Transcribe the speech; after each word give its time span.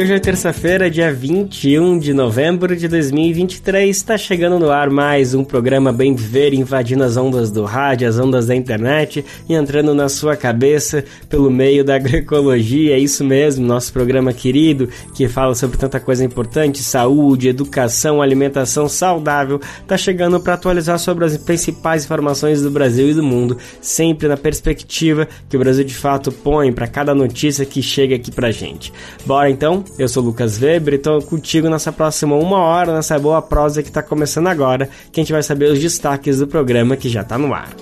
Hoje 0.00 0.14
é 0.14 0.18
terça-feira, 0.18 0.90
dia 0.90 1.12
21 1.12 1.98
de 1.98 2.14
novembro 2.14 2.74
de 2.74 2.88
2023. 2.88 3.94
Está 3.94 4.16
chegando 4.16 4.58
no 4.58 4.70
ar 4.70 4.88
mais 4.88 5.34
um 5.34 5.44
programa 5.44 5.92
Bem 5.92 6.14
Viver, 6.14 6.54
invadindo 6.54 7.04
as 7.04 7.18
ondas 7.18 7.50
do 7.50 7.64
rádio, 7.66 8.08
as 8.08 8.18
ondas 8.18 8.46
da 8.46 8.56
internet 8.56 9.22
e 9.46 9.52
entrando 9.52 9.94
na 9.94 10.08
sua 10.08 10.38
cabeça 10.38 11.04
pelo 11.28 11.50
meio 11.50 11.84
da 11.84 11.96
agroecologia. 11.96 12.94
É 12.94 12.98
isso 12.98 13.22
mesmo, 13.22 13.66
nosso 13.66 13.92
programa 13.92 14.32
querido 14.32 14.88
que 15.14 15.28
fala 15.28 15.54
sobre 15.54 15.76
tanta 15.76 16.00
coisa 16.00 16.24
importante: 16.24 16.82
saúde, 16.82 17.50
educação, 17.50 18.22
alimentação 18.22 18.88
saudável. 18.88 19.60
Está 19.82 19.98
chegando 19.98 20.40
para 20.40 20.54
atualizar 20.54 20.98
sobre 20.98 21.26
as 21.26 21.36
principais 21.36 22.06
informações 22.06 22.62
do 22.62 22.70
Brasil 22.70 23.10
e 23.10 23.14
do 23.14 23.22
mundo, 23.22 23.58
sempre 23.82 24.28
na 24.28 24.36
perspectiva 24.38 25.28
que 25.46 25.58
o 25.58 25.60
Brasil 25.60 25.84
de 25.84 25.94
fato 25.94 26.32
põe 26.32 26.72
para 26.72 26.86
cada 26.86 27.14
notícia 27.14 27.66
que 27.66 27.82
chega 27.82 28.16
aqui 28.16 28.30
pra 28.30 28.50
gente. 28.50 28.90
Bora 29.26 29.50
então? 29.50 29.84
Eu 29.98 30.08
sou 30.08 30.22
Lucas 30.22 30.60
Weber 30.60 30.94
e 30.94 30.96
estou 30.96 31.20
contigo 31.22 31.68
nessa 31.68 31.92
próxima 31.92 32.34
uma 32.36 32.58
hora, 32.58 32.94
nessa 32.94 33.18
boa 33.18 33.42
prosa 33.42 33.82
que 33.82 33.88
está 33.88 34.02
começando 34.02 34.46
agora, 34.46 34.88
que 35.12 35.20
a 35.20 35.22
gente 35.22 35.32
vai 35.32 35.42
saber 35.42 35.70
os 35.70 35.78
destaques 35.78 36.38
do 36.38 36.46
programa 36.46 36.96
que 36.96 37.08
já 37.08 37.20
está 37.22 37.36
no 37.36 37.52
ar. 37.52 37.74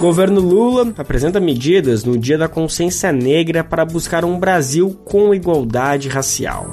Governo 0.00 0.40
Lula 0.40 0.92
apresenta 0.98 1.40
medidas 1.40 2.04
no 2.04 2.18
Dia 2.18 2.36
da 2.36 2.48
Consciência 2.48 3.10
Negra 3.12 3.64
para 3.64 3.84
buscar 3.84 4.24
um 4.24 4.38
Brasil 4.38 4.98
com 5.04 5.34
igualdade 5.34 6.08
racial. 6.08 6.70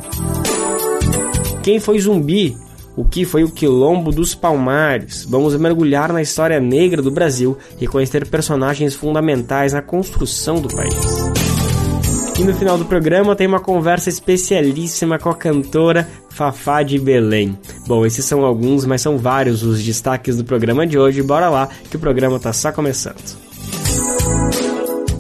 Quem 1.64 1.80
foi 1.80 2.00
zumbi? 2.00 2.58
O 2.96 3.06
que 3.06 3.26
foi 3.26 3.44
o 3.44 3.50
Quilombo 3.50 4.12
dos 4.12 4.36
Palmares? 4.36 5.26
Vamos 5.26 5.56
mergulhar 5.56 6.14
na 6.14 6.22
história 6.22 6.60
negra 6.60 7.02
do 7.02 7.10
Brasil 7.10 7.58
e 7.80 7.88
conhecer 7.88 8.28
personagens 8.28 8.94
fundamentais 8.94 9.74
na 9.74 9.82
construção 9.82 10.62
do 10.62 10.68
país. 10.68 11.43
E 12.38 12.44
no 12.44 12.54
final 12.56 12.80
do 12.80 12.86
programa 12.86 13.36
tem 13.36 13.46
uma 13.46 13.60
conversa 13.60 14.10
especialíssima 14.10 15.20
com 15.20 15.30
a 15.30 15.36
cantora 15.36 16.08
Fafá 16.30 16.82
de 16.82 16.98
Belém. 16.98 17.58
Bom, 17.86 18.06
esses 18.06 18.26
são 18.26 18.44
alguns, 18.44 18.86
mas 18.86 19.02
são 19.02 19.20
vários 19.20 19.62
os 19.62 19.84
destaques 19.84 20.36
do 20.36 20.44
programa 20.44 20.86
de 20.88 20.98
hoje. 20.98 21.22
Bora 21.22 21.48
lá, 21.48 21.70
que 21.90 21.96
o 21.96 22.00
programa 22.00 22.40
tá 22.40 22.52
só 22.52 22.72
começando. 22.72 23.43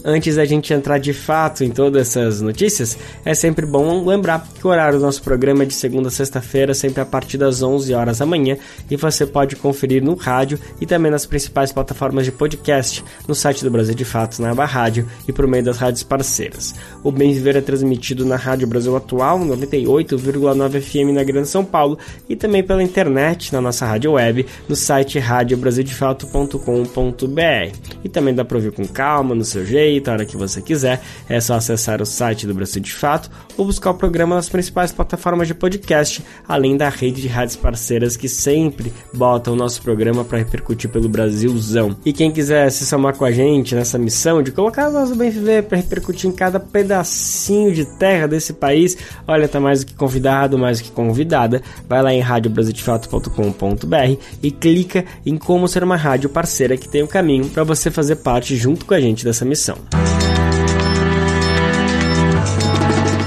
Antes 0.05 0.35
da 0.35 0.43
gente 0.43 0.73
entrar 0.73 0.97
de 0.97 1.13
fato 1.13 1.63
em 1.63 1.69
todas 1.69 2.09
essas 2.09 2.41
notícias, 2.41 2.97
é 3.23 3.33
sempre 3.33 3.65
bom 3.65 4.05
lembrar 4.05 4.45
que 4.53 4.67
o 4.67 4.69
horário 4.69 4.99
do 4.99 5.05
nosso 5.05 5.23
programa 5.23 5.63
é 5.63 5.65
de 5.65 5.73
segunda 5.73 6.09
a 6.09 6.11
sexta-feira, 6.11 6.73
sempre 6.73 6.99
a 6.99 7.05
partir 7.05 7.37
das 7.37 7.63
11 7.63 7.93
horas 7.93 8.17
da 8.17 8.25
manhã, 8.25 8.57
e 8.91 8.97
você 8.97 9.25
pode 9.25 9.55
conferir 9.55 10.03
no 10.03 10.15
rádio 10.15 10.59
e 10.81 10.85
também 10.85 11.09
nas 11.09 11.25
principais 11.25 11.71
plataformas 11.71 12.25
de 12.25 12.33
podcast, 12.33 13.01
no 13.25 13.33
site 13.33 13.63
do 13.63 13.71
Brasil 13.71 13.95
de 13.95 14.03
Fato, 14.03 14.41
na 14.41 14.51
aba 14.51 14.65
rádio 14.65 15.07
e 15.25 15.31
por 15.31 15.47
meio 15.47 15.63
das 15.63 15.77
rádios 15.77 16.03
parceiras. 16.03 16.75
O 17.01 17.09
Bem 17.09 17.31
Viver 17.31 17.55
é 17.55 17.61
transmitido 17.61 18.25
na 18.25 18.35
Rádio 18.35 18.67
Brasil 18.67 18.97
Atual, 18.97 19.39
98,9 19.39 20.81
FM 20.81 21.15
na 21.15 21.23
Grande 21.23 21.47
São 21.47 21.63
Paulo, 21.63 21.97
e 22.27 22.35
também 22.35 22.61
pela 22.61 22.83
internet, 22.83 23.53
na 23.53 23.61
nossa 23.61 23.85
rádio 23.85 24.11
web, 24.11 24.45
no 24.67 24.75
site 24.75 25.17
radiobrasildefato.com.br. 25.17 27.77
E 28.03 28.09
também 28.09 28.35
dá 28.35 28.43
para 28.43 28.57
ouvir 28.57 28.73
com 28.73 28.85
calma, 28.85 29.33
no 29.33 29.45
seu 29.45 29.65
jeito 29.65 29.92
a 30.09 30.13
hora 30.13 30.25
que 30.25 30.37
você 30.37 30.61
quiser. 30.61 31.01
É 31.27 31.39
só 31.39 31.55
acessar 31.55 32.01
o 32.01 32.05
site 32.05 32.47
do 32.47 32.53
Brasil 32.53 32.81
de 32.81 32.93
Fato 32.93 33.29
ou 33.57 33.65
buscar 33.65 33.91
o 33.91 33.95
programa 33.95 34.35
nas 34.35 34.49
principais 34.49 34.91
plataformas 34.91 35.47
de 35.47 35.53
podcast, 35.53 36.23
além 36.47 36.77
da 36.77 36.89
rede 36.89 37.21
de 37.21 37.27
rádios 37.27 37.55
parceiras 37.55 38.17
que 38.17 38.27
sempre 38.27 38.93
botam 39.13 39.53
o 39.53 39.57
nosso 39.57 39.81
programa 39.81 40.23
para 40.23 40.37
repercutir 40.37 40.89
pelo 40.89 41.09
Brasilzão. 41.09 41.95
E 42.05 42.13
quem 42.13 42.31
quiser 42.31 42.71
se 42.71 42.85
somar 42.85 43.15
com 43.15 43.25
a 43.25 43.31
gente 43.31 43.75
nessa 43.75 43.97
missão 43.97 44.41
de 44.41 44.51
colocar 44.51 44.87
a 44.87 44.89
voz 44.89 45.09
do 45.09 45.15
Viver 45.15 45.63
para 45.63 45.77
repercutir 45.77 46.29
em 46.29 46.33
cada 46.33 46.59
pedacinho 46.59 47.73
de 47.73 47.85
terra 47.85 48.27
desse 48.27 48.53
país, 48.53 48.97
olha, 49.27 49.47
tá 49.47 49.59
mais 49.59 49.83
do 49.83 49.87
que 49.87 49.93
convidado, 49.93 50.57
mais 50.57 50.79
do 50.79 50.85
que 50.85 50.91
convidada. 50.91 51.61
Vai 51.87 52.01
lá 52.01 52.13
em 52.13 52.19
radiobrasildefato.com.br 52.19 54.17
e 54.41 54.51
clica 54.51 55.05
em 55.25 55.37
como 55.37 55.67
ser 55.67 55.83
uma 55.83 55.95
rádio 55.95 56.29
parceira 56.29 56.77
que 56.77 56.89
tem 56.89 57.01
o 57.01 57.05
um 57.05 57.07
caminho 57.07 57.49
para 57.49 57.63
você 57.63 57.89
fazer 57.89 58.17
parte 58.17 58.55
junto 58.55 58.85
com 58.85 58.93
a 58.93 58.99
gente 58.99 59.23
dessa 59.23 59.45
missão. 59.45 59.77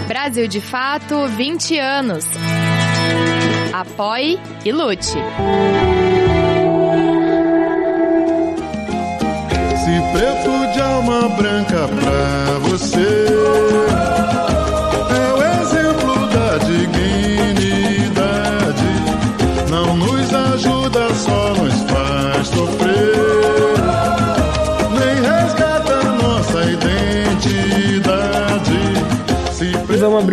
Brasil 0.08 0.48
de 0.48 0.60
Fato 0.60 1.26
20 1.28 1.78
anos. 1.78 2.24
Apoie 3.72 4.38
e 4.64 4.72
lute. 4.72 5.04
Se 9.84 10.00
preto 10.12 10.72
de 10.72 10.80
alma 10.80 11.28
branca 11.28 11.88
pra 11.88 12.58
você. 12.68 13.26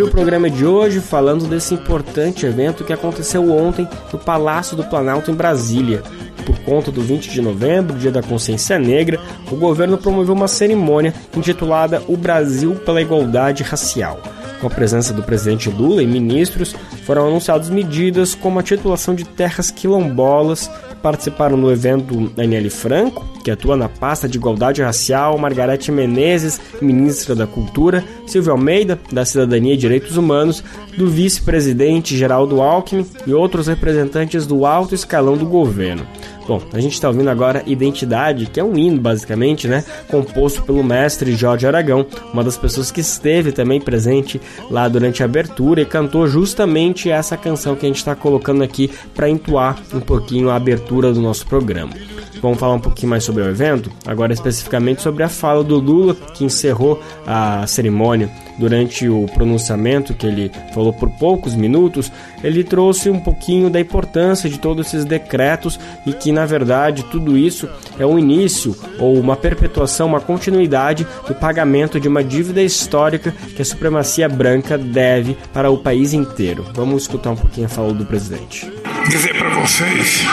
O 0.04 0.10
programa 0.10 0.50
de 0.50 0.66
hoje 0.66 1.00
falando 1.00 1.46
desse 1.46 1.72
importante 1.72 2.44
evento 2.44 2.84
que 2.84 2.92
aconteceu 2.92 3.50
ontem 3.50 3.88
no 4.12 4.18
Palácio 4.18 4.76
do 4.76 4.84
Planalto 4.84 5.30
em 5.30 5.34
Brasília. 5.34 6.02
Por 6.44 6.58
conta 6.60 6.90
do 6.90 7.00
20 7.00 7.30
de 7.30 7.40
novembro, 7.40 7.96
Dia 7.96 8.10
da 8.10 8.22
Consciência 8.22 8.78
Negra, 8.78 9.18
o 9.50 9.56
governo 9.56 9.96
promoveu 9.96 10.34
uma 10.34 10.46
cerimônia 10.48 11.14
intitulada 11.34 12.02
O 12.06 12.16
Brasil 12.16 12.74
pela 12.76 13.00
Igualdade 13.00 13.62
Racial. 13.62 14.20
Com 14.60 14.66
a 14.66 14.70
presença 14.70 15.12
do 15.12 15.22
presidente 15.22 15.70
Lula 15.70 16.02
e 16.02 16.06
ministros, 16.06 16.74
foram 17.04 17.26
anunciadas 17.26 17.70
medidas 17.70 18.34
como 18.34 18.58
a 18.58 18.62
titulação 18.62 19.14
de 19.14 19.24
terras 19.24 19.70
quilombolas 19.70 20.70
participaram 21.04 21.54
no 21.54 21.70
evento 21.70 22.30
Daniele 22.30 22.70
Franco, 22.70 23.22
que 23.44 23.50
atua 23.50 23.76
na 23.76 23.90
pasta 23.90 24.26
de 24.26 24.38
igualdade 24.38 24.82
racial, 24.82 25.36
Margarete 25.36 25.92
Menezes, 25.92 26.58
ministra 26.80 27.34
da 27.34 27.46
Cultura, 27.46 28.02
Silvio 28.26 28.52
Almeida, 28.52 28.98
da 29.12 29.24
Cidadania 29.24 29.74
e 29.74 29.76
Direitos 29.76 30.16
Humanos, 30.16 30.62
do 30.96 31.08
vice-presidente 31.08 32.16
Geraldo 32.16 32.60
Alckmin 32.60 33.06
e 33.26 33.34
outros 33.34 33.66
representantes 33.66 34.46
do 34.46 34.66
alto 34.66 34.94
escalão 34.94 35.36
do 35.36 35.46
governo. 35.46 36.06
Bom, 36.46 36.60
a 36.74 36.80
gente 36.80 36.92
está 36.92 37.08
ouvindo 37.08 37.30
agora 37.30 37.62
Identidade, 37.66 38.46
que 38.46 38.60
é 38.60 38.64
um 38.64 38.76
hino, 38.76 39.00
basicamente, 39.00 39.66
né? 39.66 39.82
Composto 40.08 40.62
pelo 40.62 40.84
mestre 40.84 41.34
Jorge 41.34 41.66
Aragão, 41.66 42.06
uma 42.32 42.44
das 42.44 42.56
pessoas 42.56 42.90
que 42.90 43.00
esteve 43.00 43.50
também 43.50 43.80
presente 43.80 44.40
lá 44.70 44.86
durante 44.86 45.22
a 45.22 45.26
abertura 45.26 45.80
e 45.80 45.86
cantou 45.86 46.26
justamente 46.26 47.10
essa 47.10 47.36
canção 47.36 47.74
que 47.74 47.86
a 47.86 47.88
gente 47.88 47.96
está 47.96 48.14
colocando 48.14 48.62
aqui 48.62 48.90
para 49.14 49.28
entoar 49.28 49.78
um 49.92 50.00
pouquinho 50.00 50.50
a 50.50 50.56
abertura 50.56 51.12
do 51.12 51.20
nosso 51.20 51.46
programa. 51.46 51.94
Vamos 52.44 52.58
falar 52.58 52.74
um 52.74 52.78
pouquinho 52.78 53.08
mais 53.08 53.24
sobre 53.24 53.42
o 53.42 53.48
evento, 53.48 53.90
agora 54.06 54.30
especificamente 54.30 55.00
sobre 55.00 55.22
a 55.22 55.30
fala 55.30 55.64
do 55.64 55.78
Lula, 55.78 56.14
que 56.14 56.44
encerrou 56.44 57.02
a 57.26 57.66
cerimônia 57.66 58.28
durante 58.58 59.08
o 59.08 59.24
pronunciamento 59.32 60.12
que 60.12 60.26
ele 60.26 60.52
falou 60.74 60.92
por 60.92 61.08
poucos 61.12 61.54
minutos, 61.54 62.12
ele 62.42 62.62
trouxe 62.62 63.08
um 63.08 63.18
pouquinho 63.18 63.70
da 63.70 63.80
importância 63.80 64.50
de 64.50 64.58
todos 64.58 64.88
esses 64.88 65.06
decretos 65.06 65.80
e 66.04 66.12
que 66.12 66.30
na 66.32 66.44
verdade 66.44 67.02
tudo 67.04 67.34
isso 67.34 67.66
é 67.98 68.04
um 68.04 68.18
início 68.18 68.76
ou 68.98 69.18
uma 69.18 69.36
perpetuação, 69.36 70.06
uma 70.06 70.20
continuidade 70.20 71.06
do 71.26 71.34
pagamento 71.34 71.98
de 71.98 72.08
uma 72.08 72.22
dívida 72.22 72.62
histórica 72.62 73.32
que 73.56 73.62
a 73.62 73.64
supremacia 73.64 74.28
branca 74.28 74.76
deve 74.76 75.34
para 75.50 75.70
o 75.70 75.78
país 75.78 76.12
inteiro. 76.12 76.66
Vamos 76.74 77.04
escutar 77.04 77.30
um 77.30 77.36
pouquinho 77.36 77.68
a 77.68 77.70
fala 77.70 77.94
do 77.94 78.04
presidente. 78.04 78.70
Dizer 79.08 79.34
para 79.38 79.48
vocês 79.48 80.26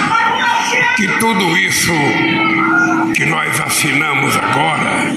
que 1.01 1.07
tudo 1.17 1.57
isso 1.57 1.91
que 3.15 3.25
nós 3.25 3.59
assinamos 3.59 4.37
agora 4.37 5.11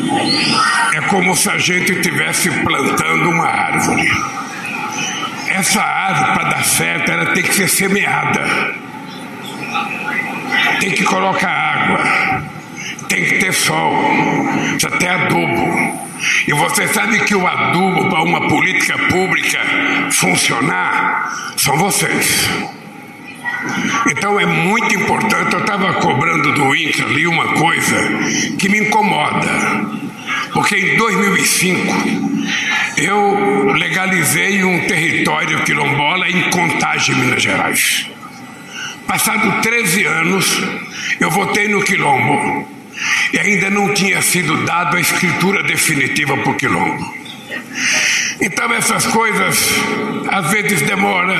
é 0.94 1.00
como 1.02 1.36
se 1.36 1.50
a 1.50 1.58
gente 1.58 1.92
estivesse 1.92 2.50
plantando 2.50 3.28
uma 3.28 3.46
árvore. 3.46 4.10
Essa 5.48 5.82
árvore, 5.82 6.32
para 6.32 6.48
dar 6.48 6.64
certo, 6.64 7.10
ela 7.10 7.26
tem 7.34 7.42
que 7.42 7.52
ser 7.52 7.68
semeada, 7.68 8.74
tem 10.80 10.92
que 10.92 11.04
colocar 11.04 11.50
água, 11.50 12.42
tem 13.06 13.22
que 13.26 13.38
ter 13.40 13.52
sol, 13.52 13.92
precisa 14.70 14.90
ter 14.98 15.08
adubo. 15.08 16.02
E 16.48 16.52
você 16.54 16.88
sabe 16.88 17.20
que 17.24 17.34
o 17.34 17.46
adubo 17.46 18.08
para 18.08 18.22
uma 18.22 18.48
política 18.48 18.96
pública 19.10 19.60
funcionar 20.10 21.30
são 21.58 21.76
vocês. 21.76 22.48
Então 24.10 24.38
é 24.38 24.46
muito 24.46 24.94
importante. 24.94 25.52
Eu 25.52 25.60
estava 25.60 25.94
cobrando 25.94 26.52
do 26.52 26.74
INCRA 26.74 27.06
ali 27.06 27.26
uma 27.26 27.54
coisa 27.54 27.96
que 28.58 28.68
me 28.68 28.78
incomoda. 28.78 30.04
Porque 30.52 30.76
em 30.76 30.96
2005 30.96 31.94
eu 32.96 33.72
legalizei 33.72 34.62
um 34.62 34.86
território 34.86 35.64
quilombola 35.64 36.28
em 36.28 36.50
Contagem, 36.50 37.16
Minas 37.16 37.42
Gerais. 37.42 38.06
Passado 39.06 39.60
13 39.60 40.04
anos, 40.04 40.62
eu 41.20 41.30
votei 41.30 41.68
no 41.68 41.82
quilombo 41.82 42.68
e 43.32 43.38
ainda 43.38 43.68
não 43.68 43.92
tinha 43.92 44.22
sido 44.22 44.64
dado 44.64 44.96
a 44.96 45.00
escritura 45.00 45.62
definitiva 45.62 46.36
para 46.36 46.50
o 46.50 46.56
quilombo. 46.56 47.23
Então 48.40 48.72
essas 48.74 49.06
coisas 49.06 49.58
às 50.30 50.50
vezes 50.50 50.82
demora, 50.82 51.36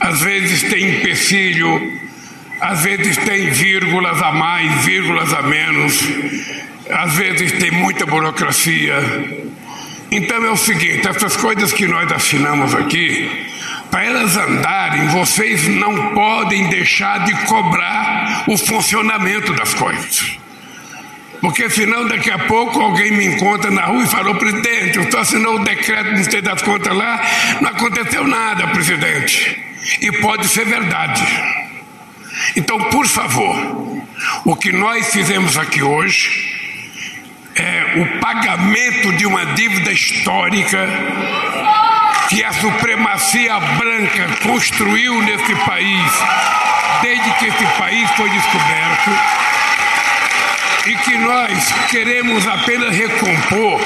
às 0.00 0.20
vezes 0.20 0.62
tem 0.70 0.98
empecilho, 0.98 1.98
às 2.60 2.82
vezes 2.82 3.16
tem 3.16 3.50
vírgulas 3.50 4.20
a 4.22 4.32
mais, 4.32 4.84
vírgulas 4.84 5.32
a 5.32 5.42
menos, 5.42 6.00
às 6.90 7.14
vezes 7.14 7.52
tem 7.52 7.70
muita 7.70 8.06
burocracia. 8.06 8.94
Então 10.10 10.44
é 10.44 10.50
o 10.50 10.56
seguinte: 10.56 11.06
essas 11.06 11.36
coisas 11.36 11.72
que 11.72 11.86
nós 11.86 12.10
assinamos 12.10 12.74
aqui, 12.74 13.46
para 13.90 14.04
elas 14.04 14.36
andarem, 14.36 15.08
vocês 15.08 15.68
não 15.68 16.14
podem 16.14 16.68
deixar 16.68 17.24
de 17.24 17.32
cobrar 17.46 18.44
o 18.46 18.56
funcionamento 18.56 19.52
das 19.54 19.74
coisas. 19.74 20.38
Porque 21.40 21.70
senão 21.70 22.06
daqui 22.08 22.30
a 22.30 22.38
pouco 22.38 22.80
alguém 22.80 23.12
me 23.12 23.24
encontra 23.26 23.70
na 23.70 23.86
rua 23.86 24.02
e 24.02 24.08
falou, 24.08 24.34
presidente, 24.34 24.98
eu 24.98 25.10
só 25.10 25.20
assinou 25.20 25.56
o 25.56 25.64
decreto 25.64 26.10
não 26.10 26.24
sei 26.24 26.42
das 26.42 26.62
contas 26.62 26.94
lá, 26.94 27.20
não 27.60 27.70
aconteceu 27.70 28.26
nada, 28.26 28.66
presidente. 28.68 29.58
E 30.00 30.10
pode 30.20 30.48
ser 30.48 30.64
verdade. 30.64 31.24
Então, 32.56 32.78
por 32.90 33.06
favor, 33.06 34.04
o 34.44 34.56
que 34.56 34.72
nós 34.72 35.12
fizemos 35.12 35.56
aqui 35.56 35.82
hoje 35.82 36.56
é 37.54 38.00
o 38.00 38.20
pagamento 38.20 39.12
de 39.12 39.26
uma 39.26 39.44
dívida 39.46 39.92
histórica 39.92 40.88
que 42.28 42.44
a 42.44 42.52
supremacia 42.52 43.58
branca 43.58 44.28
construiu 44.42 45.22
nesse 45.22 45.54
país 45.64 46.12
desde 47.02 47.30
que 47.34 47.46
esse 47.46 47.66
país 47.78 48.10
foi 48.12 48.28
descoberto 48.28 49.10
e 50.86 50.94
que 50.96 51.16
nós 51.18 51.72
queremos 51.90 52.46
apenas 52.46 52.96
recompor 52.96 53.80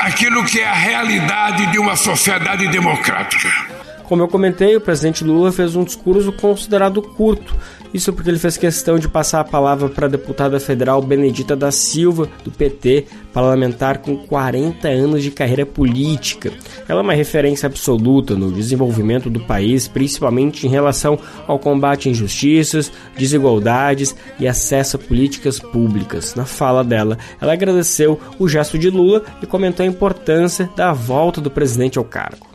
aquilo 0.00 0.44
que 0.44 0.60
é 0.60 0.68
a 0.68 0.74
realidade 0.74 1.66
de 1.66 1.78
uma 1.78 1.96
sociedade 1.96 2.68
democrática. 2.68 3.73
Como 4.14 4.22
eu 4.22 4.28
comentei, 4.28 4.76
o 4.76 4.80
presidente 4.80 5.24
Lula 5.24 5.50
fez 5.50 5.74
um 5.74 5.82
discurso 5.82 6.30
considerado 6.30 7.02
curto. 7.02 7.52
Isso 7.92 8.12
porque 8.12 8.30
ele 8.30 8.38
fez 8.38 8.56
questão 8.56 8.96
de 8.96 9.08
passar 9.08 9.40
a 9.40 9.44
palavra 9.44 9.88
para 9.88 10.06
a 10.06 10.08
deputada 10.08 10.60
federal 10.60 11.02
Benedita 11.02 11.56
da 11.56 11.72
Silva, 11.72 12.28
do 12.44 12.50
PT, 12.52 13.06
parlamentar 13.32 13.98
com 13.98 14.16
40 14.16 14.86
anos 14.86 15.20
de 15.20 15.32
carreira 15.32 15.66
política. 15.66 16.52
Ela 16.88 17.00
é 17.00 17.02
uma 17.02 17.12
referência 17.12 17.66
absoluta 17.66 18.36
no 18.36 18.52
desenvolvimento 18.52 19.28
do 19.28 19.40
país, 19.40 19.88
principalmente 19.88 20.64
em 20.64 20.70
relação 20.70 21.18
ao 21.48 21.58
combate 21.58 22.08
a 22.08 22.12
injustiças, 22.12 22.92
desigualdades 23.18 24.14
e 24.38 24.46
acesso 24.46 24.94
a 24.94 25.00
políticas 25.00 25.58
públicas. 25.58 26.36
Na 26.36 26.46
fala 26.46 26.84
dela, 26.84 27.18
ela 27.40 27.52
agradeceu 27.52 28.20
o 28.38 28.48
gesto 28.48 28.78
de 28.78 28.90
Lula 28.90 29.24
e 29.42 29.46
comentou 29.46 29.82
a 29.84 29.88
importância 29.88 30.70
da 30.76 30.92
volta 30.92 31.40
do 31.40 31.50
presidente 31.50 31.98
ao 31.98 32.04
cargo. 32.04 32.53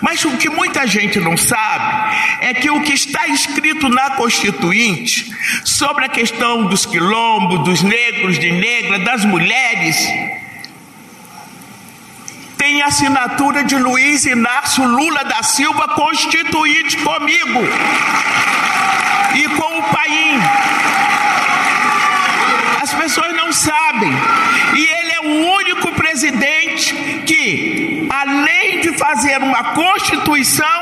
Mas 0.00 0.24
o 0.24 0.36
que 0.36 0.48
muita 0.48 0.86
gente 0.86 1.18
não 1.18 1.36
sabe 1.36 2.16
é 2.40 2.54
que 2.54 2.70
o 2.70 2.82
que 2.82 2.92
está 2.92 3.26
escrito 3.28 3.88
na 3.88 4.10
Constituinte 4.10 5.32
sobre 5.64 6.04
a 6.04 6.08
questão 6.08 6.66
dos 6.66 6.86
quilombos, 6.86 7.64
dos 7.64 7.82
negros, 7.82 8.38
de 8.38 8.50
negra, 8.50 8.98
das 9.00 9.24
mulheres, 9.24 9.96
tem 12.62 12.80
assinatura 12.80 13.64
de 13.64 13.76
Luiz 13.76 14.24
Inácio 14.24 14.84
Lula 14.84 15.24
da 15.24 15.42
Silva, 15.42 15.88
constituinte 15.88 16.96
comigo 16.98 17.60
e 19.34 19.48
com 19.48 19.78
o 19.78 19.82
Paim. 19.82 20.40
As 22.80 22.94
pessoas 22.94 23.34
não 23.34 23.52
sabem. 23.52 24.12
E 24.74 24.80
ele 24.80 25.12
é 25.12 25.20
o 25.20 25.54
único 25.54 25.92
presidente 25.92 26.94
que, 27.26 28.06
além 28.10 28.51
fazer 29.02 29.36
uma 29.38 29.74
constituição, 29.74 30.80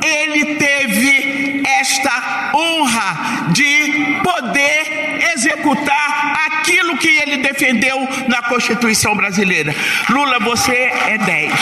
ele 0.00 0.54
teve 0.54 1.62
esta 1.66 2.52
honra 2.54 3.50
de 3.50 4.20
poder 4.22 5.32
executar 5.34 6.46
aquilo 6.46 6.96
que 6.98 7.08
ele 7.08 7.38
defendeu 7.38 7.98
na 8.28 8.42
Constituição 8.42 9.16
brasileira. 9.16 9.74
Lula, 10.08 10.38
você 10.38 10.92
é 11.08 11.18
10. 11.18 11.52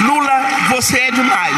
Lula, 0.00 0.42
você 0.68 0.98
é 0.98 1.10
demais. 1.10 1.56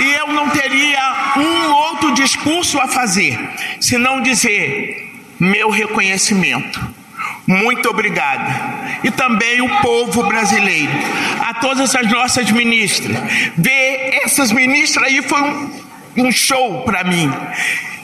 E 0.00 0.14
eu 0.14 0.26
não 0.28 0.50
teria 0.50 1.34
um 1.36 1.70
outro 1.70 2.12
discurso 2.14 2.80
a 2.80 2.88
fazer, 2.88 3.38
senão 3.80 4.22
dizer 4.22 5.08
meu 5.38 5.70
reconhecimento. 5.70 7.01
Muito 7.46 7.88
obrigada. 7.88 9.00
E 9.02 9.10
também 9.10 9.60
o 9.60 9.80
povo 9.80 10.22
brasileiro, 10.24 10.92
a 11.40 11.54
todas 11.54 11.94
as 11.94 12.10
nossas 12.10 12.50
ministras. 12.50 13.16
Ver 13.56 14.20
essas 14.24 14.52
ministras 14.52 15.06
aí 15.06 15.22
foi 15.22 15.40
um, 15.40 15.80
um 16.18 16.32
show 16.32 16.82
para 16.82 17.02
mim. 17.04 17.30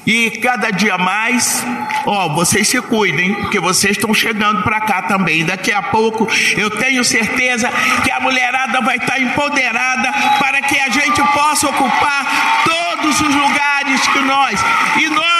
E 0.09 0.31
cada 0.39 0.71
dia 0.71 0.97
mais, 0.97 1.63
ó, 2.07 2.31
vocês 2.31 2.67
se 2.67 2.81
cuidem, 2.81 3.35
porque 3.35 3.61
vocês 3.61 3.93
estão 3.93 4.15
chegando 4.15 4.63
para 4.63 4.81
cá 4.81 5.03
também. 5.03 5.45
Daqui 5.45 5.71
a 5.71 5.83
pouco 5.83 6.27
eu 6.57 6.71
tenho 6.71 7.05
certeza 7.05 7.71
que 8.03 8.11
a 8.11 8.19
mulherada 8.19 8.81
vai 8.81 8.97
estar 8.97 9.21
empoderada 9.21 10.11
para 10.39 10.63
que 10.63 10.79
a 10.81 10.89
gente 10.89 11.23
possa 11.35 11.69
ocupar 11.69 12.65
todos 12.65 13.21
os 13.21 13.35
lugares 13.35 14.07
que 14.07 14.21
nós. 14.21 14.59
E 14.97 15.09
nós, 15.11 15.38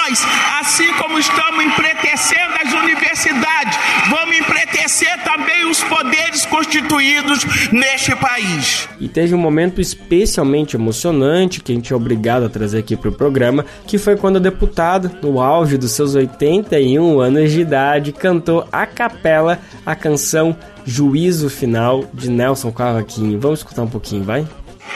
assim 0.61 0.93
como 0.95 1.19
estamos 1.19 1.65
empretecendo 1.65 2.55
as 2.65 2.73
universidades, 2.73 3.79
vamos 4.11 4.37
empretecer 4.39 5.23
também 5.25 5.69
os 5.69 5.83
poderes 5.85 6.47
constituídos 6.47 7.45
neste 7.73 8.15
país. 8.17 8.89
E 9.01 9.09
teve 9.09 9.35
um 9.35 9.39
momento 9.39 9.81
especialmente 9.81 10.77
emocionante 10.77 11.61
que 11.61 11.73
a 11.73 11.75
gente 11.75 11.93
é 11.93 11.97
obrigado 11.97 12.45
a 12.45 12.49
trazer 12.49 12.79
aqui 12.79 12.97
para 12.97 13.11
o 13.11 13.13
programa, 13.13 13.65
que 13.87 13.99
foi 13.99 14.17
quando 14.17 14.37
a 14.37 14.41
deputada, 14.41 15.11
no 15.23 15.41
auge 15.41 15.77
dos 15.77 15.93
seus 15.93 16.15
81 16.15 17.21
anos 17.21 17.53
de 17.53 17.61
idade, 17.61 18.13
cantou 18.13 18.67
a 18.73 18.87
capela 18.87 19.59
a 19.85 19.95
canção 19.95 20.57
Juízo 20.85 21.51
Final 21.51 22.05
de 22.15 22.31
Nelson 22.31 22.73
Cavaquinho. 22.73 23.39
Vamos 23.39 23.61
escutar 23.61 23.83
um 23.83 23.89
pouquinho, 23.89 24.25
vai? 24.25 24.47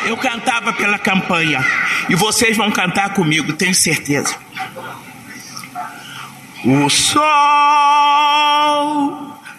Eu 0.05 0.17
cantava 0.17 0.73
pela 0.73 0.99
campanha. 0.99 1.63
E 2.09 2.15
vocês 2.15 2.57
vão 2.57 2.71
cantar 2.71 3.11
comigo, 3.11 3.53
tenho 3.53 3.75
certeza. 3.75 4.35
O 6.65 6.89
sol 6.89 7.21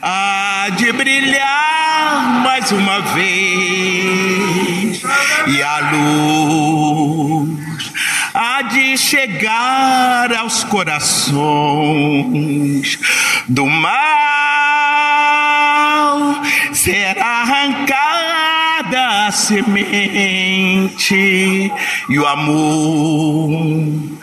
há 0.02 0.70
de 0.76 0.92
brilhar 0.94 2.42
mais 2.44 2.72
uma 2.72 3.02
vez. 3.02 5.04
E 5.48 5.62
a 5.62 5.92
luz 5.92 7.92
há 8.34 8.62
de 8.64 8.98
chegar 8.98 10.34
aos 10.34 10.64
corações 10.64 11.38
do 13.48 13.68
mal 13.68 13.94
será 16.74 17.42
arrancada 17.42 18.63
a 18.96 19.32
semente 19.32 21.16
e 22.10 22.20
o 22.20 22.28
amor 22.28 24.20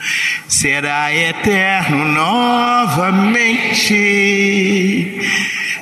será 0.48 1.14
eterno 1.14 2.04
novamente. 2.04 3.94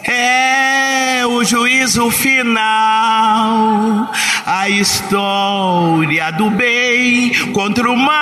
É 0.05 1.27
o 1.27 1.43
juízo 1.45 2.11
final, 2.11 4.11
a 4.47 4.69
história 4.69 6.31
do 6.33 6.51
bem 6.51 7.33
contra 7.53 7.91
o 7.91 7.97
mal. 7.97 8.19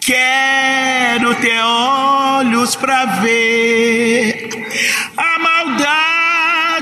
Quero 0.00 1.34
ter 1.36 1.60
olhos 1.60 2.74
para 2.76 3.04
ver 3.20 4.48
a 5.16 5.38
maldade 5.38 6.11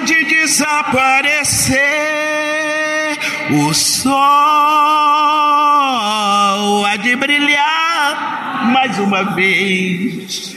desaparecer. 0.05 1.81
O 3.51 3.75
sol 3.75 4.07
há 6.87 6.97
de 6.97 7.17
brilhar 7.17 8.71
mais 8.73 8.99
uma 8.99 9.25
vez 9.35 10.57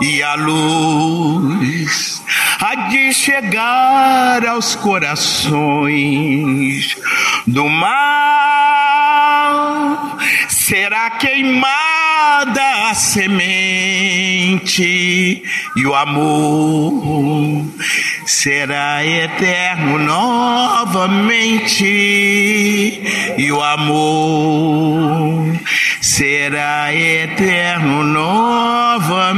e 0.00 0.22
a 0.22 0.34
luz 0.34 2.22
há 2.60 2.74
de 2.88 3.12
chegar 3.14 4.44
aos 4.46 4.74
corações 4.76 5.36
do 7.46 7.68
mal. 7.68 7.96
Será 10.68 11.10
queimada 11.10 12.90
a 12.90 12.94
semente 12.94 13.84
e 15.76 15.86
o 15.86 15.94
amor 15.94 17.64
será 18.26 19.06
eterno 19.06 19.96
novamente 19.96 21.84
e 23.38 23.52
o 23.52 23.62
amor 23.62 25.56
será 26.00 26.92
eterno 26.92 28.02
novamente. 28.02 29.36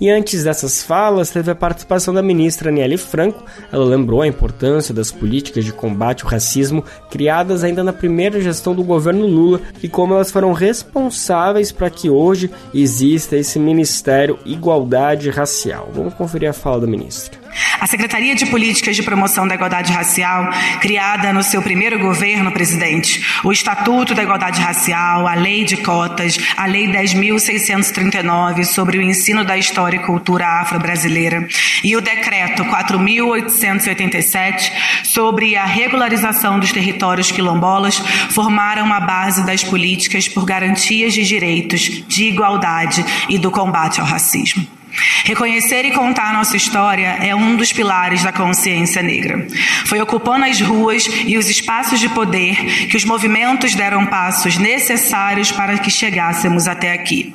E 0.00 0.08
antes 0.08 0.44
dessas 0.44 0.82
falas, 0.82 1.30
teve 1.30 1.50
a 1.50 1.54
participação 1.54 2.14
da 2.14 2.22
ministra 2.22 2.70
Aniele 2.70 2.96
Franco. 2.96 3.44
Ela 3.72 3.84
lembrou 3.84 4.22
a 4.22 4.28
importância 4.28 4.94
das 4.94 5.10
políticas 5.10 5.64
de 5.64 5.72
combate 5.72 6.24
ao 6.24 6.30
racismo 6.30 6.84
criadas 7.10 7.64
ainda 7.64 7.82
na 7.82 7.92
primeira 7.92 8.40
gestão 8.40 8.74
do 8.74 8.84
governo 8.84 9.26
Lula 9.26 9.60
e 9.82 9.88
como 9.88 10.14
elas 10.14 10.30
foram 10.30 10.52
responsáveis 10.52 11.72
para 11.72 11.90
que 11.90 12.08
hoje 12.08 12.50
exista 12.72 13.36
esse 13.36 13.58
Ministério 13.58 14.38
Igualdade 14.44 15.30
Racial. 15.30 15.90
Vamos 15.92 16.14
conferir 16.14 16.48
a 16.48 16.52
fala 16.52 16.80
da 16.80 16.86
ministra. 16.86 17.37
A 17.80 17.86
Secretaria 17.86 18.34
de 18.34 18.46
Políticas 18.46 18.96
de 18.96 19.02
Promoção 19.02 19.46
da 19.46 19.54
Igualdade 19.54 19.92
Racial, 19.92 20.50
criada 20.80 21.32
no 21.32 21.42
seu 21.42 21.62
primeiro 21.62 21.98
governo, 21.98 22.50
presidente, 22.50 23.24
o 23.44 23.52
Estatuto 23.52 24.14
da 24.14 24.22
Igualdade 24.22 24.60
Racial, 24.60 25.26
a 25.26 25.34
Lei 25.34 25.64
de 25.64 25.76
Cotas, 25.78 26.38
a 26.56 26.66
Lei 26.66 26.88
10.639 26.88 28.64
sobre 28.64 28.98
o 28.98 29.02
ensino 29.02 29.44
da 29.44 29.56
história 29.56 29.96
e 29.96 30.02
cultura 30.02 30.60
afro-brasileira 30.60 31.46
e 31.84 31.96
o 31.96 32.00
Decreto 32.00 32.64
4.887 32.64 34.72
sobre 35.04 35.56
a 35.56 35.64
regularização 35.64 36.58
dos 36.58 36.72
territórios 36.72 37.30
quilombolas 37.30 37.98
formaram 38.30 38.92
a 38.92 39.00
base 39.00 39.46
das 39.46 39.62
políticas 39.62 40.28
por 40.28 40.44
garantias 40.44 41.14
de 41.14 41.24
direitos, 41.24 42.04
de 42.06 42.24
igualdade 42.24 43.04
e 43.28 43.38
do 43.38 43.50
combate 43.50 44.00
ao 44.00 44.06
racismo. 44.06 44.77
Reconhecer 45.24 45.84
e 45.84 45.92
contar 45.92 46.32
nossa 46.32 46.56
história 46.56 47.18
é 47.20 47.34
um 47.34 47.56
dos 47.56 47.72
pilares 47.72 48.22
da 48.22 48.32
consciência 48.32 49.02
negra. 49.02 49.46
Foi 49.86 50.00
ocupando 50.00 50.44
as 50.44 50.60
ruas 50.60 51.08
e 51.26 51.36
os 51.36 51.48
espaços 51.48 52.00
de 52.00 52.08
poder 52.08 52.86
que 52.88 52.96
os 52.96 53.04
movimentos 53.04 53.74
deram 53.74 54.06
passos 54.06 54.56
necessários 54.56 55.52
para 55.52 55.78
que 55.78 55.90
chegássemos 55.90 56.66
até 56.66 56.92
aqui. 56.92 57.34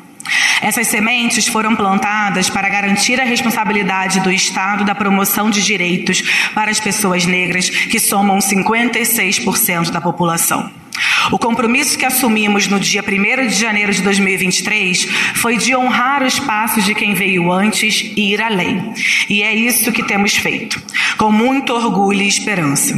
Essas 0.62 0.88
sementes 0.88 1.48
foram 1.48 1.75
plantadas 1.75 2.50
para 2.50 2.69
garantir 2.69 3.19
a 3.19 3.25
responsabilidade 3.25 4.22
do 4.22 4.31
Estado 4.31 4.86
da 4.86 4.95
promoção 4.95 5.50
de 5.50 5.62
direitos 5.62 6.22
para 6.53 6.72
as 6.72 6.79
pessoas 6.79 7.25
negras, 7.25 7.69
que 7.69 8.00
somam 8.00 8.39
56% 8.39 9.91
da 9.91 10.00
população. 10.00 10.82
O 11.31 11.39
compromisso 11.39 11.97
que 11.97 12.05
assumimos 12.05 12.67
no 12.67 12.79
dia 12.79 13.03
1 13.03 13.47
de 13.47 13.55
janeiro 13.55 13.93
de 13.93 14.01
2023 14.01 15.07
foi 15.35 15.57
de 15.57 15.75
honrar 15.75 16.23
os 16.23 16.39
passos 16.39 16.85
de 16.85 16.93
quem 16.93 17.13
veio 17.13 17.51
antes 17.51 18.12
e 18.15 18.33
ir 18.33 18.41
além. 18.41 18.93
E 19.29 19.41
é 19.41 19.53
isso 19.53 19.91
que 19.91 20.03
temos 20.03 20.35
feito, 20.35 20.81
com 21.17 21.31
muito 21.31 21.73
orgulho 21.73 22.21
e 22.21 22.27
esperança. 22.27 22.93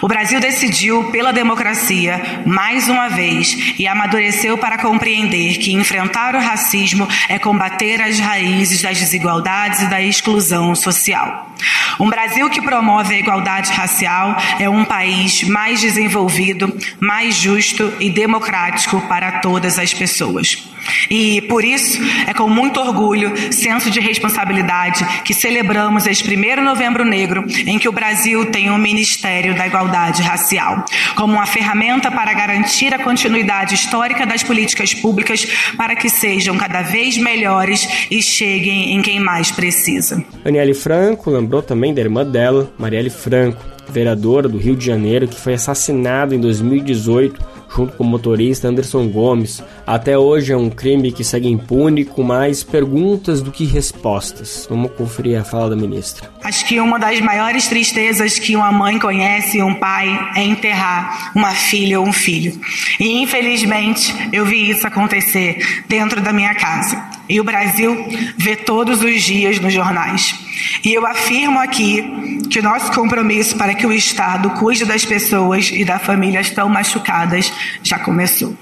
O 0.00 0.08
Brasil 0.08 0.40
decidiu 0.40 1.04
pela 1.10 1.32
democracia 1.32 2.42
mais 2.46 2.88
uma 2.88 3.08
vez 3.08 3.74
e 3.78 3.86
amadureceu 3.86 4.56
para 4.56 4.78
compreender 4.78 5.58
que 5.58 5.72
enfrentar 5.72 6.34
o 6.34 6.40
racismo 6.40 7.06
é 7.28 7.38
combater 7.38 8.00
as 8.00 8.18
raízes 8.18 8.82
das 8.82 8.98
desigualdades 8.98 9.82
e 9.82 9.86
da 9.86 10.00
exclusão 10.00 10.74
social. 10.74 11.50
Um 11.98 12.10
Brasil 12.10 12.50
que 12.50 12.60
promove 12.60 13.14
a 13.14 13.18
igualdade 13.18 13.70
racial 13.72 14.36
é 14.58 14.68
um 14.68 14.84
país 14.84 15.42
mais 15.44 15.80
desenvolvido, 15.80 16.76
mais 17.00 17.33
justo 17.34 17.92
e 18.00 18.10
democrático 18.10 19.00
para 19.02 19.40
todas 19.40 19.78
as 19.78 19.92
pessoas. 19.92 20.74
E 21.10 21.40
por 21.42 21.64
isso 21.64 21.98
é 22.26 22.34
com 22.34 22.48
muito 22.48 22.80
orgulho, 22.80 23.32
senso 23.52 23.90
de 23.90 24.00
responsabilidade, 24.00 25.04
que 25.24 25.34
celebramos 25.34 26.06
este 26.06 26.24
primeiro 26.24 26.62
novembro 26.62 27.04
negro 27.04 27.44
em 27.66 27.78
que 27.78 27.88
o 27.88 27.92
Brasil 27.92 28.46
tem 28.46 28.70
um 28.70 28.78
Ministério 28.78 29.54
da 29.54 29.66
Igualdade 29.66 30.22
Racial, 30.22 30.84
como 31.16 31.34
uma 31.34 31.46
ferramenta 31.46 32.10
para 32.10 32.32
garantir 32.34 32.92
a 32.92 32.98
continuidade 32.98 33.74
histórica 33.74 34.26
das 34.26 34.42
políticas 34.42 34.94
públicas 34.94 35.46
para 35.76 35.96
que 35.96 36.08
sejam 36.08 36.56
cada 36.56 36.82
vez 36.82 37.16
melhores 37.16 38.06
e 38.10 38.22
cheguem 38.22 38.94
em 38.94 39.02
quem 39.02 39.20
mais 39.20 39.50
precisa. 39.50 40.24
Aniele 40.44 40.74
Franco 40.74 41.30
lembrou 41.30 41.62
também 41.62 41.94
da 41.94 42.00
irmã 42.00 42.24
dela, 42.24 42.72
Marielle 42.78 43.10
Franco, 43.10 43.73
vereadora 43.88 44.48
do 44.48 44.58
Rio 44.58 44.76
de 44.76 44.84
Janeiro, 44.84 45.28
que 45.28 45.38
foi 45.38 45.54
assassinada 45.54 46.34
em 46.34 46.40
2018 46.40 47.54
junto 47.74 47.96
com 47.96 48.04
o 48.04 48.06
motorista 48.06 48.68
Anderson 48.68 49.08
Gomes. 49.08 49.62
Até 49.86 50.16
hoje 50.16 50.50
é 50.50 50.56
um 50.56 50.70
crime 50.70 51.12
que 51.12 51.22
segue 51.22 51.46
impune, 51.46 52.06
com 52.06 52.22
mais 52.22 52.62
perguntas 52.62 53.42
do 53.42 53.52
que 53.52 53.66
respostas. 53.66 54.66
Vamos 54.68 54.90
conferir 54.92 55.38
a 55.38 55.44
fala 55.44 55.70
da 55.70 55.76
ministra. 55.76 56.30
Acho 56.42 56.66
que 56.66 56.80
uma 56.80 56.98
das 56.98 57.20
maiores 57.20 57.68
tristezas 57.68 58.38
que 58.38 58.56
uma 58.56 58.72
mãe 58.72 58.98
conhece 58.98 59.62
um 59.62 59.74
pai 59.74 60.08
é 60.34 60.42
enterrar 60.42 61.32
uma 61.34 61.50
filha 61.50 62.00
ou 62.00 62.06
um 62.06 62.12
filho. 62.12 62.58
E 62.98 63.22
infelizmente 63.22 64.14
eu 64.32 64.46
vi 64.46 64.70
isso 64.70 64.86
acontecer 64.86 65.84
dentro 65.86 66.22
da 66.22 66.32
minha 66.32 66.54
casa. 66.54 67.02
E 67.28 67.38
o 67.38 67.44
Brasil 67.44 68.06
vê 68.38 68.56
todos 68.56 69.02
os 69.02 69.22
dias 69.22 69.60
nos 69.60 69.72
jornais. 69.72 70.34
E 70.82 70.94
eu 70.94 71.06
afirmo 71.06 71.58
aqui 71.58 72.02
que 72.50 72.58
o 72.58 72.62
nosso 72.62 72.90
compromisso 72.92 73.56
para 73.56 73.74
que 73.74 73.86
o 73.86 73.92
Estado 73.92 74.50
cuide 74.50 74.84
das 74.86 75.04
pessoas 75.04 75.70
e 75.70 75.84
das 75.84 76.02
famílias 76.02 76.50
tão 76.50 76.68
machucadas 76.70 77.52
já 77.82 77.98
começou. 77.98 78.56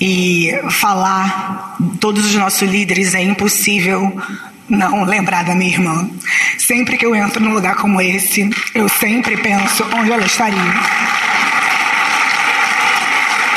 E 0.00 0.52
falar 0.70 1.76
todos 2.00 2.24
os 2.24 2.34
nossos 2.34 2.68
líderes 2.68 3.14
é 3.14 3.22
impossível 3.22 4.12
não 4.68 5.04
lembrar 5.04 5.44
da 5.44 5.54
minha 5.54 5.70
irmã. 5.70 6.08
Sempre 6.58 6.96
que 6.96 7.06
eu 7.06 7.14
entro 7.14 7.42
num 7.42 7.54
lugar 7.54 7.76
como 7.76 8.00
esse, 8.00 8.48
eu 8.74 8.88
sempre 8.88 9.36
penso 9.36 9.84
onde 9.94 10.12
ela 10.12 10.24
estaria. 10.24 10.74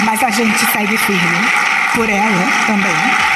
Mas 0.05 0.23
a 0.23 0.29
gente 0.31 0.59
segue 0.71 0.97
firme 0.97 1.47
por 1.93 2.09
ela 2.09 2.47
também. 2.65 3.31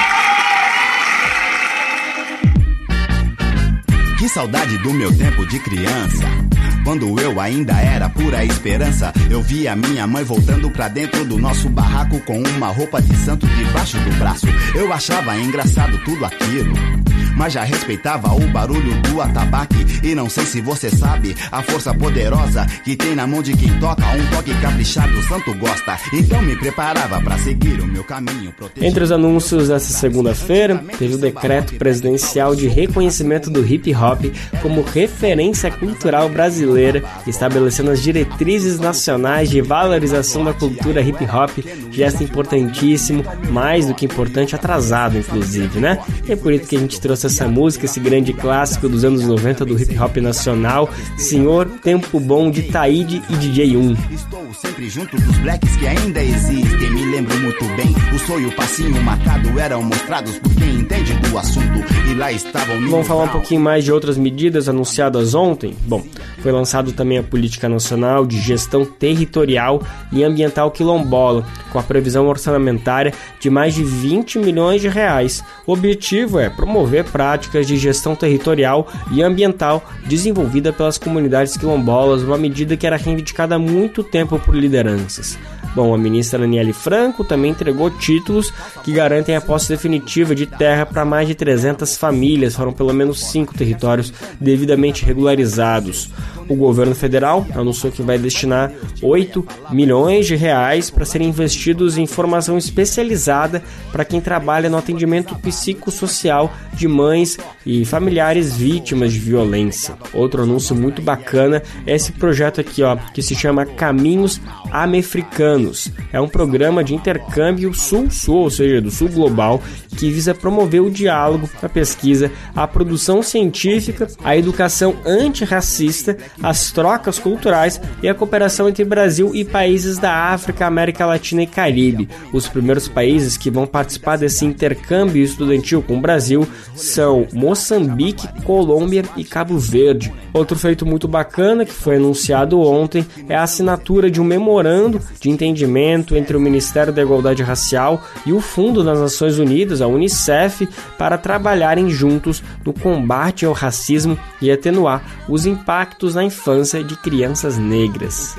Que 4.18 4.30
saudade 4.30 4.78
do 4.80 4.94
meu 4.94 5.16
tempo 5.16 5.46
de 5.46 5.60
criança. 5.60 6.55
Quando 6.86 7.20
eu 7.20 7.42
ainda 7.42 7.74
era 7.74 8.08
pura 8.08 8.46
esperança, 8.46 9.12
eu 9.28 9.42
via 9.42 9.76
minha 9.76 10.06
mãe 10.06 10.24
voltando 10.24 10.70
pra 10.70 10.88
dentro 10.88 11.26
do 11.26 11.36
nosso 11.36 11.68
barraco 11.68 12.20
com 12.20 12.38
uma 12.40 12.68
roupa 12.68 13.02
de 13.02 13.16
santo 13.18 13.48
debaixo 13.48 13.98
do 13.98 14.12
braço. 14.20 14.46
Eu 14.76 14.94
achava 14.94 15.36
engraçado 15.36 15.98
tudo 16.06 16.24
aquilo 16.24 17.05
mas 17.36 17.54
já 17.54 17.64
respeitava 17.64 18.34
o 18.34 18.48
barulho 18.48 19.02
do 19.02 19.22
atabaque. 19.22 19.86
E 20.04 20.14
não 20.16 20.30
sei 20.30 20.46
se 20.46 20.62
você 20.62 20.90
sabe 20.90 21.36
a 21.52 21.62
força 21.62 21.94
poderosa 21.94 22.66
que 22.84 22.96
tem 22.96 23.16
na 23.16 23.28
mão 23.28 23.42
de 23.42 23.56
quem 23.56 23.80
toca 23.80 24.06
um 24.06 24.26
toque 24.28 24.54
caprichado, 24.62 25.18
o 25.18 25.24
santo 25.24 25.54
gosta. 25.56 25.98
Então 26.14 26.42
me 26.42 26.56
preparava 26.56 27.22
para 27.22 27.38
seguir 27.38 27.80
o 27.82 27.88
meu 27.88 28.04
caminho. 28.04 28.54
Entre 28.80 29.04
os 29.04 29.12
anúncios 29.12 29.68
dessa 29.70 29.94
segunda-feira, 29.94 30.84
teve 30.98 31.16
o 31.16 31.18
decreto 31.18 31.76
presidencial 31.76 32.56
de 32.56 32.68
reconhecimento 32.68 33.50
do 33.50 33.66
hip 33.66 33.94
hop 33.96 34.26
como 34.62 34.82
referência 34.82 35.72
cultural 35.72 36.30
brasileira, 36.30 37.04
estabelecendo 37.28 37.92
as 37.92 38.02
diretrizes 38.02 38.80
nacionais 38.80 39.50
de 39.50 39.62
valorização 39.62 40.44
da 40.44 40.54
cultura 40.54 41.02
hip 41.02 41.24
hop, 41.26 41.66
gesto 41.92 42.24
importantíssimo, 42.24 43.24
mais 43.50 43.86
do 43.86 43.94
que 43.94 44.06
importante, 44.06 44.56
atrasado 44.56 45.18
inclusive, 45.18 45.80
né? 45.80 46.00
E 46.28 46.32
é 46.32 46.36
por 46.36 46.54
isso 46.54 46.68
que 46.68 46.76
a 46.76 46.80
gente 46.80 47.00
trouxe 47.06 47.28
essa 47.28 47.48
música, 47.48 47.86
esse 47.86 48.00
grande 48.00 48.34
clássico 48.34 48.90
dos 48.90 49.06
anos 49.06 49.22
90 49.22 49.64
do 49.64 49.80
hip 49.80 49.96
hop 50.00 50.18
nacional, 50.18 50.90
Senhor 51.16 51.68
Tempo 51.84 52.20
Bom 52.20 52.50
de 52.50 52.64
Taíde 52.64 53.22
e 53.30 53.36
DJ 53.36 53.78
1. 53.78 53.96
Estou 54.12 54.54
sempre 54.56 54.90
junto 54.90 55.16
dos 55.16 55.38
blacks 55.38 55.76
que 55.76 55.86
ainda 55.86 56.24
existem, 56.24 56.90
me 56.90 57.06
lembro 57.06 57.38
muito 57.42 57.64
bem. 57.76 57.94
O 58.12 58.18
sonho, 58.18 58.50
o 58.50 58.52
passinho, 58.54 58.98
o 58.98 59.04
marcado 59.04 59.60
eram 59.60 59.84
mostrados 59.84 60.40
por 60.40 60.52
quem 60.56 60.78
entende 60.78 61.14
do 61.14 61.38
assunto 61.38 61.86
e 62.10 62.16
lá 62.16 62.32
estavam. 62.32 62.90
Vamos 62.90 63.06
falar 63.08 63.26
um 63.26 63.30
pouquinho 63.30 63.62
mais 63.62 63.84
de 63.84 63.92
outras 63.92 64.18
medidas 64.18 64.68
anunciadas 64.68 65.36
ontem? 65.36 65.76
Bom, 65.86 66.04
foi 66.40 66.52
lançado 66.52 66.92
também 66.92 67.18
a 67.18 67.24
Política 67.24 67.68
Nacional 67.70 68.26
de 68.26 68.40
Gestão 68.40 68.86
Territorial 68.86 69.82
e 70.12 70.24
Ambiental 70.24 70.72
Quilombola, 70.72 71.46
com 71.72 71.78
a 71.78 71.84
previsão 71.84 72.28
orçamentária 72.28 73.14
de 73.40 73.50
mais 73.50 73.76
de 73.76 73.84
20 73.84 74.40
milhões 74.40 74.82
de 74.82 74.88
reais. 74.88 75.44
O 75.68 75.74
objetivo 75.74 76.40
é 76.40 76.50
promover 76.50 76.95
práticas 77.04 77.68
de 77.68 77.78
gestão 77.78 78.16
territorial 78.16 78.88
e 79.12 79.22
ambiental 79.22 79.84
desenvolvida 80.06 80.72
pelas 80.72 80.98
comunidades 80.98 81.58
quilombolas, 81.58 82.22
uma 82.22 82.38
medida 82.38 82.78
que 82.78 82.88
era 82.88 82.98
reivindicada 82.98 83.56
há 83.56 83.60
muito 83.60 84.04
tempo 84.04 84.40
por 84.40 84.56
lideranças. 84.56 85.38
Bom, 85.76 85.94
a 85.94 85.98
ministra 85.98 86.40
Daniele 86.40 86.72
Franco 86.72 87.24
também 87.24 87.52
entregou 87.52 87.90
títulos 87.90 88.54
que 88.84 88.94
garantem 88.94 89.36
a 89.36 89.42
posse 89.42 89.68
definitiva 89.68 90.34
de 90.34 90.46
terra 90.46 90.86
para 90.86 91.04
mais 91.04 91.28
de 91.28 91.36
300 91.36 91.98
famílias, 91.98 92.56
foram 92.56 92.72
pelo 92.72 92.94
menos 92.94 93.26
cinco 93.26 93.54
territórios 93.54 94.14
devidamente 94.40 95.04
regularizados. 95.04 96.10
O 96.48 96.56
governo 96.56 96.94
federal 96.94 97.46
anunciou 97.56 97.92
que 97.92 98.04
vai 98.04 98.20
destinar 98.20 98.72
8 99.02 99.46
milhões 99.72 100.28
de 100.28 100.36
reais 100.36 100.90
para 100.90 101.04
serem 101.04 101.30
investidos 101.30 101.98
em 101.98 102.06
formação 102.06 102.58
especializada 102.58 103.64
para 103.92 104.06
quem 104.06 104.22
trabalha 104.22 104.70
no 104.70 104.78
atendimento 104.78 105.36
psicossocial 105.36 106.54
de 106.74 106.88
mães 106.88 107.38
e 107.66 107.84
familiares 107.84 108.56
vítimas 108.56 109.12
de 109.12 109.20
violência. 109.20 109.96
Outro 110.14 110.44
anúncio 110.44 110.76
muito 110.76 111.02
bacana 111.02 111.64
é 111.86 111.96
esse 111.96 112.12
projeto 112.12 112.62
aqui, 112.62 112.84
ó, 112.84 112.96
que 112.96 113.24
se 113.24 113.36
chama 113.36 113.66
Caminhos 113.66 114.40
Amefricanos. 114.72 115.65
É 116.12 116.20
um 116.20 116.28
programa 116.28 116.84
de 116.84 116.94
intercâmbio 116.94 117.74
sul-sul, 117.74 118.38
ou 118.38 118.50
seja, 118.50 118.82
do 118.82 118.92
sul 118.92 119.10
global, 119.10 119.62
que 119.96 120.12
visa 120.12 120.34
promover 120.34 120.82
o 120.82 120.92
diálogo, 120.92 121.50
a 121.62 121.70
pesquisa, 121.70 122.32
a 122.56 122.68
produção 122.68 123.24
científica, 123.24 124.08
a 124.24 124.38
educação 124.38 124.96
antirracista, 125.06 126.18
as 126.42 126.72
trocas 126.72 127.18
culturais 127.18 127.80
e 128.04 128.10
a 128.10 128.14
cooperação 128.14 128.70
entre 128.70 128.84
Brasil 128.84 129.32
e 129.34 129.44
países 129.44 129.98
da 129.98 130.14
África, 130.34 130.66
América 130.66 131.06
Latina 131.06 131.44
e 131.44 131.48
Caribe. 131.48 132.10
Os 132.34 132.48
primeiros 132.48 132.88
países 132.88 133.38
que 133.38 133.50
vão 133.50 133.66
participar 133.66 134.18
desse 134.18 134.46
intercâmbio 134.46 135.24
estudantil 135.24 135.82
com 135.82 135.98
o 135.98 136.02
Brasil 136.02 136.48
são 136.76 137.28
Moçambique, 137.34 138.28
Colômbia 138.44 139.04
e 139.16 139.24
Cabo 139.24 139.58
Verde. 139.58 140.14
Outro 140.34 140.58
feito 140.58 140.86
muito 140.86 141.08
bacana 141.08 141.66
que 141.66 141.74
foi 141.74 141.96
anunciado 141.96 142.60
ontem 142.60 143.06
é 143.30 143.36
a 143.36 143.44
assinatura 143.44 144.12
de 144.12 144.20
um 144.20 144.26
memorando 144.26 145.00
de 145.20 145.30
entendimento 145.30 145.55
entre 145.64 146.36
o 146.36 146.40
Ministério 146.40 146.92
da 146.92 147.02
Igualdade 147.02 147.44
Racial 147.44 148.04
e 148.26 148.34
o 148.34 148.42
Fundo 148.42 148.84
das 148.84 149.00
Nações 149.00 149.40
Unidas, 149.40 149.82
a 149.82 149.88
UNICEF, 149.88 150.68
para 150.98 151.18
trabalharem 151.18 151.90
juntos 151.90 152.44
no 152.66 152.74
combate 152.74 153.46
ao 153.46 153.54
racismo 153.54 154.18
e 154.42 154.52
atenuar 154.52 155.02
os 155.30 155.46
impactos 155.46 156.16
na 156.16 156.24
infância 156.24 156.84
de 156.84 156.96
crianças 156.98 157.58
negras. 157.58 158.36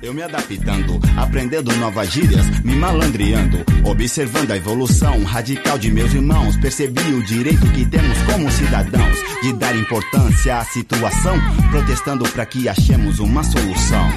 Eu 0.00 0.14
me 0.14 0.22
adaptando, 0.22 1.00
aprendendo 1.16 1.72
novas 1.76 2.10
gírias, 2.10 2.46
me 2.60 2.74
malandreando, 2.74 3.58
observando 3.84 4.50
a 4.50 4.56
evolução 4.56 5.22
radical 5.24 5.78
de 5.78 5.90
meus 5.90 6.12
irmãos. 6.12 6.56
Percebi 6.56 7.14
o 7.14 7.22
direito 7.24 7.66
que 7.72 7.84
temos 7.86 8.18
como 8.22 8.50
cidadãos 8.50 9.18
de 9.42 9.52
dar 9.54 9.74
importância 9.76 10.58
à 10.58 10.64
situação, 10.64 11.36
protestando 11.70 12.24
para 12.30 12.46
que 12.46 12.68
achemos 12.68 13.18
uma 13.18 13.42
solução. 13.42 14.08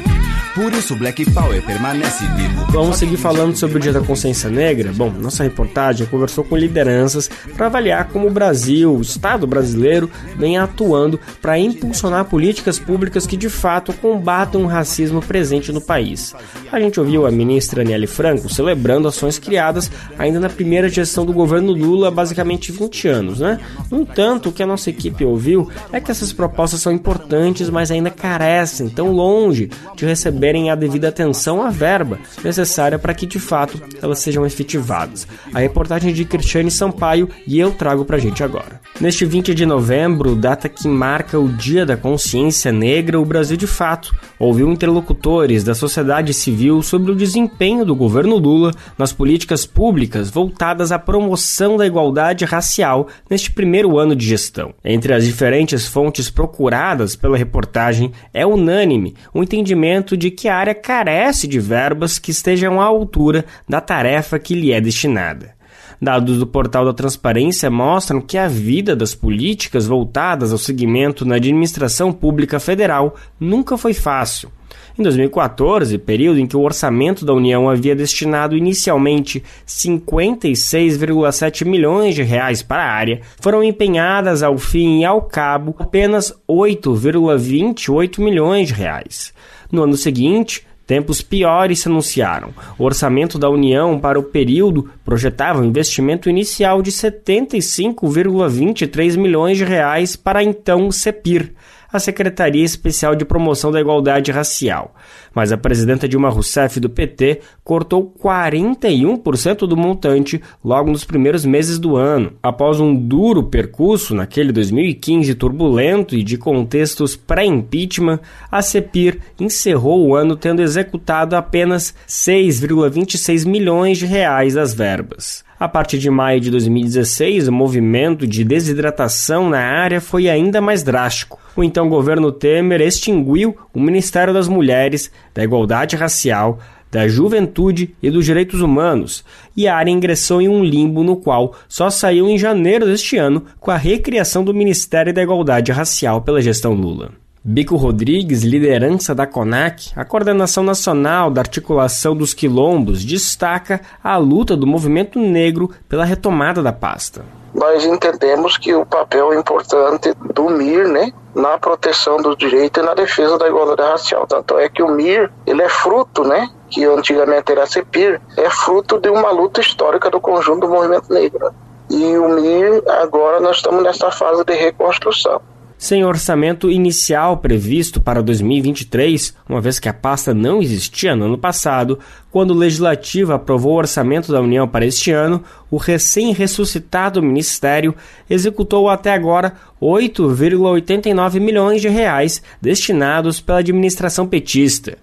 Por 0.55 0.71
isso 0.73 0.95
Black 0.95 1.29
Power 1.31 1.61
permanece 1.65 2.25
vivo. 2.27 2.65
Vamos 2.71 2.95
seguir 2.95 3.17
falando 3.17 3.57
sobre 3.57 3.75
o 3.75 3.79
Dia 3.81 3.91
da 3.91 3.99
Consciência 3.99 4.49
Negra? 4.49 4.93
Bom, 4.93 5.09
nossa 5.09 5.43
reportagem 5.43 6.07
conversou 6.07 6.45
com 6.45 6.55
lideranças 6.55 7.29
para 7.57 7.65
avaliar 7.65 8.07
como 8.07 8.27
o 8.27 8.31
Brasil, 8.31 8.95
o 8.95 9.01
Estado 9.01 9.45
brasileiro, 9.45 10.09
vem 10.37 10.57
atuando 10.57 11.19
para 11.41 11.59
impulsionar 11.59 12.23
políticas 12.23 12.79
públicas 12.79 13.27
que 13.27 13.35
de 13.35 13.49
fato 13.49 13.91
combatam 13.91 14.63
o 14.63 14.67
racismo 14.67 15.21
presente 15.21 15.73
no 15.73 15.81
país. 15.81 16.33
A 16.71 16.79
gente 16.79 17.01
ouviu 17.01 17.27
a 17.27 17.31
ministra 17.31 17.81
Aniele 17.81 18.07
Franco 18.07 18.47
celebrando 18.47 19.09
ações 19.09 19.37
criadas 19.37 19.91
ainda 20.17 20.39
na 20.39 20.47
primeira 20.47 20.87
gestão 20.87 21.25
do 21.25 21.33
governo 21.33 21.73
Lula 21.73 22.09
basicamente 22.09 22.71
20 22.71 23.07
anos, 23.09 23.39
né? 23.41 23.59
No 23.91 23.99
entanto, 23.99 24.47
o 24.47 24.51
que 24.53 24.63
a 24.63 24.67
nossa 24.67 24.89
equipe 24.89 25.25
ouviu 25.25 25.69
é 25.91 25.99
que 25.99 26.11
essas 26.11 26.31
propostas 26.31 26.81
são 26.81 26.93
importantes, 26.93 27.69
mas 27.69 27.91
ainda 27.91 28.09
carecem 28.09 28.87
tão 28.87 29.11
longe 29.11 29.69
de 29.97 30.05
receber 30.05 30.44
receberem 30.45 30.69
a 30.69 30.75
devida 30.75 31.09
atenção 31.09 31.63
à 31.63 31.69
verba 31.69 32.19
necessária 32.43 32.99
para 32.99 33.13
que 33.13 33.25
de 33.25 33.39
fato 33.39 33.81
elas 34.01 34.19
sejam 34.19 34.45
efetivadas. 34.45 35.27
A 35.53 35.59
reportagem 35.59 36.13
de 36.13 36.23
Cristiane 36.23 36.69
Sampaio 36.69 37.29
e 37.47 37.59
eu 37.59 37.71
trago 37.71 38.05
para 38.05 38.17
a 38.17 38.19
gente 38.19 38.43
agora. 38.43 38.79
Neste 39.01 39.25
20 39.25 39.55
de 39.55 39.65
novembro, 39.65 40.35
data 40.35 40.69
que 40.69 40.87
marca 40.87 41.39
o 41.39 41.49
Dia 41.49 41.85
da 41.85 41.97
Consciência 41.97 42.71
Negra, 42.71 43.19
o 43.19 43.25
Brasil 43.25 43.57
de 43.57 43.67
fato 43.67 44.15
ouviu 44.37 44.69
interlocutores 44.71 45.63
da 45.63 45.73
sociedade 45.73 46.33
civil 46.33 46.81
sobre 46.81 47.11
o 47.11 47.15
desempenho 47.15 47.83
do 47.85 47.95
governo 47.95 48.37
Lula 48.37 48.71
nas 48.97 49.11
políticas 49.11 49.65
públicas 49.65 50.29
voltadas 50.29 50.91
à 50.91 50.99
promoção 50.99 51.77
da 51.77 51.87
igualdade 51.87 52.45
racial 52.45 53.07
neste 53.29 53.51
primeiro 53.51 53.97
ano 53.97 54.15
de 54.15 54.25
gestão. 54.25 54.73
Entre 54.83 55.13
as 55.13 55.25
diferentes 55.25 55.87
fontes 55.87 56.29
procuradas 56.29 57.15
pela 57.15 57.37
reportagem, 57.37 58.11
é 58.33 58.45
unânime 58.45 59.15
o 59.33 59.41
entendimento 59.41 60.15
de 60.15 60.34
que 60.35 60.47
a 60.47 60.55
área 60.55 60.75
carece 60.75 61.47
de 61.47 61.59
verbas 61.59 62.19
que 62.19 62.29
estejam 62.29 62.79
à 62.79 62.85
altura 62.85 63.45
da 63.67 63.81
tarefa 63.81 64.37
que 64.37 64.53
lhe 64.53 64.71
é 64.71 64.79
destinada. 64.79 65.55
Dados 66.01 66.37
do 66.37 66.45
portal 66.45 66.85
da 66.85 66.93
Transparência 66.93 67.71
mostram 67.71 68.21
que 68.21 68.37
a 68.37 68.47
vida 68.47 68.95
das 68.95 69.15
políticas 69.15 69.87
voltadas 69.87 70.51
ao 70.51 70.57
segmento 70.57 71.25
na 71.25 71.35
administração 71.35 72.11
pública 72.11 72.59
federal 72.59 73.15
nunca 73.39 73.77
foi 73.77 73.93
fácil. 73.93 74.51
Em 74.97 75.03
2014, 75.03 75.97
período 75.97 76.39
em 76.39 76.47
que 76.47 76.55
o 76.55 76.61
orçamento 76.61 77.25
da 77.25 77.33
União 77.33 77.69
havia 77.69 77.93
destinado 77.93 78.55
inicialmente 78.55 79.43
56,7 79.67 81.65
milhões 81.65 82.15
de 82.15 82.23
reais 82.23 82.63
para 82.63 82.83
a 82.83 82.91
área, 82.93 83.19
foram 83.41 83.61
empenhadas 83.61 84.41
ao 84.41 84.57
fim 84.57 85.01
e 85.01 85.05
ao 85.05 85.21
cabo 85.23 85.75
apenas 85.77 86.33
8,28 86.49 88.23
milhões 88.23 88.69
de 88.69 88.73
reais. 88.73 89.33
No 89.71 89.83
ano 89.83 89.97
seguinte, 89.97 90.65
Tempos 90.87 91.21
piores 91.21 91.79
se 91.79 91.87
anunciaram. 91.87 92.53
O 92.77 92.83
orçamento 92.83 93.39
da 93.39 93.49
União 93.49 93.97
para 93.97 94.19
o 94.19 94.23
período 94.23 94.87
projetava 95.03 95.59
um 95.59 95.65
investimento 95.65 96.29
inicial 96.29 96.83
de 96.83 96.91
75,23 96.91 99.17
milhões 99.17 99.57
de 99.57 99.63
reais 99.63 100.15
para 100.15 100.43
então 100.43 100.91
CEPIR, 100.91 101.55
a 101.95 101.99
Secretaria 101.99 102.63
Especial 102.63 103.15
de 103.15 103.23
Promoção 103.23 103.71
da 103.71 103.79
Igualdade 103.79 104.31
Racial. 104.31 104.93
Mas 105.33 105.51
a 105.51 105.57
presidenta 105.57 106.07
Dilma 106.07 106.29
Rousseff 106.29 106.79
do 106.79 106.89
PT 106.89 107.41
cortou 107.63 108.13
41% 108.21 109.67
do 109.67 109.77
montante 109.77 110.41
logo 110.63 110.91
nos 110.91 111.05
primeiros 111.05 111.45
meses 111.45 111.79
do 111.79 111.95
ano. 111.95 112.33
Após 112.43 112.79
um 112.79 112.93
duro 112.93 113.43
percurso 113.43 114.13
naquele 114.13 114.51
2015 114.51 115.33
turbulento 115.35 116.15
e 116.15 116.23
de 116.23 116.37
contextos 116.37 117.15
pré-impeachment, 117.15 118.19
a 118.51 118.61
CEPIR 118.61 119.19
encerrou 119.39 120.05
o 120.05 120.15
ano 120.15 120.35
tendo 120.35 120.61
executado 120.61 121.35
apenas 121.35 121.95
6,26 122.07 123.45
milhões 123.45 123.97
de 123.97 124.05
reais 124.05 124.55
das 124.55 124.73
verbas. 124.73 125.44
A 125.65 125.67
partir 125.67 125.97
de 125.97 126.11
maio 126.11 126.39
de 126.39 126.51
2016, 126.51 127.47
o 127.47 127.51
movimento 127.51 128.27
de 128.27 128.43
desidratação 128.43 129.49
na 129.49 129.57
área 129.57 129.99
foi 129.99 130.29
ainda 130.29 130.61
mais 130.61 130.83
drástico. 130.83 131.39
O 131.55 131.63
então 131.63 131.89
governo 131.89 132.31
Temer 132.31 132.81
extinguiu 132.81 133.57
o 133.73 133.79
Ministério 133.79 134.31
das 134.31 134.47
Mulheres, 134.47 135.11
da 135.33 135.43
Igualdade 135.43 135.95
Racial, 135.95 136.59
da 136.91 137.07
Juventude 137.07 137.95
e 137.99 138.11
dos 138.11 138.25
Direitos 138.25 138.61
Humanos, 138.61 139.25
e 139.57 139.67
a 139.67 139.75
área 139.75 139.89
ingressou 139.89 140.39
em 140.39 140.47
um 140.47 140.63
limbo 140.63 141.03
no 141.03 141.15
qual 141.15 141.55
só 141.67 141.89
saiu 141.89 142.29
em 142.29 142.37
janeiro 142.37 142.85
deste 142.85 143.17
ano 143.17 143.43
com 143.59 143.71
a 143.71 143.75
recriação 143.75 144.43
do 144.43 144.53
Ministério 144.53 145.11
da 145.11 145.23
Igualdade 145.23 145.71
Racial 145.71 146.21
pela 146.21 146.43
gestão 146.43 146.73
Lula. 146.75 147.24
Bico 147.47 147.75
Rodrigues, 147.75 148.41
liderança 148.41 149.13
da 149.13 149.27
CONAC, 149.27 149.91
a 149.95 150.03
Coordenação 150.03 150.63
Nacional 150.63 151.29
da 151.29 151.41
Articulação 151.41 152.15
dos 152.15 152.33
Quilombos, 152.33 153.05
destaca 153.05 153.81
a 154.03 154.17
luta 154.17 154.57
do 154.57 154.65
movimento 154.65 155.19
negro 155.19 155.69
pela 155.87 156.03
retomada 156.03 156.63
da 156.63 156.73
pasta. 156.73 157.23
Nós 157.53 157.85
entendemos 157.85 158.57
que 158.57 158.73
o 158.73 158.83
papel 158.83 159.31
importante 159.31 160.11
do 160.33 160.49
MIR, 160.49 160.87
né, 160.87 161.13
na 161.35 161.55
proteção 161.59 162.17
do 162.17 162.35
direito 162.35 162.79
e 162.79 162.83
na 162.83 162.95
defesa 162.95 163.37
da 163.37 163.47
igualdade 163.47 163.91
racial. 163.91 164.25
Tanto 164.25 164.57
é 164.57 164.67
que 164.67 164.81
o 164.81 164.89
MIR, 164.89 165.31
ele 165.45 165.61
é 165.61 165.69
fruto, 165.69 166.23
né, 166.23 166.49
que 166.67 166.83
antigamente 166.83 167.51
era 167.51 167.67
CEPIR, 167.67 168.19
é 168.37 168.49
fruto 168.49 168.99
de 168.99 169.09
uma 169.09 169.29
luta 169.29 169.61
histórica 169.61 170.09
do 170.09 170.19
conjunto 170.19 170.61
do 170.61 170.69
movimento 170.69 171.13
negro. 171.13 171.51
E 171.91 172.17
o 172.17 172.27
MIR, 172.27 172.81
agora 173.03 173.39
nós 173.39 173.57
estamos 173.57 173.83
nessa 173.83 174.09
fase 174.09 174.43
de 174.43 174.55
reconstrução 174.55 175.39
sem 175.85 176.03
orçamento 176.03 176.71
inicial 176.71 177.37
previsto 177.37 178.01
para 178.01 178.23
2023, 178.23 179.35
uma 179.47 179.61
vez 179.61 179.77
que 179.77 179.87
a 179.87 179.93
pasta 179.93 180.33
não 180.33 180.61
existia 180.61 181.15
no 181.15 181.25
ano 181.25 181.37
passado, 181.37 181.99
quando 182.31 182.51
o 182.51 182.57
Legislativo 182.57 183.33
aprovou 183.33 183.73
o 183.73 183.77
orçamento 183.77 184.31
da 184.31 184.41
União 184.41 184.67
para 184.67 184.85
este 184.85 185.11
ano, 185.11 185.43
o 185.69 185.77
recém-ressuscitado 185.77 187.21
Ministério 187.21 187.93
executou 188.27 188.89
até 188.89 189.13
agora 189.13 189.53
8,89 189.79 191.39
milhões 191.39 191.81
de 191.81 191.87
reais 191.87 192.41
destinados 192.59 193.39
pela 193.39 193.59
administração 193.59 194.25
petista. 194.25 194.97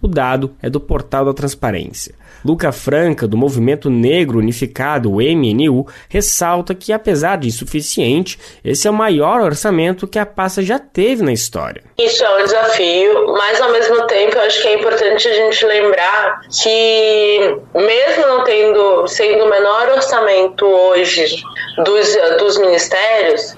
O 0.00 0.08
dado 0.08 0.54
é 0.62 0.68
do 0.68 0.80
Portal 0.80 1.24
da 1.24 1.32
Transparência. 1.32 2.14
Luca 2.44 2.70
Franca, 2.70 3.26
do 3.26 3.36
Movimento 3.36 3.90
Negro 3.90 4.38
Unificado, 4.38 5.10
o 5.10 5.16
MNU, 5.16 5.86
ressalta 6.08 6.74
que, 6.74 6.92
apesar 6.92 7.38
de 7.38 7.48
insuficiente, 7.48 8.38
esse 8.64 8.86
é 8.86 8.90
o 8.90 8.94
maior 8.94 9.40
orçamento 9.40 10.06
que 10.06 10.18
a 10.18 10.24
pasta 10.24 10.62
já 10.62 10.78
teve 10.78 11.24
na 11.24 11.32
história. 11.32 11.82
Isso 11.98 12.24
é 12.24 12.36
um 12.36 12.44
desafio, 12.44 13.26
mas 13.32 13.60
ao 13.60 13.72
mesmo 13.72 14.06
tempo 14.06 14.36
eu 14.36 14.42
acho 14.42 14.62
que 14.62 14.68
é 14.68 14.74
importante 14.74 15.26
a 15.26 15.32
gente 15.32 15.66
lembrar 15.66 16.40
que, 16.62 17.58
mesmo 17.74 18.26
não 18.26 18.44
tendo 18.44 19.08
sendo 19.08 19.44
o 19.44 19.50
menor 19.50 19.88
orçamento 19.88 20.64
hoje 20.64 21.42
dos, 21.84 22.16
dos 22.38 22.58
ministérios, 22.58 23.56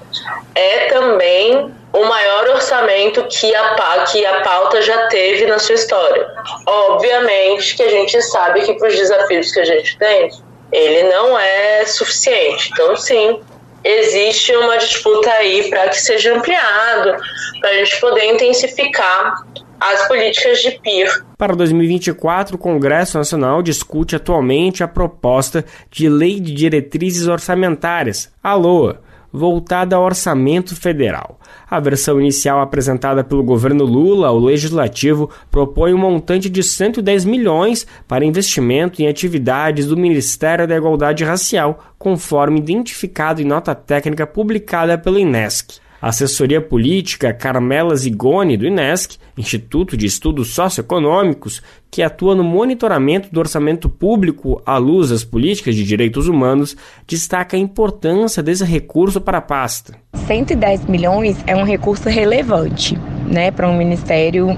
é 0.54 0.86
também 0.86 1.77
o 1.92 2.04
maior 2.04 2.48
orçamento 2.50 3.24
que 3.28 3.54
a, 3.54 4.04
que 4.10 4.24
a 4.24 4.40
pauta 4.42 4.82
já 4.82 5.06
teve 5.06 5.46
na 5.46 5.58
sua 5.58 5.74
história. 5.74 6.26
Obviamente 6.66 7.76
que 7.76 7.82
a 7.82 7.88
gente 7.88 8.20
sabe 8.22 8.62
que 8.62 8.74
para 8.74 8.88
os 8.88 8.96
desafios 8.96 9.52
que 9.52 9.60
a 9.60 9.64
gente 9.64 9.96
tem, 9.98 10.30
ele 10.70 11.04
não 11.04 11.38
é 11.38 11.84
suficiente. 11.86 12.70
Então, 12.72 12.94
sim, 12.96 13.40
existe 13.82 14.54
uma 14.56 14.76
disputa 14.76 15.30
aí 15.30 15.70
para 15.70 15.88
que 15.88 16.00
seja 16.00 16.34
ampliado, 16.34 17.16
para 17.60 17.70
a 17.70 17.74
gente 17.74 18.00
poder 18.00 18.24
intensificar 18.26 19.44
as 19.80 20.08
políticas 20.08 20.60
de 20.60 20.72
PIR. 20.80 21.24
Para 21.36 21.54
2024, 21.54 22.56
o 22.56 22.58
Congresso 22.58 23.16
Nacional 23.16 23.62
discute 23.62 24.16
atualmente 24.16 24.82
a 24.82 24.88
proposta 24.88 25.64
de 25.90 26.08
Lei 26.08 26.40
de 26.40 26.52
Diretrizes 26.52 27.28
Orçamentárias, 27.28 28.30
a 28.42 28.54
LOA, 28.54 29.00
voltada 29.32 29.96
ao 29.96 30.04
orçamento 30.04 30.74
federal. 30.74 31.38
A 31.70 31.78
versão 31.80 32.20
inicial 32.20 32.60
apresentada 32.60 33.22
pelo 33.22 33.42
governo 33.42 33.84
Lula 33.84 34.28
ao 34.28 34.38
legislativo 34.38 35.30
propõe 35.50 35.92
um 35.92 35.98
montante 35.98 36.48
de 36.48 36.62
110 36.62 37.24
milhões 37.24 37.86
para 38.06 38.24
investimento 38.24 39.02
em 39.02 39.08
atividades 39.08 39.86
do 39.86 39.96
Ministério 39.96 40.66
da 40.66 40.76
Igualdade 40.76 41.24
Racial, 41.24 41.78
conforme 41.98 42.58
identificado 42.58 43.42
em 43.42 43.44
nota 43.44 43.74
técnica 43.74 44.26
publicada 44.26 44.96
pelo 44.96 45.18
INESC. 45.18 45.80
Assessoria 46.00 46.60
política 46.60 47.32
Carmela 47.32 47.96
Zigoni, 47.96 48.56
do 48.56 48.66
INESC, 48.66 49.16
Instituto 49.36 49.96
de 49.96 50.06
Estudos 50.06 50.54
Socioeconômicos, 50.54 51.62
que 51.90 52.02
atua 52.02 52.34
no 52.34 52.44
monitoramento 52.44 53.28
do 53.32 53.40
orçamento 53.40 53.88
público 53.88 54.62
à 54.64 54.76
luz 54.76 55.10
das 55.10 55.24
políticas 55.24 55.74
de 55.74 55.84
direitos 55.84 56.28
humanos, 56.28 56.76
destaca 57.06 57.56
a 57.56 57.60
importância 57.60 58.42
desse 58.42 58.64
recurso 58.64 59.20
para 59.20 59.38
a 59.38 59.42
pasta. 59.42 59.94
110 60.14 60.86
milhões 60.86 61.36
é 61.46 61.56
um 61.56 61.64
recurso 61.64 62.08
relevante 62.08 62.96
né, 63.26 63.50
para 63.50 63.68
um 63.68 63.76
ministério 63.76 64.48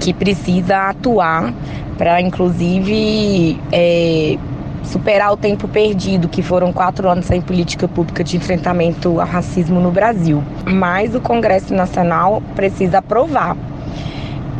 que 0.00 0.12
precisa 0.12 0.90
atuar 0.90 1.54
para, 1.96 2.20
inclusive, 2.20 3.58
é, 3.72 4.36
superar 4.84 5.32
o 5.32 5.36
tempo 5.36 5.66
perdido, 5.66 6.28
que 6.28 6.42
foram 6.42 6.72
quatro 6.72 7.08
anos 7.08 7.26
sem 7.26 7.40
política 7.40 7.88
pública 7.88 8.22
de 8.22 8.36
enfrentamento 8.36 9.20
ao 9.20 9.26
racismo 9.26 9.80
no 9.80 9.90
Brasil. 9.90 10.42
Mas 10.66 11.14
o 11.14 11.20
Congresso 11.20 11.74
Nacional 11.74 12.42
precisa 12.54 12.98
aprovar. 12.98 13.56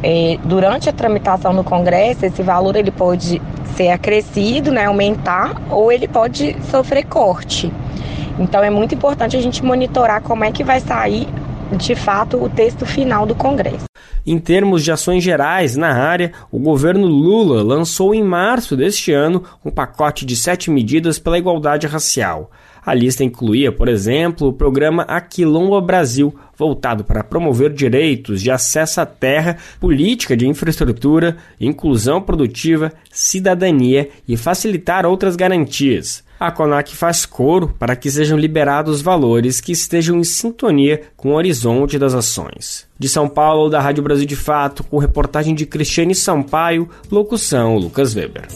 É, 0.02 0.38
durante 0.44 0.88
a 0.88 0.92
tramitação 0.92 1.52
no 1.52 1.64
Congresso, 1.64 2.26
esse 2.26 2.42
valor 2.42 2.76
ele 2.76 2.90
pode 2.90 3.40
ser 3.74 3.90
acrescido, 3.90 4.70
né, 4.70 4.84
aumentar, 4.84 5.60
ou 5.70 5.90
ele 5.90 6.06
pode 6.06 6.56
sofrer 6.70 7.04
corte. 7.04 7.72
Então 8.38 8.62
é 8.62 8.70
muito 8.70 8.94
importante 8.94 9.36
a 9.36 9.40
gente 9.40 9.64
monitorar 9.64 10.20
como 10.20 10.44
é 10.44 10.50
que 10.50 10.64
vai 10.64 10.80
sair 10.80 11.28
de 11.76 11.94
fato 11.94 12.42
o 12.42 12.48
texto 12.48 12.84
final 12.86 13.26
do 13.26 13.34
Congresso. 13.34 13.84
Em 14.26 14.38
termos 14.38 14.82
de 14.82 14.90
ações 14.90 15.22
gerais 15.22 15.76
na 15.76 15.92
área, 15.92 16.32
o 16.50 16.58
governo 16.58 17.06
Lula 17.06 17.62
lançou 17.62 18.14
em 18.14 18.22
março 18.22 18.76
deste 18.76 19.12
ano 19.12 19.44
um 19.64 19.70
pacote 19.70 20.24
de 20.24 20.34
sete 20.34 20.70
medidas 20.70 21.18
pela 21.18 21.38
igualdade 21.38 21.86
racial. 21.86 22.50
A 22.84 22.92
lista 22.92 23.24
incluía, 23.24 23.72
por 23.72 23.88
exemplo, 23.88 24.48
o 24.48 24.52
programa 24.52 25.02
Aquilomba 25.04 25.80
Brasil, 25.80 26.34
voltado 26.56 27.04
para 27.04 27.24
promover 27.24 27.72
direitos 27.72 28.42
de 28.42 28.50
acesso 28.50 29.00
à 29.00 29.06
terra, 29.06 29.56
política 29.80 30.36
de 30.36 30.46
infraestrutura, 30.46 31.36
inclusão 31.60 32.20
produtiva, 32.20 32.92
cidadania 33.10 34.08
e 34.26 34.36
facilitar 34.36 35.06
outras 35.06 35.36
garantias 35.36 36.23
a 36.38 36.50
CONAC 36.50 36.94
faz 36.94 37.24
coro 37.24 37.74
para 37.78 37.96
que 37.96 38.10
sejam 38.10 38.38
liberados 38.38 39.00
valores 39.00 39.60
que 39.60 39.72
estejam 39.72 40.18
em 40.18 40.24
sintonia 40.24 41.02
com 41.16 41.30
o 41.30 41.34
horizonte 41.34 41.98
das 41.98 42.14
ações. 42.14 42.86
De 42.98 43.08
São 43.08 43.28
Paulo, 43.28 43.70
da 43.70 43.80
Rádio 43.80 44.02
Brasil 44.02 44.26
de 44.26 44.36
Fato, 44.36 44.84
com 44.84 44.98
reportagem 44.98 45.54
de 45.54 45.66
Cristiane 45.66 46.14
Sampaio, 46.14 46.88
locução 47.10 47.76
Lucas 47.76 48.14
Weber. 48.14 48.46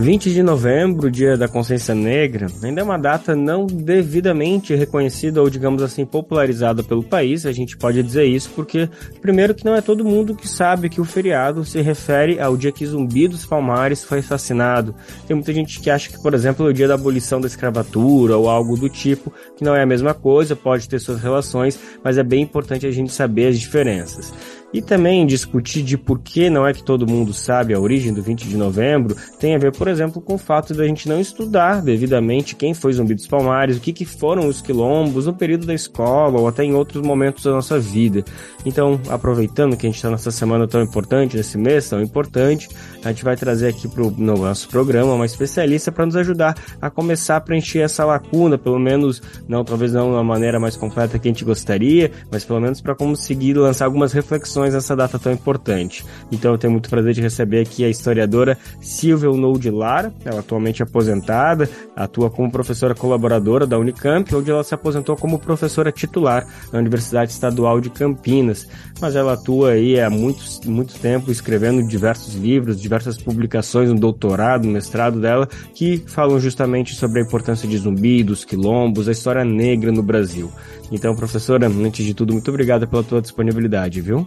20 0.00 0.32
de 0.32 0.42
novembro, 0.42 1.10
dia 1.10 1.36
da 1.36 1.46
consciência 1.46 1.94
negra, 1.94 2.46
ainda 2.62 2.80
é 2.80 2.84
uma 2.84 2.96
data 2.96 3.36
não 3.36 3.66
devidamente 3.66 4.74
reconhecida 4.74 5.42
ou, 5.42 5.50
digamos 5.50 5.82
assim, 5.82 6.06
popularizada 6.06 6.82
pelo 6.82 7.02
país. 7.02 7.44
A 7.44 7.52
gente 7.52 7.76
pode 7.76 8.02
dizer 8.02 8.24
isso 8.24 8.50
porque, 8.56 8.88
primeiro, 9.20 9.54
que 9.54 9.62
não 9.62 9.74
é 9.74 9.82
todo 9.82 10.02
mundo 10.02 10.34
que 10.34 10.48
sabe 10.48 10.88
que 10.88 11.02
o 11.02 11.04
feriado 11.04 11.66
se 11.66 11.82
refere 11.82 12.40
ao 12.40 12.56
dia 12.56 12.72
que 12.72 12.86
Zumbi 12.86 13.28
dos 13.28 13.44
Palmares 13.44 14.02
foi 14.02 14.20
assassinado. 14.20 14.94
Tem 15.26 15.36
muita 15.36 15.52
gente 15.52 15.78
que 15.78 15.90
acha 15.90 16.08
que, 16.08 16.22
por 16.22 16.32
exemplo, 16.32 16.66
é 16.66 16.70
o 16.70 16.74
dia 16.74 16.88
da 16.88 16.94
abolição 16.94 17.38
da 17.38 17.46
escravatura 17.46 18.38
ou 18.38 18.48
algo 18.48 18.78
do 18.78 18.88
tipo, 18.88 19.30
que 19.54 19.62
não 19.62 19.76
é 19.76 19.82
a 19.82 19.86
mesma 19.86 20.14
coisa, 20.14 20.56
pode 20.56 20.88
ter 20.88 20.98
suas 20.98 21.20
relações, 21.20 21.78
mas 22.02 22.16
é 22.16 22.22
bem 22.22 22.42
importante 22.42 22.86
a 22.86 22.90
gente 22.90 23.12
saber 23.12 23.48
as 23.48 23.60
diferenças. 23.60 24.32
E 24.72 24.80
também 24.80 25.26
discutir 25.26 25.82
de 25.82 25.98
por 25.98 26.20
que 26.20 26.48
não 26.48 26.66
é 26.66 26.72
que 26.72 26.82
todo 26.82 27.06
mundo 27.06 27.32
sabe 27.32 27.74
a 27.74 27.80
origem 27.80 28.12
do 28.12 28.22
20 28.22 28.48
de 28.48 28.56
novembro 28.56 29.16
tem 29.38 29.54
a 29.54 29.58
ver, 29.58 29.72
por 29.72 29.88
exemplo, 29.88 30.22
com 30.22 30.34
o 30.34 30.38
fato 30.38 30.72
da 30.72 30.86
gente 30.86 31.08
não 31.08 31.20
estudar 31.20 31.82
devidamente 31.82 32.54
quem 32.54 32.72
foi 32.72 32.92
Zumbi 32.92 33.14
dos 33.14 33.26
Palmares, 33.26 33.76
o 33.76 33.80
que, 33.80 33.92
que 33.92 34.04
foram 34.04 34.46
os 34.46 34.60
quilombos 34.60 35.26
no 35.26 35.34
período 35.34 35.66
da 35.66 35.74
escola 35.74 36.38
ou 36.38 36.46
até 36.46 36.62
em 36.62 36.74
outros 36.74 37.02
momentos 37.02 37.42
da 37.42 37.50
nossa 37.50 37.80
vida. 37.80 38.24
Então, 38.64 39.00
aproveitando 39.08 39.76
que 39.76 39.86
a 39.86 39.88
gente 39.88 39.96
está 39.96 40.10
nessa 40.10 40.30
semana 40.30 40.68
tão 40.68 40.82
importante, 40.82 41.36
nesse 41.36 41.58
mês 41.58 41.88
tão 41.88 42.00
importante, 42.00 42.68
a 43.04 43.08
gente 43.08 43.24
vai 43.24 43.36
trazer 43.36 43.68
aqui 43.68 43.88
para 43.88 44.04
o 44.04 44.10
no 44.10 44.36
nosso 44.36 44.68
programa 44.68 45.14
uma 45.14 45.26
especialista 45.26 45.90
para 45.90 46.06
nos 46.06 46.14
ajudar 46.16 46.54
a 46.80 46.90
começar 46.90 47.36
a 47.36 47.40
preencher 47.40 47.80
essa 47.80 48.04
lacuna, 48.04 48.56
pelo 48.56 48.78
menos, 48.78 49.20
não 49.48 49.64
talvez 49.64 49.92
não 49.92 50.12
da 50.12 50.22
maneira 50.22 50.60
mais 50.60 50.76
completa 50.76 51.18
que 51.18 51.26
a 51.26 51.30
gente 51.30 51.44
gostaria, 51.44 52.12
mas 52.30 52.44
pelo 52.44 52.60
menos 52.60 52.80
para 52.80 52.94
conseguir 52.94 53.54
lançar 53.54 53.86
algumas 53.86 54.12
reflexões 54.12 54.59
nessa 54.68 54.94
data 54.94 55.18
tão 55.18 55.32
importante. 55.32 56.04
Então 56.30 56.52
eu 56.52 56.58
tenho 56.58 56.72
muito 56.72 56.90
prazer 56.90 57.14
de 57.14 57.20
receber 57.20 57.60
aqui 57.60 57.84
a 57.84 57.88
historiadora 57.88 58.58
Silvia 58.80 59.30
Unoldi 59.30 59.70
Lara, 59.70 60.12
ela 60.24 60.40
atualmente 60.40 60.82
é 60.82 60.84
aposentada, 60.84 61.68
atua 61.96 62.30
como 62.30 62.50
professora 62.50 62.94
colaboradora 62.94 63.66
da 63.66 63.78
Unicamp, 63.78 64.34
onde 64.34 64.50
ela 64.50 64.62
se 64.62 64.74
aposentou 64.74 65.16
como 65.16 65.38
professora 65.38 65.90
titular 65.90 66.46
na 66.72 66.78
Universidade 66.78 67.32
Estadual 67.32 67.80
de 67.80 67.90
Campinas, 67.90 68.68
mas 69.00 69.16
ela 69.16 69.34
atua 69.34 69.70
aí 69.70 70.00
há 70.00 70.10
muito, 70.10 70.44
muito 70.66 70.98
tempo 70.98 71.30
escrevendo 71.30 71.86
diversos 71.86 72.34
livros, 72.34 72.80
diversas 72.80 73.16
publicações, 73.16 73.90
um 73.90 73.94
doutorado, 73.94 74.66
um 74.66 74.72
mestrado 74.72 75.20
dela, 75.20 75.48
que 75.74 76.02
falam 76.06 76.38
justamente 76.38 76.94
sobre 76.94 77.20
a 77.20 77.22
importância 77.22 77.68
de 77.68 77.78
zumbi, 77.78 78.22
dos 78.22 78.44
quilombos, 78.44 79.08
a 79.08 79.12
história 79.12 79.44
negra 79.44 79.92
no 79.92 80.02
Brasil. 80.02 80.50
Então, 80.90 81.14
professora, 81.14 81.66
antes 81.68 82.04
de 82.04 82.14
tudo, 82.14 82.32
muito 82.32 82.48
obrigada 82.50 82.86
pela 82.86 83.02
tua 83.02 83.20
disponibilidade, 83.20 84.00
viu? 84.00 84.26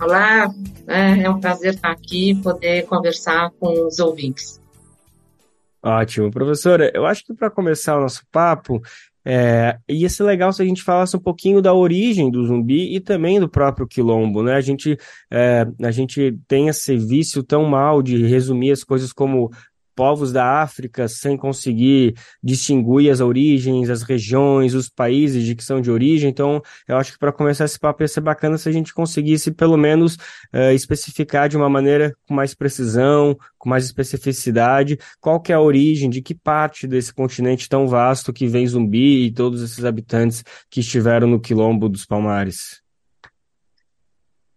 Olá, 0.00 0.48
é, 0.86 1.22
é 1.22 1.30
um 1.30 1.40
prazer 1.40 1.74
estar 1.74 1.90
aqui 1.90 2.40
poder 2.40 2.86
conversar 2.86 3.50
com 3.58 3.86
os 3.86 3.98
ouvintes. 3.98 4.60
Ótimo, 5.82 6.30
professora. 6.30 6.90
Eu 6.94 7.04
acho 7.04 7.24
que 7.24 7.34
para 7.34 7.50
começar 7.50 7.96
o 7.96 8.02
nosso 8.02 8.22
papo, 8.30 8.80
é, 9.24 9.76
ia 9.88 10.08
ser 10.08 10.22
legal 10.22 10.52
se 10.52 10.62
a 10.62 10.64
gente 10.64 10.82
falasse 10.84 11.16
um 11.16 11.20
pouquinho 11.20 11.60
da 11.60 11.74
origem 11.74 12.30
do 12.30 12.46
zumbi 12.46 12.94
e 12.94 13.00
também 13.00 13.40
do 13.40 13.48
próprio 13.48 13.88
quilombo, 13.88 14.42
né? 14.42 14.54
A 14.54 14.60
gente, 14.60 14.96
é, 15.30 15.66
a 15.82 15.90
gente 15.90 16.38
tem 16.46 16.68
esse 16.68 16.96
vício 16.96 17.42
tão 17.42 17.64
mal 17.64 18.00
de 18.00 18.24
resumir 18.24 18.70
as 18.70 18.84
coisas 18.84 19.12
como 19.12 19.50
povos 19.98 20.30
da 20.30 20.62
África 20.62 21.08
sem 21.08 21.36
conseguir 21.36 22.14
distinguir 22.40 23.10
as 23.10 23.18
origens, 23.18 23.90
as 23.90 24.02
regiões, 24.02 24.72
os 24.72 24.88
países 24.88 25.42
de 25.42 25.56
que 25.56 25.64
são 25.64 25.80
de 25.80 25.90
origem. 25.90 26.30
Então, 26.30 26.62
eu 26.86 26.96
acho 26.96 27.14
que 27.14 27.18
para 27.18 27.32
começar 27.32 27.64
esse 27.64 27.80
papo 27.80 28.04
ia 28.04 28.06
ser 28.06 28.20
bacana 28.20 28.56
se 28.56 28.68
a 28.68 28.72
gente 28.72 28.94
conseguisse, 28.94 29.50
pelo 29.50 29.76
menos, 29.76 30.14
uh, 30.54 30.70
especificar 30.72 31.48
de 31.48 31.56
uma 31.56 31.68
maneira 31.68 32.14
com 32.28 32.32
mais 32.32 32.54
precisão, 32.54 33.36
com 33.58 33.68
mais 33.68 33.86
especificidade, 33.86 34.96
qual 35.20 35.40
que 35.40 35.50
é 35.50 35.56
a 35.56 35.60
origem, 35.60 36.08
de 36.08 36.22
que 36.22 36.32
parte 36.32 36.86
desse 36.86 37.12
continente 37.12 37.68
tão 37.68 37.88
vasto 37.88 38.32
que 38.32 38.46
vem 38.46 38.68
zumbi 38.68 39.26
e 39.26 39.32
todos 39.32 39.60
esses 39.64 39.84
habitantes 39.84 40.44
que 40.70 40.78
estiveram 40.78 41.26
no 41.26 41.40
quilombo 41.40 41.88
dos 41.88 42.06
Palmares. 42.06 42.87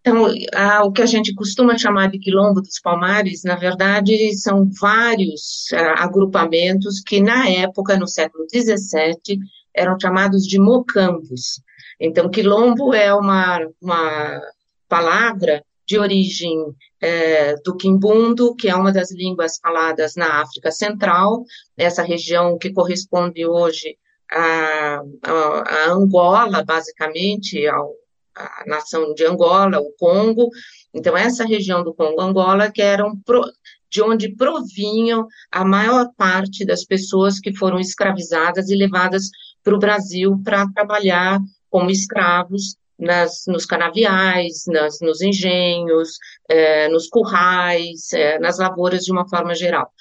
Então, 0.01 0.25
a, 0.53 0.83
o 0.83 0.91
que 0.91 1.01
a 1.03 1.05
gente 1.05 1.33
costuma 1.35 1.77
chamar 1.77 2.09
de 2.09 2.17
quilombo 2.17 2.59
dos 2.59 2.79
Palmares, 2.79 3.43
na 3.43 3.55
verdade, 3.55 4.35
são 4.35 4.67
vários 4.79 5.67
a, 5.73 6.03
agrupamentos 6.03 7.01
que, 7.01 7.21
na 7.21 7.47
época, 7.47 7.97
no 7.97 8.07
século 8.07 8.45
XVII, 8.49 9.39
eram 9.75 9.95
chamados 9.99 10.45
de 10.47 10.59
mocambos. 10.59 11.61
Então, 11.99 12.31
quilombo 12.31 12.95
é 12.95 13.13
uma, 13.13 13.59
uma 13.79 14.41
palavra 14.89 15.63
de 15.85 15.99
origem 15.99 16.57
é, 16.99 17.55
do 17.63 17.77
quimbundo, 17.77 18.55
que 18.55 18.69
é 18.69 18.75
uma 18.75 18.91
das 18.91 19.11
línguas 19.11 19.59
faladas 19.61 20.15
na 20.15 20.41
África 20.41 20.71
Central, 20.71 21.43
essa 21.77 22.01
região 22.01 22.57
que 22.57 22.73
corresponde 22.73 23.45
hoje 23.45 23.97
a 24.31 25.01
Angola, 25.89 26.63
basicamente, 26.63 27.67
ao, 27.67 27.93
a 28.35 28.63
nação 28.65 29.13
de 29.13 29.25
Angola, 29.25 29.79
o 29.79 29.91
Congo. 29.97 30.49
Então, 30.93 31.15
essa 31.15 31.45
região 31.45 31.83
do 31.83 31.93
Congo-Angola, 31.93 32.71
que 32.71 32.81
eram 32.81 33.17
pro, 33.25 33.43
de 33.89 34.01
onde 34.01 34.35
provinham 34.35 35.27
a 35.51 35.65
maior 35.65 36.09
parte 36.17 36.65
das 36.65 36.85
pessoas 36.85 37.39
que 37.39 37.55
foram 37.55 37.79
escravizadas 37.79 38.69
e 38.69 38.75
levadas 38.75 39.29
para 39.63 39.75
o 39.75 39.79
Brasil 39.79 40.39
para 40.43 40.67
trabalhar 40.71 41.39
como 41.69 41.89
escravos 41.89 42.75
nas, 42.97 43.43
nos 43.47 43.65
canaviais, 43.65 44.63
nas, 44.67 44.99
nos 45.01 45.21
engenhos, 45.21 46.17
é, 46.47 46.87
nos 46.89 47.07
currais, 47.07 48.13
é, 48.13 48.39
nas 48.39 48.59
lavouras 48.59 49.03
de 49.03 49.11
uma 49.11 49.27
forma 49.27 49.55
geral. 49.55 49.91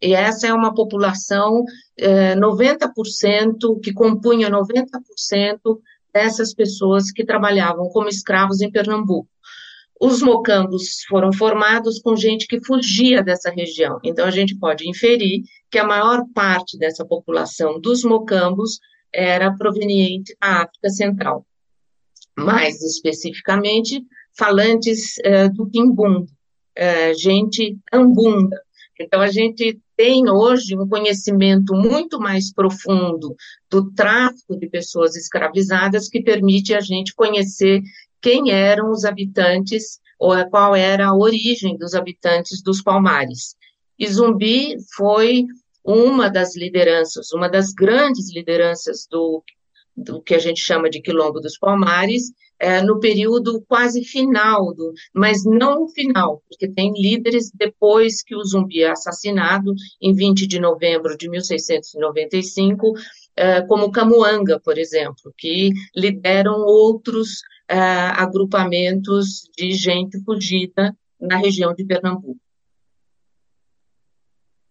E 0.00 0.14
essa 0.14 0.46
é 0.46 0.52
uma 0.52 0.74
população, 0.74 1.64
é, 1.98 2.34
90%, 2.36 3.80
que 3.82 3.92
compunha 3.92 4.50
90% 4.50 5.80
dessas 6.14 6.54
pessoas 6.54 7.10
que 7.10 7.24
trabalhavam 7.24 7.88
como 7.88 8.08
escravos 8.08 8.60
em 8.60 8.70
Pernambuco. 8.70 9.28
Os 10.00 10.22
mocambos 10.22 11.02
foram 11.08 11.32
formados 11.32 11.98
com 11.98 12.14
gente 12.14 12.46
que 12.46 12.64
fugia 12.64 13.22
dessa 13.22 13.50
região. 13.50 13.98
Então, 14.04 14.26
a 14.26 14.30
gente 14.30 14.56
pode 14.56 14.88
inferir 14.88 15.42
que 15.70 15.78
a 15.78 15.86
maior 15.86 16.22
parte 16.32 16.78
dessa 16.78 17.04
população 17.04 17.80
dos 17.80 18.04
mocambos 18.04 18.78
era 19.12 19.54
proveniente 19.56 20.36
da 20.40 20.62
África 20.62 20.90
Central. 20.90 21.46
Mais 22.36 22.80
especificamente, 22.82 24.04
falantes 24.36 25.16
uh, 25.18 25.52
do 25.52 25.68
Quimbundo, 25.68 26.26
uh, 26.26 27.14
gente 27.18 27.78
ambunda. 27.92 28.60
Então, 29.00 29.20
a 29.20 29.28
gente 29.28 29.80
tem 29.96 30.28
hoje 30.28 30.76
um 30.76 30.88
conhecimento 30.88 31.74
muito 31.74 32.18
mais 32.18 32.52
profundo 32.52 33.34
do 33.70 33.90
tráfico 33.92 34.56
de 34.58 34.68
pessoas 34.68 35.16
escravizadas 35.16 36.08
que 36.08 36.22
permite 36.22 36.74
a 36.74 36.80
gente 36.80 37.14
conhecer 37.14 37.82
quem 38.20 38.50
eram 38.50 38.90
os 38.90 39.04
habitantes 39.04 40.00
ou 40.18 40.32
qual 40.48 40.74
era 40.74 41.08
a 41.08 41.16
origem 41.16 41.76
dos 41.76 41.94
habitantes 41.94 42.62
dos 42.62 42.82
Palmares. 42.82 43.54
E 43.98 44.06
Zumbi 44.06 44.76
foi 44.96 45.44
uma 45.84 46.30
das 46.30 46.56
lideranças, 46.56 47.30
uma 47.32 47.48
das 47.48 47.72
grandes 47.72 48.32
lideranças 48.34 49.06
do, 49.10 49.42
do 49.96 50.22
que 50.22 50.34
a 50.34 50.38
gente 50.38 50.60
chama 50.60 50.88
de 50.88 51.00
Quilombo 51.00 51.40
dos 51.40 51.58
Palmares, 51.58 52.32
é, 52.58 52.82
no 52.82 53.00
período 53.00 53.62
quase 53.66 54.04
final, 54.04 54.74
do, 54.74 54.92
mas 55.14 55.44
não 55.44 55.88
final, 55.88 56.42
porque 56.48 56.68
tem 56.68 56.92
líderes 56.96 57.50
depois 57.52 58.22
que 58.22 58.34
o 58.34 58.44
zumbi 58.44 58.82
é 58.82 58.90
assassinado, 58.90 59.74
em 60.00 60.14
20 60.14 60.46
de 60.46 60.60
novembro 60.60 61.16
de 61.16 61.28
1695, 61.28 62.94
é, 63.36 63.62
como 63.62 63.90
Camuanga, 63.90 64.60
por 64.60 64.78
exemplo, 64.78 65.32
que 65.36 65.70
lideram 65.94 66.60
outros 66.60 67.42
é, 67.68 67.78
agrupamentos 67.78 69.48
de 69.56 69.72
gente 69.72 70.22
fugida 70.24 70.96
na 71.20 71.36
região 71.36 71.74
de 71.74 71.84
Pernambuco. 71.84 72.43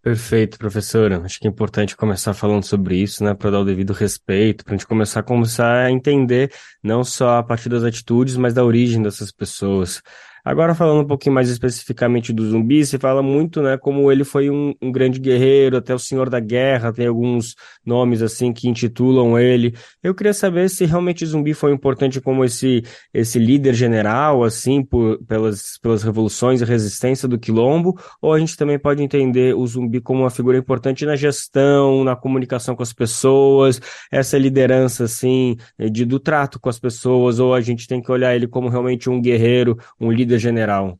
Perfeito, 0.04 0.58
professora. 0.58 1.22
Acho 1.24 1.40
que 1.40 1.48
é 1.48 1.50
importante 1.50 1.96
começar 1.96 2.34
falando 2.34 2.66
sobre 2.66 2.98
isso, 2.98 3.24
né, 3.24 3.34
para 3.34 3.52
dar 3.52 3.62
o 3.62 3.66
devido 3.66 3.94
respeito, 3.94 4.66
para 4.66 4.74
a 4.74 4.78
gente 4.78 4.86
começar 4.86 5.22
a 5.22 5.24
começar 5.24 5.86
a 5.86 5.90
entender 5.90 6.52
não 6.84 7.06
só 7.06 7.38
a 7.38 7.44
partir 7.44 7.70
das 7.70 7.86
atitudes, 7.86 8.36
mas 8.36 8.54
da 8.54 8.66
origem 8.66 9.02
dessas 9.02 9.32
pessoas. 9.32 10.02
Agora, 10.46 10.76
falando 10.76 11.02
um 11.02 11.08
pouquinho 11.08 11.34
mais 11.34 11.50
especificamente 11.50 12.34
do 12.34 12.46
zumbi, 12.50 12.86
se 12.86 12.98
fala 12.98 13.24
muito, 13.24 13.62
né, 13.62 13.78
como 13.78 14.12
ele 14.12 14.26
foi 14.26 14.50
um, 14.50 14.74
um, 14.82 14.92
grande 14.92 15.18
guerreiro, 15.18 15.78
até 15.78 15.96
o 15.96 16.00
Senhor 16.00 16.30
da 16.30 16.40
Guerra, 16.40 16.92
tem 16.92 17.08
alguns 17.08 17.56
nomes 17.86 18.22
assim 18.22 18.52
que 18.52 18.68
intitulam 18.68 19.40
ele. 19.40 19.74
Eu 20.04 20.14
queria 20.14 20.34
saber 20.34 20.70
se 20.70 20.84
realmente 20.84 21.24
o 21.24 21.28
zumbi 21.28 21.54
foi 21.54 21.72
importante 21.72 22.20
como 22.20 22.44
esse, 22.44 22.84
esse 23.14 23.40
líder 23.40 23.74
general, 23.74 24.44
assim, 24.44 24.84
por, 24.84 25.18
pelas, 25.26 25.78
pelas 25.82 26.04
revoluções 26.04 26.62
e 26.62 26.66
resistência 26.66 27.26
do 27.26 27.40
Quilombo, 27.40 27.98
ou 28.22 28.34
a 28.34 28.40
gente 28.40 28.58
também 28.58 28.78
pode 28.78 29.02
entender 29.02 29.56
o 29.56 29.66
zumbi 29.66 30.02
como 30.02 30.24
uma 30.24 30.30
figura 30.30 30.58
importante 30.58 31.06
na 31.06 31.16
gestão, 31.16 32.04
na 32.04 32.18
comunicação 32.18 32.76
com 32.76 32.84
as 32.84 32.92
pessoas, 32.92 33.80
essa 34.12 34.38
liderança, 34.38 35.06
assim, 35.06 35.56
de, 35.90 36.04
do 36.04 36.20
trato 36.20 36.60
com 36.60 36.68
as 36.68 36.80
pessoas, 36.80 37.40
ou 37.40 37.54
a 37.54 37.62
gente 37.62 37.88
tem 37.88 38.02
que 38.02 38.12
olhar 38.12 38.36
ele 38.36 38.46
como 38.46 38.68
realmente 38.68 39.10
um 39.10 39.22
guerreiro, 39.22 39.78
um 39.98 40.12
líder 40.12 40.33
general? 40.40 41.00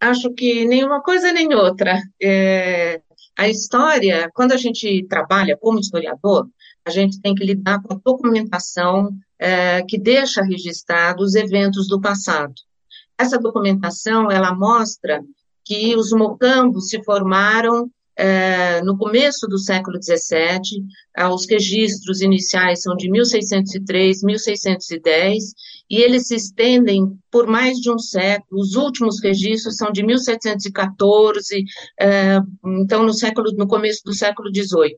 Acho 0.00 0.32
que 0.32 0.64
nenhuma 0.64 1.00
coisa 1.00 1.32
nem 1.32 1.54
outra. 1.54 2.00
É, 2.20 3.00
a 3.38 3.48
história, 3.48 4.30
quando 4.34 4.52
a 4.52 4.56
gente 4.56 5.06
trabalha 5.08 5.56
como 5.56 5.78
historiador, 5.78 6.48
a 6.84 6.90
gente 6.90 7.20
tem 7.20 7.34
que 7.34 7.44
lidar 7.44 7.80
com 7.82 7.94
a 7.94 8.00
documentação 8.04 9.10
é, 9.38 9.82
que 9.82 9.98
deixa 9.98 10.42
registrados 10.42 11.28
os 11.28 11.34
eventos 11.34 11.86
do 11.88 12.00
passado. 12.00 12.52
Essa 13.16 13.38
documentação, 13.38 14.30
ela 14.30 14.54
mostra 14.54 15.22
que 15.64 15.94
os 15.94 16.10
mocambos 16.12 16.88
se 16.88 17.02
formaram 17.04 17.88
é, 18.16 18.82
no 18.82 18.96
começo 18.98 19.46
do 19.46 19.58
século 19.58 19.98
XVII, 20.02 20.84
os 21.32 21.46
registros 21.48 22.20
iniciais 22.20 22.82
são 22.82 22.94
de 22.96 23.10
1603, 23.10 24.22
1610, 24.22 25.54
e 25.92 26.00
eles 26.00 26.28
se 26.28 26.36
estendem 26.36 27.18
por 27.30 27.46
mais 27.46 27.76
de 27.76 27.90
um 27.90 27.98
século. 27.98 28.62
Os 28.62 28.76
últimos 28.76 29.22
registros 29.22 29.76
são 29.76 29.92
de 29.92 30.02
1714, 30.02 31.64
é, 32.00 32.40
então 32.80 33.02
no 33.02 33.12
século, 33.12 33.52
no 33.52 33.68
começo 33.68 34.02
do 34.02 34.14
século 34.14 34.48
XVIII. 34.48 34.96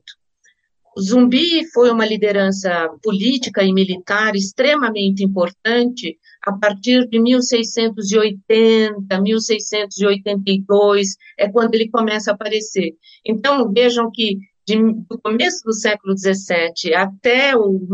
Zumbi 0.97 1.69
foi 1.73 1.91
uma 1.91 2.05
liderança 2.05 2.89
política 3.03 3.61
e 3.61 3.73
militar 3.73 4.37
extremamente 4.37 5.21
importante 5.21 6.17
a 6.41 6.53
partir 6.53 7.05
de 7.09 7.19
1680, 7.19 9.21
1682, 9.21 11.17
é 11.37 11.49
quando 11.49 11.75
ele 11.75 11.89
começa 11.89 12.31
a 12.31 12.33
aparecer. 12.33 12.95
Então, 13.25 13.69
vejam 13.69 14.09
que 14.09 14.37
de, 14.65 14.77
do 15.09 15.19
começo 15.21 15.61
do 15.65 15.73
século 15.73 16.17
XVII 16.17 16.93
até 16.95 17.53
o 17.57 17.85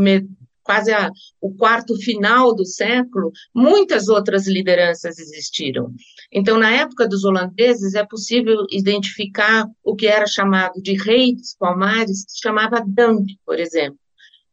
quase 0.64 0.92
a, 0.92 1.10
o 1.40 1.54
quarto 1.54 1.96
final 1.98 2.54
do 2.56 2.66
século, 2.66 3.32
muitas 3.54 4.08
outras 4.08 4.48
lideranças 4.48 5.18
existiram. 5.20 5.94
Então, 6.32 6.58
na 6.58 6.72
época 6.72 7.08
dos 7.08 7.24
holandeses, 7.24 7.94
é 7.96 8.06
possível 8.06 8.66
identificar 8.72 9.68
o 9.84 9.96
que 9.96 10.08
era 10.08 10.28
chamado 10.28 10.82
de 10.82 10.94
rei 10.94 11.36
dos 11.36 11.56
palmares, 11.58 12.26
que 12.26 12.32
se 12.32 12.42
chamava 12.42 12.84
Dambi, 12.86 13.40
por 13.46 13.60
exemplo. 13.60 14.00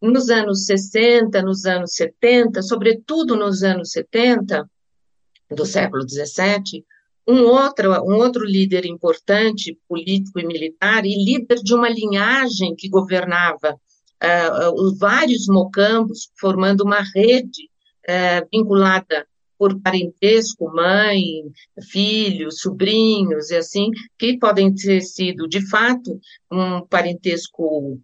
Nos 0.00 0.30
anos 0.30 0.64
60, 0.64 1.42
nos 1.42 1.64
anos 1.64 1.94
70, 1.94 2.62
sobretudo 2.62 3.36
nos 3.36 3.62
anos 3.62 3.90
70 3.90 4.68
do 5.50 5.64
século 5.64 6.04
17, 6.04 6.84
um 7.26 7.42
outro, 7.44 7.92
um 8.04 8.16
outro 8.16 8.44
líder 8.44 8.86
importante, 8.86 9.78
político 9.86 10.40
e 10.40 10.46
militar, 10.46 11.04
e 11.04 11.24
líder 11.24 11.56
de 11.56 11.74
uma 11.74 11.88
linhagem 11.88 12.74
que 12.74 12.88
governava 12.88 13.78
uh, 14.22 14.72
os 14.74 14.98
vários 14.98 15.46
mocambos, 15.48 16.30
formando 16.38 16.82
uma 16.82 17.00
rede 17.14 17.68
uh, 18.08 18.46
vinculada 18.52 19.26
por 19.58 19.80
parentesco, 19.80 20.72
mãe, 20.72 21.24
filhos, 21.90 22.60
sobrinhos 22.60 23.50
e 23.50 23.56
assim, 23.56 23.90
que 24.16 24.38
podem 24.38 24.72
ter 24.72 25.00
sido, 25.00 25.48
de 25.48 25.68
fato, 25.68 26.20
um 26.50 26.86
parentesco 26.86 27.98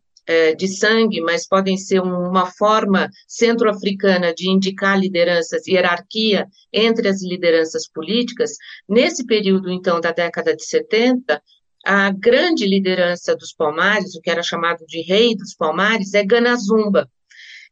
de 0.57 0.67
sangue, 0.67 1.21
mas 1.21 1.47
podem 1.47 1.77
ser 1.77 2.01
uma 2.01 2.47
forma 2.47 3.11
centro-africana 3.29 4.33
de 4.33 4.49
indicar 4.49 4.99
lideranças, 4.99 5.67
hierarquia 5.67 6.49
entre 6.73 7.09
as 7.09 7.23
lideranças 7.23 7.87
políticas. 7.87 8.53
Nesse 8.89 9.27
período, 9.27 9.71
então, 9.71 10.01
da 10.01 10.13
década 10.13 10.57
de 10.57 10.65
70, 10.65 11.43
a 11.85 12.11
grande 12.11 12.67
liderança 12.67 13.37
dos 13.37 13.53
Palmares, 13.53 14.15
o 14.15 14.21
que 14.21 14.31
era 14.31 14.43
chamado 14.43 14.85
de 14.87 15.03
rei 15.03 15.37
dos 15.37 15.55
Palmares, 15.55 16.15
é 16.15 16.25
Ganazumba. 16.25 17.09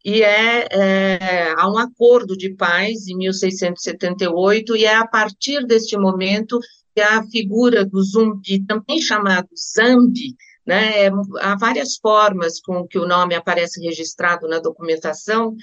E 0.04 0.22
é, 0.22 0.66
é, 0.70 1.54
há 1.56 1.70
um 1.70 1.78
acordo 1.78 2.36
de 2.36 2.54
paz 2.54 3.06
em 3.06 3.16
1678, 3.16 4.76
e 4.76 4.84
é 4.84 4.96
a 4.96 5.06
partir 5.06 5.64
deste 5.64 5.96
momento 5.96 6.58
que 6.94 7.00
a 7.00 7.22
figura 7.24 7.86
do 7.86 8.02
zumbi, 8.02 8.64
também 8.66 9.00
chamado 9.00 9.48
Zambi, 9.56 10.34
né, 10.66 11.06
é, 11.06 11.10
há 11.40 11.56
várias 11.56 11.96
formas 11.96 12.60
com 12.60 12.86
que 12.86 12.98
o 12.98 13.06
nome 13.06 13.34
aparece 13.34 13.80
registrado 13.80 14.46
na 14.48 14.58
documentação, 14.58 15.54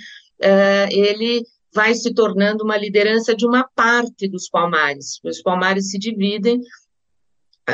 é, 0.41 0.88
ele 0.91 1.43
vai 1.73 1.93
se 1.93 2.13
tornando 2.13 2.63
uma 2.63 2.77
liderança 2.77 3.35
de 3.35 3.45
uma 3.45 3.67
parte 3.75 4.27
dos 4.27 4.49
palmares. 4.49 5.19
Os 5.23 5.41
palmares 5.41 5.91
se 5.91 5.99
dividem 5.99 6.59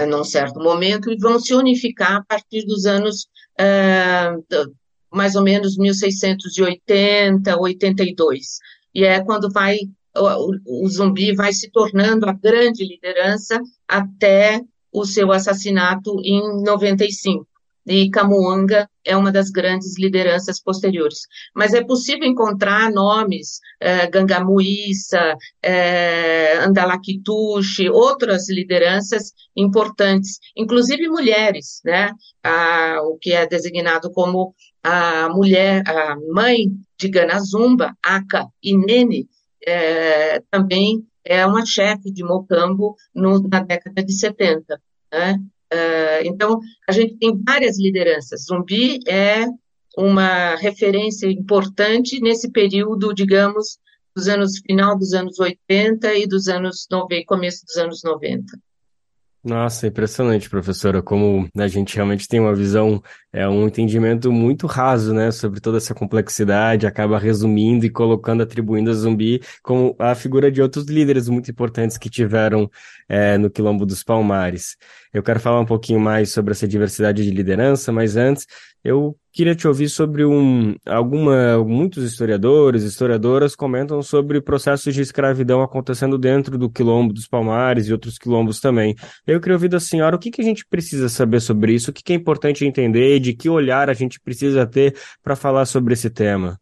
num 0.06 0.24
certo 0.24 0.60
momento, 0.60 1.12
e 1.12 1.18
vão 1.18 1.40
se 1.40 1.54
unificar 1.54 2.18
a 2.18 2.24
partir 2.24 2.66
dos 2.66 2.86
anos 2.86 3.28
uh, 3.60 4.74
mais 5.14 5.36
ou 5.36 5.44
menos 5.44 5.78
1680, 5.78 7.56
82. 7.58 8.58
E 8.94 9.04
é 9.04 9.24
quando 9.24 9.52
vai 9.52 9.78
o, 10.18 10.84
o 10.84 10.90
zumbi 10.90 11.34
vai 11.34 11.54
se 11.54 11.70
tornando 11.70 12.28
a 12.28 12.34
grande 12.34 12.86
liderança 12.86 13.60
até 13.88 14.62
o 14.92 15.06
seu 15.06 15.32
assassinato 15.32 16.20
em 16.24 16.64
95 16.64 17.46
e 17.86 18.10
Camuanga 18.10 18.90
é 19.04 19.16
uma 19.16 19.32
das 19.32 19.50
grandes 19.50 19.98
lideranças 20.00 20.60
posteriores. 20.60 21.20
Mas 21.54 21.74
é 21.74 21.84
possível 21.84 22.28
encontrar 22.28 22.92
nomes, 22.92 23.60
é, 23.80 24.08
Gangamuíça, 24.08 25.36
Andalakitushi, 26.66 27.90
outras 27.90 28.50
lideranças 28.50 29.32
importantes, 29.56 30.40
inclusive 30.56 31.08
mulheres, 31.08 31.82
né? 31.86 32.12
O 33.04 33.18
que 33.18 33.32
é 33.32 33.46
designado 33.46 34.12
como 34.12 34.56
a 34.84 35.30
mulher, 35.30 35.84
a 35.88 36.16
mãe 36.34 36.72
de 36.98 37.08
Ganazumba, 37.10 37.96
Aka 38.04 38.48
Inene, 38.64 39.28
é, 39.66 40.42
também 40.52 41.06
é 41.24 41.46
uma 41.46 41.66
chefe 41.66 42.12
de 42.12 42.24
Mocambo 42.24 42.96
no, 43.14 43.40
na 43.48 43.62
década 43.62 44.04
de 44.04 44.14
70. 44.14 44.80
Né? 45.12 45.40
Uh, 45.74 46.26
então, 46.26 46.60
a 46.88 46.92
gente 46.92 47.18
tem 47.18 47.38
várias 47.44 47.80
lideranças. 47.80 48.46
Zumbi 48.46 49.00
é 49.08 49.46
uma 49.98 50.56
referência 50.56 51.28
importante 51.28 52.20
nesse 52.20 52.52
período, 52.52 53.14
digamos, 53.14 53.80
dos 54.16 54.28
anos 54.28 54.60
final 54.60 54.98
dos 54.98 55.14
anos 55.14 55.40
80 55.40 56.14
e 56.16 56.28
dos 56.28 56.48
anos 56.48 56.88
90, 56.90 57.26
começo 57.26 57.66
dos 57.66 57.78
anos 57.78 58.02
90. 58.04 58.46
Nossa, 59.46 59.86
impressionante, 59.86 60.50
professora, 60.50 61.04
como 61.04 61.48
a 61.56 61.68
gente 61.68 61.96
realmente 61.96 62.28
tem 62.28 62.40
uma 62.40 62.56
visão, 62.56 63.00
é 63.32 63.48
um 63.48 63.68
entendimento 63.68 64.32
muito 64.32 64.66
raso, 64.66 65.14
né, 65.14 65.30
sobre 65.30 65.60
toda 65.60 65.78
essa 65.78 65.94
complexidade, 65.94 66.88
acaba 66.88 67.20
resumindo 67.20 67.86
e 67.86 67.90
colocando, 67.92 68.42
atribuindo 68.42 68.90
a 68.90 68.94
Zumbi 68.96 69.40
como 69.62 69.96
a 70.00 70.16
figura 70.16 70.52
de 70.52 70.64
outros 70.64 70.86
líderes 70.86 71.30
muito 71.30 71.52
importantes 71.52 71.96
que 71.96 72.10
tiveram 72.10 72.68
é, 73.08 73.38
no 73.38 73.48
Quilombo 73.48 73.86
dos 73.86 74.02
Palmares. 74.02 74.78
Eu 75.16 75.24
quero 75.24 75.40
falar 75.40 75.62
um 75.62 75.66
pouquinho 75.66 75.98
mais 75.98 76.34
sobre 76.34 76.52
essa 76.52 76.68
diversidade 76.68 77.24
de 77.24 77.32
liderança, 77.32 77.90
mas 77.90 78.18
antes 78.18 78.46
eu 78.84 79.16
queria 79.32 79.56
te 79.56 79.66
ouvir 79.66 79.88
sobre 79.88 80.26
um 80.26 80.76
alguma 80.86 81.58
muitos 81.64 82.04
historiadores, 82.04 82.84
historiadoras 82.84 83.56
comentam 83.56 84.02
sobre 84.02 84.42
processos 84.42 84.94
de 84.94 85.02
escravidão 85.02 85.62
acontecendo 85.62 86.18
dentro 86.18 86.58
do 86.58 86.70
Quilombo 86.70 87.14
dos 87.14 87.30
Palmares 87.30 87.88
e 87.88 87.94
outros 87.94 88.18
quilombos 88.18 88.60
também. 88.60 88.94
Eu 89.26 89.40
queria 89.40 89.56
ouvir 89.56 89.70
da 89.70 89.80
senhora 89.80 90.18
o 90.18 90.20
que, 90.20 90.30
que 90.30 90.42
a 90.42 90.44
gente 90.44 90.66
precisa 90.70 91.08
saber 91.08 91.40
sobre 91.40 91.74
isso, 91.74 91.92
o 91.92 91.94
que, 91.94 92.04
que 92.04 92.12
é 92.12 92.16
importante 92.18 92.66
entender, 92.66 93.18
de 93.22 93.34
que 93.34 93.48
olhar 93.48 93.90
a 93.90 93.94
gente 93.94 94.20
precisa 94.20 94.68
ter 94.68 94.98
para 95.24 95.38
falar 95.38 95.66
sobre 95.66 95.94
esse 95.94 96.10
tema. 96.10 96.60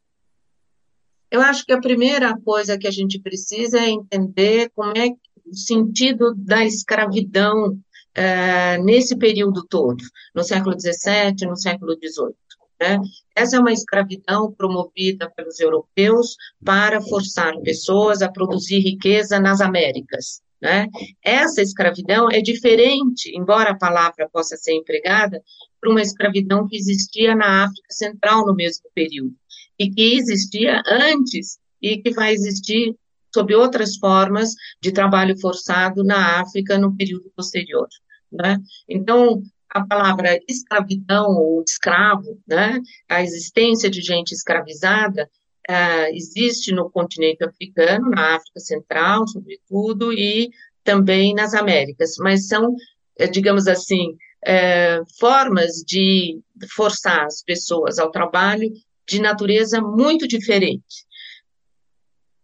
Eu 1.32 1.42
acho 1.42 1.66
que 1.66 1.74
a 1.74 1.82
primeira 1.82 2.38
coisa 2.46 2.78
que 2.78 2.86
a 2.86 2.92
gente 2.92 3.20
precisa 3.20 3.80
é 3.80 3.89
entender 3.89 4.70
como 4.76 4.96
é 4.96 5.08
o 5.44 5.56
sentido 5.56 6.36
da 6.38 6.63
escravidão 6.63 7.80
é, 8.15 8.78
nesse 8.78 9.17
período 9.17 9.65
todo, 9.67 10.04
no 10.34 10.43
século 10.43 10.80
XVII, 10.80 11.47
no 11.47 11.58
século 11.58 11.93
XVIII. 11.93 12.36
Né? 12.80 12.99
Essa 13.36 13.58
é 13.58 13.60
uma 13.60 13.71
escravidão 13.71 14.52
promovida 14.52 15.32
pelos 15.36 15.60
europeus 15.60 16.36
para 16.63 17.02
forçar 17.02 17.58
pessoas 17.62 18.21
a 18.21 18.30
produzir 18.30 18.80
riqueza 18.80 19.39
nas 19.39 19.62
Américas. 19.62 20.41
Né? 20.62 20.88
Essa 21.23 21.62
escravidão 21.62 22.30
é 22.32 22.41
diferente, 22.41 23.36
embora 23.36 23.71
a 23.71 23.78
palavra 23.78 24.30
possa 24.32 24.56
ser 24.58 24.73
empregada, 24.73 25.41
para 25.80 25.91
uma 25.91 26.02
escravidão 26.02 26.67
que 26.67 26.78
existia 26.78 27.36
na 27.36 27.65
África 27.65 27.91
Central 27.91 28.45
no 28.45 28.56
mesmo 28.56 28.86
período, 28.95 29.36
e 29.78 29.89
que 29.89 30.15
existia 30.15 30.82
antes 30.88 31.58
e 31.82 31.97
que 31.97 32.12
vai 32.12 32.34
existir 32.34 32.95
sob 33.34 33.56
outras 33.56 33.98
formas 33.98 34.54
de 34.82 34.91
trabalho 34.91 35.39
forçado 35.39 36.04
na 36.04 36.41
África 36.41 36.78
no 36.78 36.96
período 36.96 37.32
posterior. 37.36 37.88
Né? 38.32 38.58
Então, 38.88 39.41
a 39.69 39.86
palavra 39.86 40.39
escravidão 40.48 41.32
ou 41.32 41.63
escravo, 41.67 42.39
né, 42.48 42.80
a 43.10 43.24
existência 43.24 43.89
de 43.89 44.02
gente 44.02 44.32
escravizada, 44.32 45.30
uh, 45.69 46.13
existe 46.13 46.72
no 46.72 46.89
continente 46.89 47.43
africano, 47.43 48.10
na 48.12 48.36
África 48.36 48.60
Central, 48.60 49.28
sobretudo, 49.28 50.13
e 50.13 50.52
também 50.84 51.34
nas 51.34 51.54
Américas, 51.54 52.17
mas 52.19 52.48
são, 52.48 52.76
eh, 53.17 53.28
digamos 53.28 53.67
assim, 53.67 54.17
eh, 54.46 55.02
formas 55.17 55.76
de 55.88 56.41
forçar 56.76 57.26
as 57.26 57.41
pessoas 57.41 58.00
ao 58.00 58.12
trabalho 58.12 58.69
de 59.08 59.22
natureza 59.22 59.80
muito 59.82 60.28
diferente. 60.28 61.06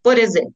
Por 0.02 0.18
exemplo, 0.18 0.54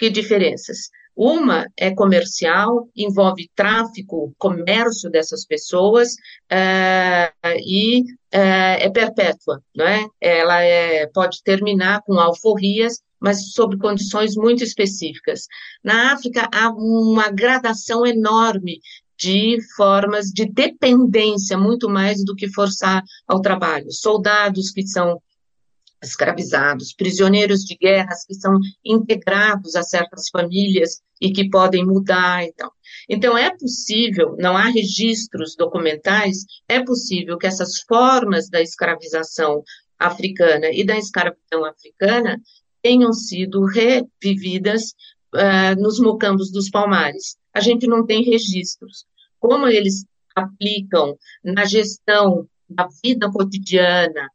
que 0.00 0.08
diferenças? 0.08 0.88
Uma 1.14 1.66
é 1.76 1.94
comercial, 1.94 2.88
envolve 2.96 3.50
tráfico, 3.54 4.32
comércio 4.38 5.10
dessas 5.10 5.44
pessoas 5.44 6.14
uh, 6.50 7.58
e 7.62 8.00
uh, 8.00 8.80
é 8.80 8.88
perpétua, 8.88 9.62
não 9.76 9.86
é? 9.86 10.06
Ela 10.18 10.62
é, 10.62 11.06
pode 11.08 11.42
terminar 11.44 12.00
com 12.06 12.18
alforrias, 12.18 13.02
mas 13.20 13.52
sob 13.52 13.76
condições 13.76 14.34
muito 14.36 14.64
específicas. 14.64 15.42
Na 15.84 16.14
África 16.14 16.48
há 16.50 16.70
uma 16.70 17.28
gradação 17.28 18.06
enorme 18.06 18.80
de 19.18 19.58
formas 19.76 20.28
de 20.28 20.46
dependência, 20.46 21.58
muito 21.58 21.90
mais 21.90 22.24
do 22.24 22.34
que 22.34 22.48
forçar 22.48 23.02
ao 23.28 23.42
trabalho. 23.42 23.92
Soldados 23.92 24.70
que 24.70 24.86
são 24.86 25.20
escravizados, 26.02 26.92
prisioneiros 26.92 27.60
de 27.60 27.76
guerras 27.76 28.24
que 28.24 28.34
são 28.34 28.58
integrados 28.84 29.76
a 29.76 29.82
certas 29.82 30.28
famílias 30.30 31.02
e 31.20 31.32
que 31.32 31.50
podem 31.50 31.84
mudar, 31.84 32.44
então. 32.44 32.70
Então 33.08 33.36
é 33.36 33.54
possível, 33.56 34.36
não 34.38 34.56
há 34.56 34.64
registros 34.64 35.54
documentais, 35.56 36.44
é 36.68 36.82
possível 36.82 37.36
que 37.36 37.46
essas 37.46 37.80
formas 37.80 38.48
da 38.48 38.60
escravização 38.62 39.62
africana 39.98 40.68
e 40.72 40.84
da 40.84 40.96
escravidão 40.96 41.64
africana 41.64 42.40
tenham 42.82 43.12
sido 43.12 43.64
revividas 43.66 44.94
uh, 45.34 45.78
nos 45.78 46.00
mocambos 46.00 46.50
dos 46.50 46.70
palmares. 46.70 47.36
A 47.52 47.60
gente 47.60 47.86
não 47.86 48.06
tem 48.06 48.22
registros. 48.22 49.04
Como 49.38 49.68
eles 49.68 50.04
aplicam 50.34 51.18
na 51.44 51.64
gestão 51.64 52.48
da 52.68 52.88
vida 53.02 53.30
cotidiana, 53.30 54.28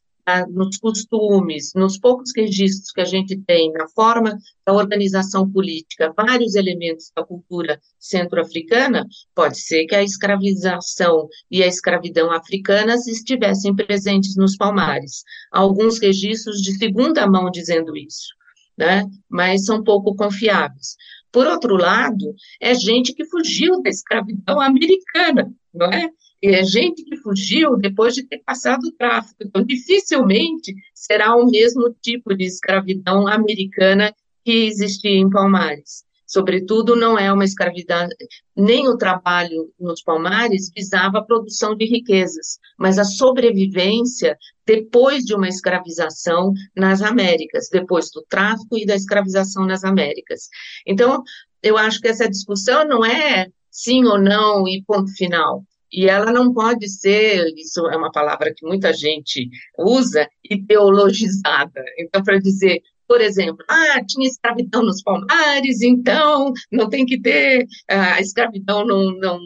nos 0.49 0.77
costumes, 0.77 1.71
nos 1.75 1.99
poucos 1.99 2.31
registros 2.35 2.91
que 2.91 3.01
a 3.01 3.05
gente 3.05 3.37
tem 3.45 3.71
na 3.71 3.87
forma 3.89 4.37
da 4.65 4.73
organização 4.73 5.49
política, 5.49 6.13
vários 6.15 6.55
elementos 6.55 7.11
da 7.15 7.23
cultura 7.23 7.79
centro-africana, 7.99 9.05
pode 9.35 9.59
ser 9.59 9.85
que 9.85 9.95
a 9.95 10.03
escravização 10.03 11.27
e 11.49 11.61
a 11.61 11.67
escravidão 11.67 12.31
africanas 12.31 13.07
estivessem 13.07 13.75
presentes 13.75 14.35
nos 14.35 14.57
palmares. 14.57 15.23
Há 15.51 15.59
alguns 15.59 15.99
registros 15.99 16.61
de 16.61 16.75
segunda 16.77 17.27
mão 17.27 17.51
dizendo 17.51 17.95
isso, 17.95 18.33
né? 18.77 19.03
mas 19.29 19.65
são 19.65 19.83
pouco 19.83 20.15
confiáveis. 20.15 20.95
Por 21.31 21.45
outro 21.47 21.75
lado, 21.75 22.33
é 22.61 22.73
gente 22.73 23.13
que 23.13 23.25
fugiu 23.25 23.81
da 23.81 23.89
escravidão 23.89 24.59
americana, 24.61 25.53
não 25.73 25.87
é? 25.87 26.09
É 26.53 26.63
gente 26.63 27.03
que 27.03 27.17
fugiu 27.17 27.77
depois 27.77 28.13
de 28.13 28.23
ter 28.23 28.39
passado 28.39 28.83
o 28.83 28.91
tráfico. 28.91 29.37
Então, 29.41 29.63
dificilmente 29.63 30.73
será 30.93 31.35
o 31.35 31.49
mesmo 31.49 31.95
tipo 32.01 32.35
de 32.35 32.45
escravidão 32.45 33.27
americana 33.27 34.13
que 34.43 34.65
existia 34.67 35.11
em 35.11 35.29
Palmares. 35.29 36.03
Sobretudo, 36.27 36.95
não 36.95 37.17
é 37.17 37.31
uma 37.31 37.45
escravidão, 37.45 38.07
nem 38.55 38.87
o 38.87 38.97
trabalho 38.97 39.71
nos 39.79 40.01
Palmares 40.01 40.71
visava 40.75 41.19
a 41.19 41.23
produção 41.23 41.75
de 41.75 41.85
riquezas, 41.85 42.57
mas 42.77 42.97
a 42.97 43.03
sobrevivência 43.03 44.35
depois 44.65 45.23
de 45.23 45.35
uma 45.35 45.47
escravização 45.47 46.51
nas 46.75 47.01
Américas, 47.01 47.69
depois 47.71 48.09
do 48.11 48.23
tráfico 48.27 48.77
e 48.77 48.85
da 48.85 48.95
escravização 48.95 49.65
nas 49.65 49.83
Américas. 49.83 50.49
Então, 50.85 51.23
eu 51.61 51.77
acho 51.77 52.01
que 52.01 52.07
essa 52.07 52.27
discussão 52.27 52.87
não 52.87 53.05
é 53.05 53.47
sim 53.69 54.03
ou 54.05 54.19
não 54.19 54.67
e 54.67 54.83
ponto 54.83 55.11
final 55.15 55.63
e 55.91 56.07
ela 56.07 56.31
não 56.31 56.53
pode 56.53 56.87
ser, 56.89 57.45
isso 57.55 57.87
é 57.87 57.97
uma 57.97 58.11
palavra 58.11 58.53
que 58.55 58.65
muita 58.65 58.93
gente 58.93 59.49
usa, 59.77 60.27
ideologizada. 60.49 61.83
Então, 61.97 62.23
para 62.23 62.39
dizer, 62.39 62.81
por 63.07 63.21
exemplo, 63.21 63.63
ah, 63.69 64.03
tinha 64.05 64.27
escravidão 64.27 64.83
nos 64.83 65.01
palmares, 65.01 65.81
então 65.81 66.51
não 66.71 66.89
tem 66.89 67.05
que 67.05 67.19
ter, 67.21 67.65
a 67.87 68.19
escravidão 68.19 68.85
não, 68.85 69.11
não, 69.17 69.39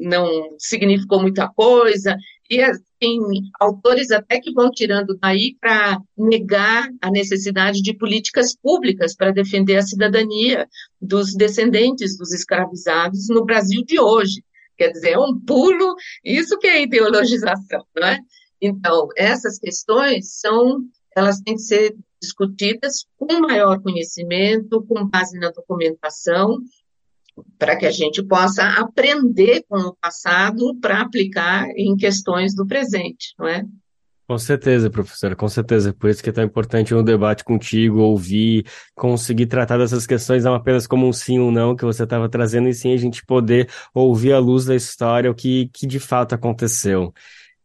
não 0.00 0.30
significou 0.58 1.20
muita 1.20 1.48
coisa, 1.48 2.16
e 2.50 2.60
tem 2.98 3.18
autores 3.60 4.10
até 4.10 4.40
que 4.40 4.52
vão 4.52 4.70
tirando 4.70 5.18
daí 5.20 5.56
para 5.60 5.98
negar 6.16 6.88
a 7.02 7.10
necessidade 7.10 7.82
de 7.82 7.94
políticas 7.94 8.54
públicas 8.56 9.14
para 9.14 9.32
defender 9.32 9.76
a 9.76 9.82
cidadania 9.82 10.66
dos 11.00 11.34
descendentes 11.34 12.16
dos 12.16 12.32
escravizados 12.32 13.28
no 13.28 13.44
Brasil 13.44 13.82
de 13.84 14.00
hoje. 14.00 14.42
Quer 14.76 14.90
dizer, 14.90 15.12
é 15.12 15.18
um 15.18 15.38
pulo, 15.38 15.94
isso 16.24 16.58
que 16.58 16.66
é 16.66 16.82
ideologização, 16.82 17.84
não 17.96 18.06
é? 18.06 18.18
Então, 18.60 19.08
essas 19.16 19.58
questões 19.58 20.38
são, 20.38 20.80
elas 21.16 21.40
têm 21.40 21.54
que 21.54 21.62
ser 21.62 21.96
discutidas 22.20 23.06
com 23.16 23.40
maior 23.40 23.80
conhecimento, 23.80 24.82
com 24.86 25.06
base 25.06 25.38
na 25.38 25.50
documentação, 25.50 26.58
para 27.58 27.76
que 27.76 27.86
a 27.86 27.90
gente 27.90 28.22
possa 28.22 28.64
aprender 28.80 29.62
com 29.68 29.78
o 29.78 29.96
passado 29.96 30.74
para 30.80 31.02
aplicar 31.02 31.68
em 31.76 31.96
questões 31.96 32.54
do 32.54 32.66
presente, 32.66 33.34
não 33.38 33.46
é? 33.46 33.64
Com 34.28 34.38
certeza, 34.38 34.90
professora, 34.90 35.36
com 35.36 35.48
certeza. 35.48 35.94
Por 35.94 36.10
isso 36.10 36.20
que 36.20 36.30
é 36.30 36.32
tão 36.32 36.42
importante 36.42 36.92
um 36.92 37.02
debate 37.04 37.44
contigo, 37.44 38.00
ouvir, 38.00 38.66
conseguir 38.92 39.46
tratar 39.46 39.78
dessas 39.78 40.04
questões 40.04 40.42
não 40.42 40.52
apenas 40.54 40.84
como 40.84 41.06
um 41.06 41.12
sim 41.12 41.38
ou 41.38 41.52
não 41.52 41.76
que 41.76 41.84
você 41.84 42.02
estava 42.02 42.28
trazendo, 42.28 42.68
e 42.68 42.74
sim 42.74 42.92
a 42.92 42.96
gente 42.96 43.24
poder 43.24 43.68
ouvir 43.94 44.32
à 44.32 44.40
luz 44.40 44.64
da 44.64 44.74
história 44.74 45.30
o 45.30 45.34
que, 45.34 45.68
que 45.72 45.86
de 45.86 46.00
fato 46.00 46.34
aconteceu. 46.34 47.14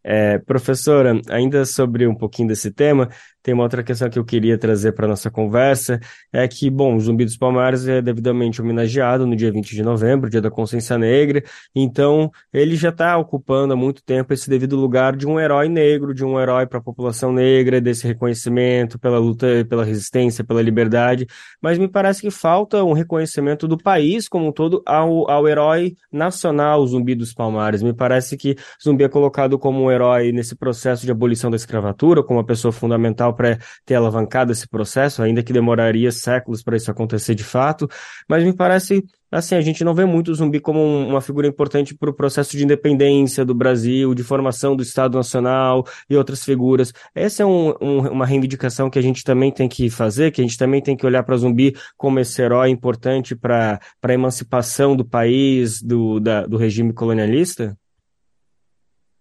É, 0.04 0.40
professora, 0.40 1.20
ainda 1.30 1.66
sobre 1.66 2.08
um 2.08 2.16
pouquinho 2.16 2.50
desse 2.50 2.72
tema, 2.72 3.10
tem 3.44 3.54
uma 3.54 3.64
outra 3.64 3.84
questão 3.84 4.10
que 4.10 4.20
eu 4.20 4.26
queria 4.26 4.58
trazer 4.58 4.92
para 4.92 5.08
nossa 5.08 5.30
conversa, 5.32 6.00
é 6.32 6.48
que, 6.48 6.70
bom, 6.70 6.96
o 6.96 7.00
Zumbi 7.00 7.26
dos 7.26 7.38
Palmares 7.38 7.88
é 7.88 8.02
devidamente 8.02 8.62
homenageado 8.62 9.26
no 9.26 9.36
dia 9.36 9.52
20 9.52 9.76
de 9.76 9.84
novembro, 9.84 10.30
dia 10.30 10.42
da 10.42 10.52
Consciência 10.52 10.98
Negra, 10.98 11.44
então 11.76 12.32
ele 12.54 12.76
já 12.76 12.90
está 12.90 13.18
ocupando 13.18 13.74
há 13.74 13.76
muito 13.76 14.04
tempo 14.04 14.34
esse 14.34 14.50
devido 14.50 14.76
lugar 14.76 15.16
de 15.16 15.28
um 15.28 15.40
herói 15.40 15.70
negro, 15.70 16.14
de 16.14 16.24
um 16.24 16.40
herói 16.40 16.68
para 16.68 16.80
a 16.80 16.82
população 16.82 17.32
negra, 17.34 17.82
desse 17.82 18.06
reconhecimento 18.08 19.00
pela 19.00 19.18
luta, 19.18 19.66
pela 19.68 19.84
resistência, 19.84 20.44
pela 20.44 20.62
liberdade, 20.62 21.26
mas 21.62 21.78
me 21.78 21.88
parece 21.88 22.22
que 22.22 22.32
falta 22.32 22.84
um 22.84 22.94
reconhecimento 22.94 23.68
do 23.68 23.78
país 23.78 24.28
como 24.28 24.48
um 24.48 24.52
todo 24.52 24.82
ao, 24.86 25.30
ao 25.30 25.48
herói 25.48 25.96
nacional, 26.12 26.86
Zumbi 26.86 27.16
dos 27.16 27.34
Palmares. 27.34 27.82
Me 27.82 27.94
parece 27.94 28.38
que 28.38 28.56
Zumbi 28.84 29.04
é 29.04 29.10
colocado 29.10 29.58
como 29.58 29.84
um 29.84 29.92
herói 29.92 30.32
nesse 30.32 30.56
processo 30.56 31.06
de 31.06 31.12
abolição 31.12 31.50
da 31.50 31.56
escravatura, 31.56 32.24
como 32.24 32.40
uma 32.40 32.46
pessoa 32.46 32.72
fundamental 32.72 33.31
para 33.34 33.58
ter 33.86 33.96
alavancado 33.96 34.52
esse 34.52 34.68
processo, 34.68 35.22
ainda 35.22 35.44
que 35.44 35.54
demoraria 35.54 36.12
séculos 36.12 36.64
para 36.64 36.78
isso 36.78 36.92
acontecer 36.92 37.36
de 37.36 37.44
fato, 37.44 37.88
mas 38.28 38.44
me 38.44 38.54
parece 38.54 39.04
assim, 39.32 39.56
a 39.56 39.62
gente 39.62 39.84
não 39.84 39.94
vê 39.94 40.04
muito 40.04 40.30
o 40.30 40.36
zumbi 40.36 40.60
como 40.60 40.82
uma 40.82 41.22
figura 41.22 41.48
importante 41.48 41.96
para 41.96 42.10
o 42.10 42.14
processo 42.14 42.58
de 42.58 42.64
independência 42.64 43.46
do 43.46 43.56
Brasil, 43.56 44.14
de 44.14 44.24
formação 44.24 44.76
do 44.76 44.84
Estado 44.84 45.16
Nacional 45.16 45.86
e 46.10 46.18
outras 46.18 46.44
figuras. 46.44 46.94
Essa 47.16 47.44
é 47.44 47.46
um, 47.46 47.74
um, 47.82 48.00
uma 48.10 48.26
reivindicação 48.26 48.90
que 48.90 49.00
a 49.00 49.02
gente 49.02 49.24
também 49.24 49.52
tem 49.52 49.70
que 49.70 49.90
fazer, 49.90 50.32
que 50.32 50.42
a 50.42 50.44
gente 50.44 50.58
também 50.58 50.82
tem 50.82 50.98
que 50.98 51.06
olhar 51.06 51.24
para 51.24 51.38
zumbi 51.38 51.74
como 51.96 52.20
esse 52.20 52.42
herói 52.42 52.70
importante 52.70 53.36
para 53.36 53.80
a 54.04 54.14
emancipação 54.14 54.96
do 54.96 55.06
país, 55.06 55.82
do, 55.82 56.20
da, 56.20 56.46
do 56.46 56.58
regime 56.58 56.92
colonialista? 56.92 57.78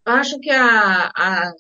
Acho 0.05 0.41
que 0.41 0.51
a, 0.51 1.11
a 1.15 1.53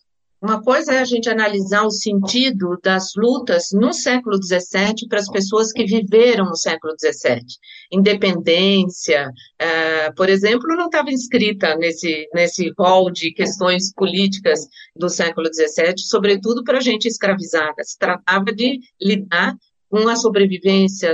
uma 0.43 0.62
coisa 0.62 0.95
é 0.95 0.99
a 1.01 1.05
gente 1.05 1.28
analisar 1.28 1.84
o 1.84 1.91
sentido 1.91 2.78
das 2.82 3.11
lutas 3.14 3.68
no 3.72 3.93
século 3.93 4.43
XVII 4.43 5.07
para 5.09 5.18
as 5.18 5.28
pessoas 5.28 5.70
que 5.70 5.84
viveram 5.84 6.47
no 6.47 6.57
século 6.57 6.95
XVII. 6.99 7.45
Independência, 7.93 9.28
uh, 9.28 10.14
por 10.14 10.30
exemplo, 10.30 10.74
não 10.76 10.86
estava 10.86 11.11
inscrita 11.11 11.76
nesse, 11.76 12.26
nesse 12.32 12.72
rol 12.78 13.11
de 13.11 13.32
questões 13.32 13.93
políticas 13.93 14.61
do 14.97 15.11
século 15.11 15.49
XVII, 15.53 15.99
sobretudo 15.99 16.64
para 16.64 16.78
a 16.78 16.82
gente 16.82 17.07
escravizada. 17.07 17.82
Se 17.82 17.99
tratava 17.99 18.47
de 18.47 18.80
lidar 19.01 19.55
com 19.91 20.09
a 20.09 20.14
sobrevivência 20.14 21.12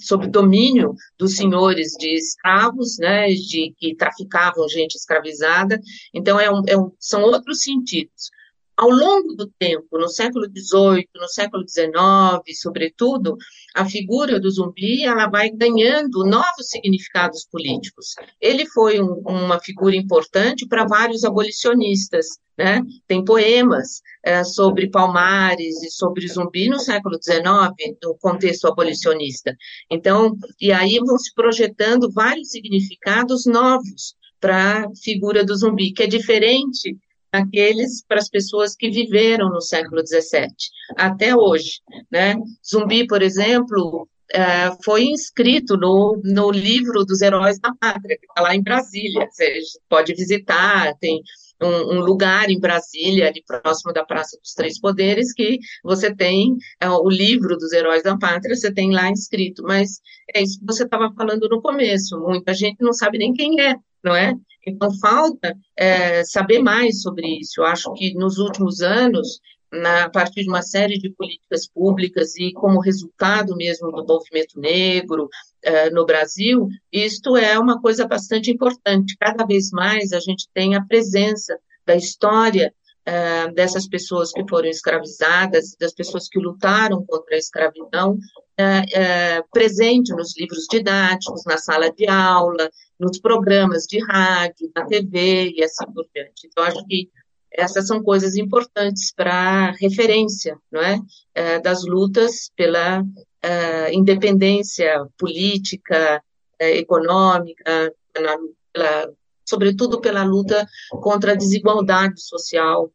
sob 0.00 0.26
domínio 0.26 0.94
dos 1.16 1.36
senhores 1.36 1.92
de 1.92 2.12
escravos, 2.16 2.98
né, 2.98 3.28
de 3.28 3.72
que 3.78 3.94
traficavam 3.94 4.68
gente 4.68 4.96
escravizada. 4.96 5.80
Então, 6.12 6.38
é 6.38 6.50
um, 6.50 6.62
é 6.66 6.76
um, 6.76 6.90
são 6.98 7.22
outros 7.22 7.62
sentidos. 7.62 8.30
Ao 8.76 8.90
longo 8.90 9.34
do 9.36 9.46
tempo, 9.46 9.98
no 9.98 10.08
século 10.08 10.46
XVIII, 10.46 11.08
no 11.14 11.28
século 11.28 11.64
XIX, 11.68 12.60
sobretudo, 12.60 13.36
a 13.72 13.84
figura 13.84 14.40
do 14.40 14.50
zumbi 14.50 15.04
ela 15.04 15.28
vai 15.28 15.48
ganhando 15.50 16.24
novos 16.24 16.68
significados 16.68 17.46
políticos. 17.50 18.14
Ele 18.40 18.66
foi 18.66 19.00
um, 19.00 19.22
uma 19.26 19.60
figura 19.60 19.94
importante 19.94 20.66
para 20.66 20.86
vários 20.86 21.22
abolicionistas. 21.22 22.26
Né? 22.58 22.82
Tem 23.06 23.24
poemas 23.24 24.00
é, 24.24 24.42
sobre 24.42 24.90
Palmares 24.90 25.82
e 25.82 25.90
sobre 25.90 26.26
zumbi 26.26 26.68
no 26.68 26.78
século 26.78 27.16
XIX, 27.22 27.96
no 28.02 28.16
contexto 28.18 28.66
abolicionista. 28.66 29.54
Então, 29.88 30.36
e 30.60 30.72
aí 30.72 30.98
vão 30.98 31.16
se 31.18 31.32
projetando 31.32 32.10
vários 32.12 32.50
significados 32.50 33.44
novos 33.46 34.14
para 34.40 34.84
a 34.84 34.90
figura 35.02 35.44
do 35.44 35.56
zumbi, 35.56 35.92
que 35.92 36.02
é 36.02 36.06
diferente 36.06 36.96
aqueles 37.34 38.04
para 38.06 38.18
as 38.18 38.28
pessoas 38.28 38.74
que 38.74 38.90
viveram 38.90 39.48
no 39.48 39.60
século 39.60 40.06
XVII, 40.06 40.48
até 40.96 41.34
hoje. 41.34 41.80
Né? 42.10 42.34
Zumbi, 42.66 43.06
por 43.06 43.22
exemplo, 43.22 44.08
é, 44.32 44.70
foi 44.84 45.04
inscrito 45.04 45.76
no, 45.76 46.20
no 46.24 46.50
livro 46.50 47.04
dos 47.04 47.20
heróis 47.20 47.58
da 47.58 47.74
pátria, 47.74 48.16
que 48.18 48.26
está 48.26 48.42
lá 48.42 48.54
em 48.54 48.62
Brasília. 48.62 49.28
Você 49.30 49.60
pode 49.88 50.14
visitar, 50.14 50.94
tem 50.98 51.22
um, 51.62 51.96
um, 51.96 52.00
lugar 52.00 52.50
em 52.50 52.58
Brasília, 52.58 53.28
ali 53.28 53.42
próximo 53.46 53.92
da 53.92 54.04
Praça 54.04 54.38
dos 54.40 54.52
Três 54.52 54.80
Poderes, 54.80 55.32
que 55.32 55.58
você 55.82 56.14
tem 56.14 56.56
é, 56.80 56.88
o 56.88 57.08
livro 57.08 57.56
dos 57.56 57.72
heróis 57.72 58.02
da 58.02 58.16
pátria, 58.18 58.54
você 58.54 58.72
tem 58.72 58.92
lá 58.92 59.10
inscrito. 59.10 59.62
Mas 59.62 60.00
é 60.34 60.42
isso 60.42 60.58
que 60.58 60.66
você 60.66 60.84
estava 60.84 61.12
falando 61.14 61.48
no 61.48 61.62
começo, 61.62 62.18
muita 62.20 62.52
gente 62.54 62.82
não 62.82 62.92
sabe 62.92 63.18
nem 63.18 63.32
quem 63.32 63.60
é, 63.60 63.74
não 64.02 64.14
é? 64.14 64.34
Então, 64.66 64.88
falta 64.98 65.54
é, 65.76 66.24
saber 66.24 66.60
mais 66.60 67.02
sobre 67.02 67.38
isso. 67.38 67.60
Eu 67.60 67.66
acho 67.66 67.92
que 67.94 68.14
nos 68.14 68.38
últimos 68.38 68.80
anos, 68.80 69.40
na, 69.80 70.04
a 70.04 70.10
partir 70.10 70.42
de 70.42 70.48
uma 70.48 70.62
série 70.62 70.98
de 70.98 71.10
políticas 71.10 71.66
públicas 71.66 72.36
e 72.36 72.52
como 72.52 72.80
resultado 72.80 73.56
mesmo 73.56 73.90
do 73.90 74.04
movimento 74.06 74.58
negro 74.58 75.28
é, 75.62 75.90
no 75.90 76.04
Brasil, 76.04 76.68
isto 76.92 77.36
é 77.36 77.58
uma 77.58 77.80
coisa 77.80 78.06
bastante 78.06 78.50
importante. 78.50 79.16
Cada 79.18 79.44
vez 79.44 79.70
mais 79.70 80.12
a 80.12 80.20
gente 80.20 80.48
tem 80.54 80.74
a 80.74 80.84
presença 80.84 81.58
da 81.86 81.96
história 81.96 82.72
é, 83.06 83.50
dessas 83.52 83.86
pessoas 83.86 84.32
que 84.32 84.42
foram 84.48 84.68
escravizadas, 84.68 85.76
das 85.78 85.92
pessoas 85.92 86.28
que 86.28 86.38
lutaram 86.38 87.04
contra 87.04 87.34
a 87.34 87.38
escravidão, 87.38 88.16
é, 88.56 89.42
presente 89.52 90.14
nos 90.14 90.38
livros 90.38 90.66
didáticos, 90.70 91.44
na 91.44 91.58
sala 91.58 91.90
de 91.90 92.06
aula, 92.06 92.70
nos 92.98 93.18
programas 93.18 93.84
de 93.84 93.98
rádio, 94.04 94.70
na 94.74 94.86
TV 94.86 95.52
e 95.54 95.62
assim 95.62 95.84
por 95.92 96.06
diante. 96.14 96.46
Então, 96.46 96.64
acho 96.64 96.84
que 96.86 97.10
essas 97.56 97.86
são 97.86 98.02
coisas 98.02 98.36
importantes 98.36 99.12
para 99.12 99.72
referência, 99.72 100.58
não 100.70 100.80
é? 100.80 100.98
é? 101.34 101.60
das 101.60 101.84
lutas 101.84 102.50
pela 102.56 103.04
é, 103.42 103.94
independência 103.94 105.06
política, 105.16 106.22
é, 106.58 106.76
econômica, 106.76 107.92
pela, 108.12 108.36
pela, 108.72 109.10
sobretudo 109.44 110.00
pela 110.00 110.24
luta 110.24 110.66
contra 110.90 111.32
a 111.32 111.36
desigualdade 111.36 112.20
social 112.20 112.90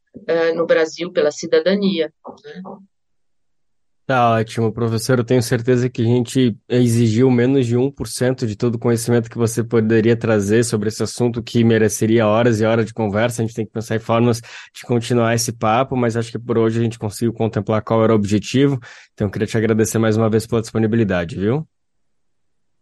no 0.56 0.66
Brasil, 0.66 1.12
pela 1.12 1.32
cidadania. 1.32 2.12
Né? 2.44 2.62
Tá 4.10 4.32
ótimo, 4.32 4.74
professor. 4.74 5.20
Eu 5.20 5.24
tenho 5.24 5.44
certeza 5.44 5.88
que 5.88 6.02
a 6.02 6.06
gente 6.06 6.58
exigiu 6.68 7.30
menos 7.30 7.68
de 7.68 7.78
1% 7.78 8.48
de 8.48 8.56
todo 8.56 8.74
o 8.74 8.80
conhecimento 8.80 9.30
que 9.30 9.38
você 9.38 9.64
poderia 9.64 10.18
trazer 10.18 10.64
sobre 10.64 10.90
esse 10.90 11.04
assunto 11.04 11.44
que 11.44 11.64
mereceria 11.64 12.26
horas 12.26 12.60
e 12.60 12.66
horas 12.66 12.88
de 12.88 12.94
conversa. 12.96 13.44
A 13.44 13.46
gente 13.46 13.54
tem 13.54 13.68
que 13.68 13.72
pensar 13.72 13.98
em 13.98 14.00
formas 14.00 14.42
de 14.74 14.82
continuar 14.88 15.36
esse 15.36 15.52
papo, 15.52 15.96
mas 15.96 16.18
acho 16.18 16.32
que 16.32 16.40
por 16.40 16.58
hoje 16.58 16.80
a 16.80 16.84
gente 16.84 16.98
conseguiu 16.98 17.32
contemplar 17.32 17.84
qual 17.84 18.04
era 18.04 18.12
o 18.12 18.16
objetivo. 18.16 18.80
Então, 19.14 19.28
eu 19.28 19.32
queria 19.32 19.46
te 19.46 19.56
agradecer 19.56 20.00
mais 20.00 20.18
uma 20.18 20.28
vez 20.28 20.48
pela 20.48 20.62
disponibilidade, 20.62 21.36
viu? 21.36 21.70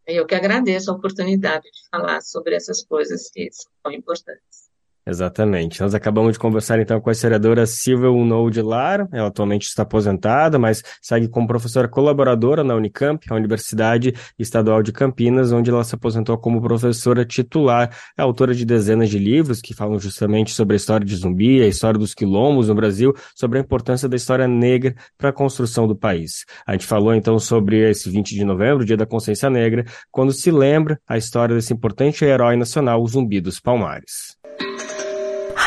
Eu 0.05 0.25
que 0.25 0.34
agradeço 0.34 0.89
a 0.89 0.93
oportunidade 0.93 1.65
de 1.65 1.89
falar 1.91 2.21
sobre 2.21 2.55
essas 2.55 2.86
coisas 2.86 3.30
que 3.30 3.49
são 3.51 3.91
importantes. 3.91 4.66
Exatamente. 5.07 5.79
Nós 5.79 5.95
acabamos 5.95 6.33
de 6.33 6.39
conversar 6.39 6.81
então 6.81 6.99
com 6.99 7.09
a 7.09 7.13
historiadora 7.13 7.65
Silvia 7.65 8.11
Unou 8.11 8.49
de 8.49 8.61
Lar. 8.61 9.07
Ela 9.13 9.29
atualmente 9.29 9.65
está 9.65 9.83
aposentada, 9.83 10.59
mas 10.59 10.83
segue 11.01 11.29
como 11.29 11.47
professora 11.47 11.87
colaboradora 11.87 12.61
na 12.61 12.75
Unicamp, 12.75 13.25
a 13.29 13.35
Universidade 13.35 14.13
Estadual 14.37 14.83
de 14.83 14.91
Campinas, 14.91 15.53
onde 15.53 15.69
ela 15.69 15.85
se 15.85 15.95
aposentou 15.95 16.37
como 16.37 16.61
professora 16.61 17.23
titular. 17.23 17.89
É 18.17 18.21
autora 18.21 18.53
de 18.53 18.65
dezenas 18.65 19.09
de 19.09 19.17
livros 19.17 19.61
que 19.61 19.73
falam 19.73 19.97
justamente 19.97 20.53
sobre 20.53 20.75
a 20.75 20.77
história 20.77 21.05
de 21.05 21.15
zumbi, 21.15 21.61
a 21.61 21.67
história 21.67 21.97
dos 21.97 22.13
quilombos 22.13 22.67
no 22.67 22.75
Brasil, 22.75 23.13
sobre 23.33 23.59
a 23.59 23.61
importância 23.61 24.09
da 24.09 24.17
história 24.17 24.45
negra 24.45 24.93
para 25.17 25.29
a 25.29 25.33
construção 25.33 25.87
do 25.87 25.95
país. 25.95 26.43
A 26.67 26.73
gente 26.73 26.85
falou 26.85 27.15
então 27.15 27.39
sobre 27.39 27.89
esse 27.89 28.09
20 28.09 28.35
de 28.35 28.43
novembro, 28.43 28.83
Dia 28.83 28.97
da 28.97 29.05
Consciência 29.05 29.49
Negra, 29.49 29.85
quando 30.11 30.33
se 30.33 30.51
lembra 30.51 30.99
a 31.07 31.17
história 31.17 31.55
desse 31.55 31.71
importante 31.71 32.25
herói 32.25 32.57
nacional, 32.57 33.01
o 33.01 33.07
Zumbi 33.07 33.39
dos 33.39 33.57
Palmares. 33.57 34.36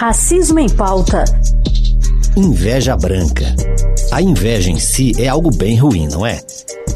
Racismo 0.00 0.58
em 0.58 0.66
pauta. 0.66 1.26
Inveja 2.34 2.96
branca. 2.96 3.54
A 4.10 4.22
inveja 4.22 4.70
em 4.70 4.78
si 4.78 5.12
é 5.18 5.28
algo 5.28 5.54
bem 5.54 5.76
ruim, 5.76 6.08
não 6.08 6.24
é? 6.24 6.40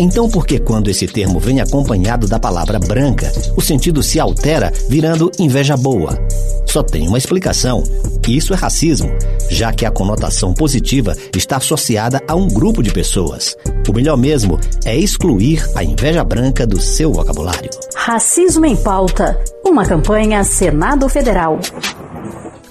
Então, 0.01 0.27
por 0.27 0.47
que 0.47 0.59
quando 0.59 0.89
esse 0.89 1.07
termo 1.07 1.39
vem 1.39 1.61
acompanhado 1.61 2.27
da 2.27 2.41
palavra 2.41 2.79
branca, 2.79 3.31
o 3.55 3.61
sentido 3.61 4.03
se 4.03 4.19
altera 4.19 4.73
virando 4.89 5.31
inveja 5.39 5.77
boa? 5.77 6.19
Só 6.67 6.83
tem 6.83 7.07
uma 7.07 7.19
explicação. 7.19 7.85
Isso 8.27 8.55
é 8.55 8.57
racismo. 8.57 9.11
já 9.51 9.71
que 9.71 9.85
a 9.85 9.91
conotação 9.91 10.55
positiva 10.55 11.15
está 11.37 11.59
associada 11.59 12.23
a 12.27 12.35
um 12.35 12.49
grupo 12.49 12.83
de 12.83 12.91
pessoas. 12.91 13.55
O 13.87 13.93
melhor 13.93 14.17
mesmo 14.17 14.59
é 14.87 14.97
excluir 14.97 15.63
a 15.75 15.85
inveja 15.85 16.25
branca 16.25 16.67
do 16.67 16.81
seu 16.81 17.13
vocabulário. 17.13 17.69
Racismo 17.95 18.65
em 18.65 18.75
Pauta, 18.75 19.39
uma 19.63 19.85
campanha 19.85 20.43
Senado 20.43 21.07
Federal. 21.07 21.61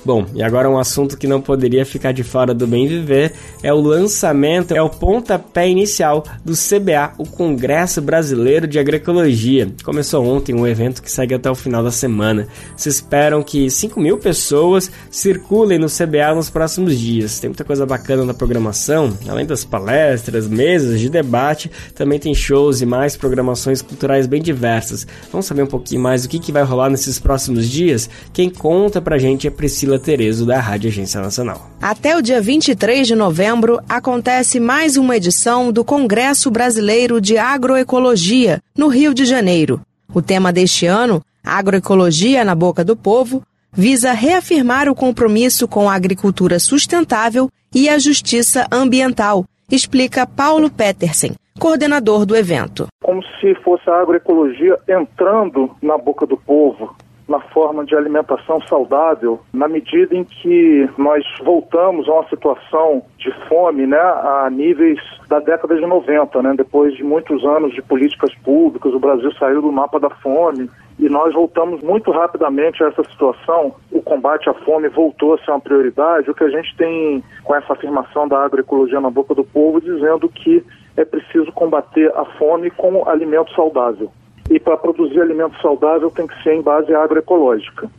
Bom, 0.06 0.26
e 0.36 0.44
agora 0.44 0.70
um 0.70 0.78
assunto 0.78 1.18
que 1.18 1.28
não 1.28 1.40
poderia 1.40 1.86
ficar 1.86 2.12
de 2.12 2.24
fora 2.24 2.54
do 2.54 2.68
Bem 2.68 2.88
Viver 2.88 3.32
é 3.62 3.74
o 3.74 3.80
lançamento, 3.80 4.74
é 4.74 4.82
o 4.82 4.90
pontapé 4.90 5.70
inicial 5.70 6.26
do 6.44 6.54
CBA, 6.54 7.14
o 7.18 7.26
Congresso 7.26 8.02
Brasileiro 8.02 8.68
de 8.68 8.78
Agroecologia. 8.78 9.72
Começou 9.82 10.26
ontem 10.26 10.54
um 10.54 10.68
evento 10.68 11.02
que 11.02 11.10
segue 11.10 11.34
até 11.34 11.50
o 11.50 11.56
final 11.56 11.82
da 11.82 11.92
semana. 11.92 12.50
Se 12.76 12.90
esperam 12.90 13.42
que 13.42 13.70
5 13.70 13.98
mil 14.02 14.18
pessoas 14.18 14.92
circulem 15.10 15.80
no 15.80 15.88
CBA 15.88 16.36
nos 16.36 16.50
próximos 16.50 17.00
dias. 17.00 17.40
Tem 17.40 17.50
muita 17.50 17.64
coisa 17.64 17.86
bacana 17.86 18.26
na 18.26 18.34
programação, 18.34 19.18
além 19.30 19.46
das 19.46 19.64
palestras, 19.64 20.50
mesas 20.50 21.00
de 21.00 21.10
debate, 21.10 21.72
também 21.96 22.20
tem 22.20 22.36
shows 22.36 22.82
e 22.82 22.86
mais 22.86 23.16
programações 23.16 23.82
culturais 23.82 24.28
bem 24.28 24.42
diversas. 24.42 25.08
Vamos 25.32 25.46
saber 25.46 25.64
um 25.64 25.68
pouquinho 25.68 26.02
mais 26.02 26.24
do 26.24 26.30
que, 26.30 26.40
que 26.40 26.52
vai 26.52 26.64
rolar 26.64 26.90
nesses 26.90 27.20
próximos 27.20 27.70
dias? 27.70 28.10
Quem 28.34 28.50
conta 28.50 29.02
pra 29.02 29.18
gente 29.18 29.48
é 29.48 29.50
Priscila 29.50 29.93
Priscila 29.94 30.00
Terezo, 30.00 30.46
da 30.46 30.60
Rádio 30.60 30.90
Agência 30.90 31.22
Nacional. 31.22 31.62
Até 31.82 32.18
o 32.18 32.22
dia 32.22 32.42
23 32.42 33.08
de 33.08 33.16
novembro, 33.16 33.80
acontece 33.88 34.60
mais 34.60 34.98
uma 34.98 35.18
edição 35.18 35.72
do 35.72 35.84
Congresso 35.84 36.50
Brasileiro 36.50 37.20
de 37.20 37.38
Agroecologia, 37.38 38.62
no 38.78 38.88
Rio 38.88 39.14
de 39.14 39.26
Janeiro. 39.26 39.82
O 40.14 40.22
tema 40.22 40.52
deste 40.52 40.86
ano, 40.86 41.22
Agroecologia 41.44 42.44
na 42.44 42.56
Boca 42.56 42.84
do 42.84 42.96
Povo, 42.96 43.44
visa 43.72 44.14
reafirmar 44.14 44.88
o 44.88 44.96
compromisso 44.96 45.68
com 45.68 45.90
a 45.90 45.96
agricultura 45.96 46.60
sustentável 46.60 47.50
e 47.74 47.90
a 47.90 47.98
justiça 47.98 48.68
ambiental, 48.72 49.46
explica 49.72 50.28
Paulo 50.28 50.70
Petersen, 50.70 51.34
coordenador 51.60 52.26
do 52.26 52.36
evento. 52.36 52.88
Como 53.04 53.22
se 53.40 53.56
fosse 53.64 53.90
a 53.90 54.02
agroecologia 54.02 54.78
entrando 54.88 55.72
na 55.82 55.98
boca 55.98 56.26
do 56.26 56.38
povo, 56.38 56.96
na 57.28 57.40
forma 57.40 57.86
de 57.86 57.96
alimentação 57.96 58.62
saudável, 58.68 59.40
na 59.54 59.68
medida 59.68 60.16
em 60.16 60.24
que 60.24 60.90
nós 60.98 61.24
voltamos 61.44 62.08
a 62.08 62.14
uma 62.14 62.30
situação 62.30 63.04
de 63.18 63.32
fome, 63.48 63.88
né, 63.88 63.98
a 63.98 64.50
níveis 64.52 65.00
da 65.28 65.40
década 65.40 65.76
de 65.76 65.86
90, 65.86 66.42
né, 66.42 66.54
depois 66.56 66.96
de 66.96 67.04
muitos 67.04 67.44
anos 67.46 67.74
de 67.74 67.82
políticas 67.82 68.34
públicas, 68.44 68.94
o 68.94 69.00
Brasil 69.00 69.32
saiu 69.34 69.62
do 69.62 69.72
mapa 69.72 70.00
da 70.00 70.10
fome 70.10 70.70
e 71.00 71.10
nós 71.10 71.34
voltamos 71.34 71.82
muito 71.82 72.12
rapidamente 72.12 72.84
a 72.84 72.88
essa 72.88 73.04
situação. 73.06 73.74
O 73.92 74.02
combate 74.02 74.50
à 74.50 74.54
fome 74.54 74.88
voltou 74.90 75.34
a 75.34 75.38
ser 75.40 75.52
uma 75.52 75.60
prioridade. 75.60 76.30
O 76.30 76.36
que 76.36 76.44
a 76.44 76.50
gente 76.50 76.76
tem 76.78 77.24
com 77.44 77.56
essa 77.56 77.74
afirmação 77.74 78.28
da 78.28 78.44
agroecologia 78.44 79.02
na 79.02 79.10
boca 79.10 79.34
do 79.34 79.44
povo, 79.44 79.82
dizendo 79.82 80.30
que 80.30 80.64
é 80.96 81.04
preciso 81.04 81.52
combater 81.52 82.12
a 82.16 82.26
fome 82.38 82.70
com 82.70 83.10
alimento 83.10 83.52
saudável 83.56 84.12
e 84.50 84.60
para 84.60 84.78
produzir 84.78 85.22
alimento 85.22 85.60
saudável 85.62 86.12
tem 86.12 86.28
que 86.28 86.44
ser 86.44 86.54
em 86.54 86.62
base 86.62 86.94
agroecológica. 86.94 87.90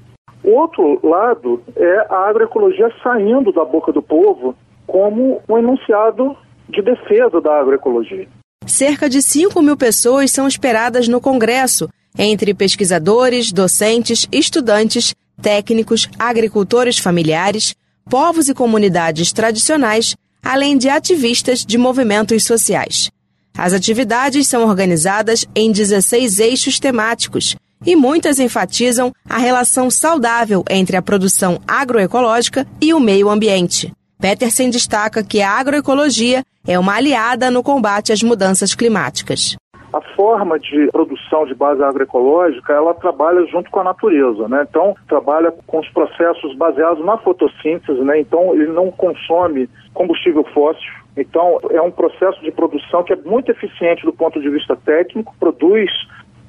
O 0.43 0.51
outro 0.51 1.01
lado 1.03 1.63
é 1.75 2.07
a 2.11 2.29
agroecologia 2.29 2.93
saindo 3.03 3.51
da 3.51 3.65
boca 3.65 3.93
do 3.93 4.03
povo 4.03 4.55
como 4.87 5.41
um 5.49 5.59
enunciado 5.59 6.37
de 6.69 6.83
defesa 6.83 7.41
da 7.41 7.61
agroecologia. 7.61 8.29
Cerca 8.67 9.09
de 9.09 9.23
5 9.23 9.61
mil 9.63 9.77
pessoas 9.77 10.31
são 10.31 10.47
esperadas 10.47 11.09
no 11.09 11.21
Congresso, 11.21 11.89
entre 12.19 12.55
pesquisadores, 12.55 13.53
docentes, 13.53 14.27
estudantes, 14.31 15.15
técnicos, 15.41 16.09
agricultores 16.19 16.99
familiares, 16.99 17.75
povos 18.09 18.49
e 18.49 18.55
comunidades 18.55 19.33
tradicionais, 19.33 20.15
além 20.43 20.77
de 20.77 20.89
ativistas 20.89 21.65
de 21.65 21.79
movimentos 21.79 22.45
sociais. 22.45 23.11
As 23.57 23.73
atividades 23.73 24.49
são 24.49 24.67
organizadas 24.67 25.47
em 25.55 25.71
16 25.71 26.41
eixos 26.41 26.81
temáticos 26.81 27.57
e 27.87 27.95
muitas 27.95 28.39
enfatizam 28.39 29.13
a 29.29 29.39
relação 29.39 29.91
saudável 29.91 30.65
entre 30.69 30.97
a 30.97 31.03
produção 31.03 31.61
agroecológica 31.67 32.67
e 32.81 32.93
o 32.93 33.01
meio 33.01 33.31
ambiente. 33.31 33.93
Petersen 34.19 34.71
destaca 34.71 35.23
que 35.23 35.41
a 35.41 35.51
agroecologia 35.51 36.43
é 36.67 36.79
uma 36.79 36.95
aliada 36.95 37.51
no 37.51 37.63
combate 37.63 38.13
às 38.13 38.23
mudanças 38.23 38.75
climáticas. 38.75 39.57
A 39.95 40.01
forma 40.17 40.59
de 40.59 40.89
produção 40.91 41.47
de 41.47 41.55
base 41.55 41.83
agroecológica, 41.83 42.73
ela 42.73 42.93
trabalha 42.95 43.47
junto 43.47 43.71
com 43.71 43.79
a 43.79 43.85
natureza, 43.85 44.49
né? 44.49 44.67
Então, 44.69 44.97
trabalha 45.09 45.53
com 45.69 45.79
os 45.79 45.89
processos 45.91 46.57
baseados 46.57 47.05
na 47.05 47.17
fotossíntese, 47.19 48.01
né? 48.03 48.19
Então, 48.19 48.55
ele 48.55 48.73
não 48.73 48.91
consome 48.91 49.69
combustível 49.93 50.43
fóssil, 50.53 50.91
então, 51.17 51.61
é 51.71 51.81
um 51.81 51.91
processo 51.91 52.43
de 52.43 52.51
produção 52.51 53.05
que 53.05 53.13
é 53.13 53.17
muito 53.17 53.51
eficiente 53.51 54.05
do 54.05 54.13
ponto 54.13 54.41
de 54.41 54.49
vista 54.49 54.77
técnico, 54.77 55.35
produz 55.39 55.91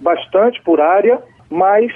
bastante 0.01 0.61
por 0.63 0.81
área, 0.81 1.21
mas 1.49 1.91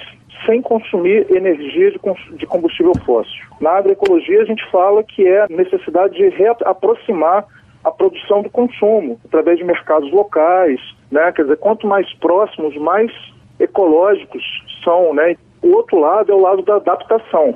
sem 0.45 0.61
consumir 0.61 1.25
energia 1.31 1.91
de 1.91 2.45
combustível 2.45 2.93
fóssil. 3.05 3.43
Na 3.59 3.71
agroecologia, 3.71 4.41
a 4.41 4.45
gente 4.45 4.63
fala 4.71 5.03
que 5.03 5.27
é 5.27 5.47
necessidade 5.49 6.15
de 6.15 6.29
reaproximar 6.29 7.45
a 7.83 7.91
produção 7.91 8.41
do 8.41 8.49
consumo 8.49 9.19
através 9.25 9.57
de 9.57 9.63
mercados 9.63 10.11
locais, 10.11 10.79
né? 11.11 11.31
Quer 11.31 11.43
dizer, 11.43 11.57
quanto 11.57 11.87
mais 11.87 12.11
próximos, 12.15 12.75
mais 12.77 13.11
ecológicos 13.59 14.43
são, 14.83 15.13
né? 15.13 15.35
O 15.61 15.75
outro 15.75 15.99
lado 15.99 16.31
é 16.31 16.35
o 16.35 16.41
lado 16.41 16.61
da 16.61 16.75
adaptação 16.75 17.55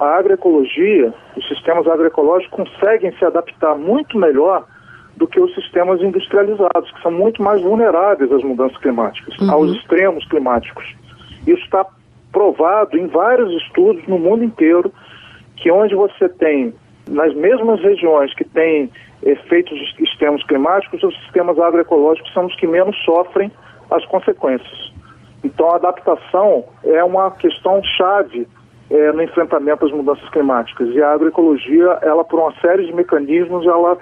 a 0.00 0.16
agroecologia, 0.16 1.12
os 1.36 1.46
sistemas 1.46 1.86
agroecológicos 1.86 2.64
conseguem 2.64 3.12
se 3.18 3.24
adaptar 3.24 3.76
muito 3.76 4.18
melhor 4.18 4.66
do 5.14 5.28
que 5.28 5.38
os 5.38 5.54
sistemas 5.54 6.00
industrializados, 6.00 6.90
que 6.90 7.02
são 7.02 7.12
muito 7.12 7.42
mais 7.42 7.60
vulneráveis 7.60 8.32
às 8.32 8.42
mudanças 8.42 8.78
climáticas, 8.78 9.36
uhum. 9.38 9.50
aos 9.52 9.76
extremos 9.76 10.26
climáticos. 10.28 10.96
Isso 11.46 11.62
está 11.62 11.84
provado 12.32 12.96
em 12.96 13.06
vários 13.08 13.52
estudos 13.62 14.06
no 14.08 14.18
mundo 14.18 14.42
inteiro, 14.42 14.90
que 15.56 15.70
onde 15.70 15.94
você 15.94 16.30
tem, 16.30 16.72
nas 17.06 17.34
mesmas 17.34 17.78
regiões 17.82 18.32
que 18.34 18.44
têm 18.44 18.90
efeitos 19.22 19.78
extremos 19.98 20.42
climáticos, 20.44 21.02
os 21.02 21.14
sistemas 21.22 21.58
agroecológicos 21.58 22.32
são 22.32 22.46
os 22.46 22.56
que 22.56 22.66
menos 22.66 22.96
sofrem 23.04 23.50
as 23.90 24.04
consequências. 24.06 24.92
Então, 25.42 25.70
a 25.70 25.76
adaptação 25.76 26.64
é 26.84 27.02
uma 27.02 27.30
questão 27.32 27.82
chave 27.96 28.46
é, 28.90 29.12
no 29.12 29.22
enfrentamento 29.22 29.86
às 29.86 29.92
mudanças 29.92 30.28
climáticas. 30.30 30.88
E 30.94 31.02
a 31.02 31.12
agroecologia, 31.12 31.98
ela 32.02 32.24
por 32.24 32.40
uma 32.40 32.52
série 32.60 32.86
de 32.86 32.92
mecanismos, 32.92 33.66
ela 33.66 33.96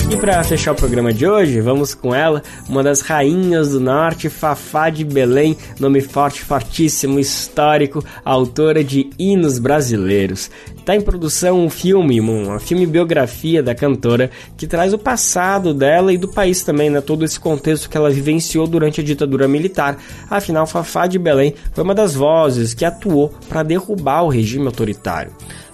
E 0.09 0.17
para 0.17 0.43
fechar 0.43 0.71
o 0.71 0.75
programa 0.75 1.13
de 1.13 1.27
hoje, 1.27 1.61
vamos 1.61 1.93
com 1.93 2.15
ela, 2.15 2.41
uma 2.67 2.81
das 2.81 3.01
rainhas 3.01 3.69
do 3.69 3.79
norte, 3.79 4.27
Fafá 4.27 4.89
de 4.89 5.05
Belém, 5.05 5.55
nome 5.79 6.01
forte, 6.01 6.41
fortíssimo, 6.41 7.19
histórico, 7.19 8.03
autora 8.25 8.83
de 8.83 9.11
hinos 9.19 9.59
brasileiros. 9.59 10.49
Está 10.75 10.95
em 10.95 11.01
produção 11.01 11.63
um 11.63 11.69
filme, 11.69 12.19
uma 12.19 12.59
filme 12.59 12.87
biografia 12.87 13.61
da 13.61 13.75
cantora, 13.75 14.31
que 14.57 14.65
traz 14.65 14.95
o 14.95 14.97
passado 14.97 15.75
dela 15.75 16.11
e 16.11 16.17
do 16.17 16.27
país 16.27 16.63
também, 16.63 16.89
né? 16.89 17.01
Todo 17.01 17.23
esse 17.23 17.39
contexto 17.39 17.87
que 17.87 17.95
ela 17.95 18.09
vivenciou 18.09 18.65
durante 18.65 19.01
a 19.01 19.03
ditadura 19.03 19.47
militar. 19.47 19.95
Afinal, 20.27 20.65
Fafá 20.65 21.05
de 21.05 21.19
Belém 21.19 21.53
foi 21.71 21.83
uma 21.83 21.93
das 21.93 22.15
vozes 22.15 22.73
que 22.73 22.83
atuou 22.83 23.31
para 23.47 23.61
derrubar 23.61 24.23
o 24.23 24.29
regime 24.29 24.65
autoritário. 24.65 25.31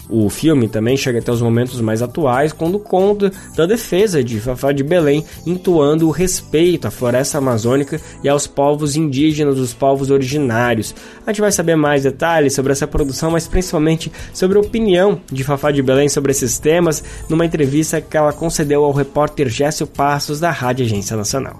O 0.10 0.30
filme 0.30 0.68
também 0.68 0.96
chega 0.96 1.20
até 1.20 1.32
os 1.32 1.42
momentos 1.42 1.82
mais 1.82 2.02
atuais, 2.02 2.54
quando 2.54 2.80
conta 2.80 3.32
da 3.56 3.66
defesa 3.66 4.24
de 4.24 4.40
Fafá 4.40 4.72
de 4.72 4.84
Belém, 4.84 5.26
entoando 5.46 6.08
o 6.08 6.12
respeito 6.12 6.88
à 6.88 6.92
floresta 6.92 7.38
amazônica 7.38 8.00
e 8.24 8.30
aos 8.30 8.46
povos 8.46 8.96
indígenas, 8.96 9.58
os 9.58 9.74
povos 9.74 10.12
originários. 10.12 10.94
A 11.26 11.32
gente 11.32 11.42
vai 11.42 11.52
saber 11.52 11.76
mais 11.76 12.04
detalhes 12.04 12.54
sobre 12.54 12.72
essa 12.72 12.88
produção, 12.88 13.32
mas 13.32 13.48
principalmente 13.48 14.12
sobre 14.34 14.58
a 14.58 14.62
opinião 14.62 15.20
de 15.32 15.44
Fafá 15.44 15.72
de 15.72 15.82
Belém 15.82 16.08
sobre 16.08 16.32
esses 16.32 16.60
temas, 16.60 17.04
numa 17.28 17.46
entrevista 17.46 18.00
que 18.00 18.16
ela 18.16 18.34
concedeu 18.34 18.84
ao 18.84 18.92
repórter 18.92 19.50
Géssio 19.50 19.88
Passos 19.88 20.40
da 20.40 20.52
Rádio 20.52 20.86
Agência 20.86 21.18
Nacional. 21.18 21.58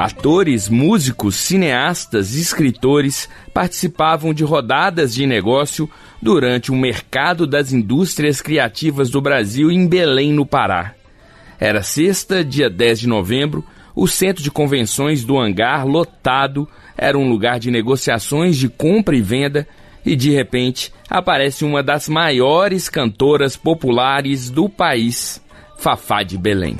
Atores, 0.00 0.66
músicos, 0.66 1.36
cineastas, 1.36 2.34
escritores 2.34 3.28
participavam 3.52 4.32
de 4.32 4.42
rodadas 4.42 5.12
de 5.12 5.26
negócio 5.26 5.90
durante 6.22 6.72
o 6.72 6.74
mercado 6.74 7.46
das 7.46 7.70
indústrias 7.70 8.40
criativas 8.40 9.10
do 9.10 9.20
Brasil 9.20 9.70
em 9.70 9.86
Belém, 9.86 10.32
no 10.32 10.46
Pará. 10.46 10.94
Era 11.58 11.82
sexta, 11.82 12.42
dia 12.42 12.70
10 12.70 13.00
de 13.00 13.08
novembro, 13.08 13.62
o 13.94 14.08
centro 14.08 14.42
de 14.42 14.50
convenções 14.50 15.22
do 15.22 15.38
hangar 15.38 15.86
lotado 15.86 16.66
era 16.96 17.18
um 17.18 17.28
lugar 17.28 17.60
de 17.60 17.70
negociações 17.70 18.56
de 18.56 18.70
compra 18.70 19.14
e 19.14 19.20
venda 19.20 19.68
e 20.02 20.16
de 20.16 20.30
repente 20.30 20.90
aparece 21.10 21.62
uma 21.62 21.82
das 21.82 22.08
maiores 22.08 22.88
cantoras 22.88 23.54
populares 23.54 24.48
do 24.48 24.66
país 24.66 25.42
Fafá 25.76 26.22
de 26.22 26.38
Belém. 26.38 26.78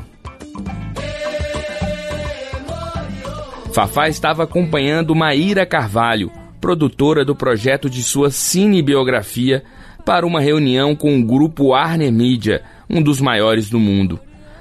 Fafá 3.72 4.08
estava 4.08 4.42
acompanhando 4.42 5.14
Maíra 5.14 5.64
Carvalho, 5.64 6.32
produtora 6.60 7.24
do 7.24 7.36
projeto 7.36 7.88
de 7.88 8.02
sua 8.02 8.28
cinebiografia, 8.30 9.62
para 10.04 10.26
uma 10.26 10.40
reunião 10.40 10.96
com 10.96 11.16
o 11.16 11.24
grupo 11.24 11.72
Arner 11.72 12.12
Media, 12.12 12.62
um 12.88 13.00
dos 13.00 13.20
maiores 13.20 13.70
do 13.70 13.78
mundo. 13.78 14.18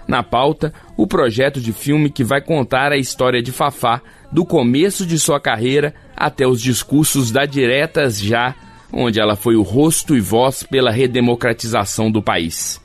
Na 0.08 0.22
pauta, 0.22 0.72
o 0.96 1.08
projeto 1.08 1.60
de 1.60 1.74
filme 1.74 2.12
que 2.12 2.24
vai 2.24 2.40
contar 2.40 2.92
a 2.92 2.98
história 2.98 3.42
de 3.42 3.52
Fafá, 3.52 4.00
do 4.32 4.46
começo 4.46 5.08
de 5.08 5.18
sua 5.18 5.40
carreira 5.40 5.94
até 6.16 6.46
os 6.46 6.62
discursos 6.62 7.32
da 7.32 7.46
Diretas 7.46 8.20
Já, 8.20 8.54
onde 8.94 9.20
ela 9.20 9.36
foi 9.36 9.56
o 9.56 9.64
rosto 9.64 10.16
e 10.16 10.20
voz 10.20 10.62
pela 10.62 10.92
redemocratização 10.92 12.12
do 12.12 12.22
país. 12.22 12.80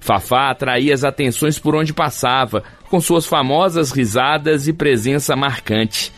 Fafá 0.00 0.50
atraía 0.50 0.92
as 0.92 1.04
atenções 1.04 1.58
por 1.58 1.76
onde 1.76 1.94
passava, 1.94 2.64
com 2.92 3.00
suas 3.00 3.24
famosas 3.24 3.90
risadas 3.90 4.68
e 4.68 4.72
presença 4.74 5.34
marcante. 5.34 6.12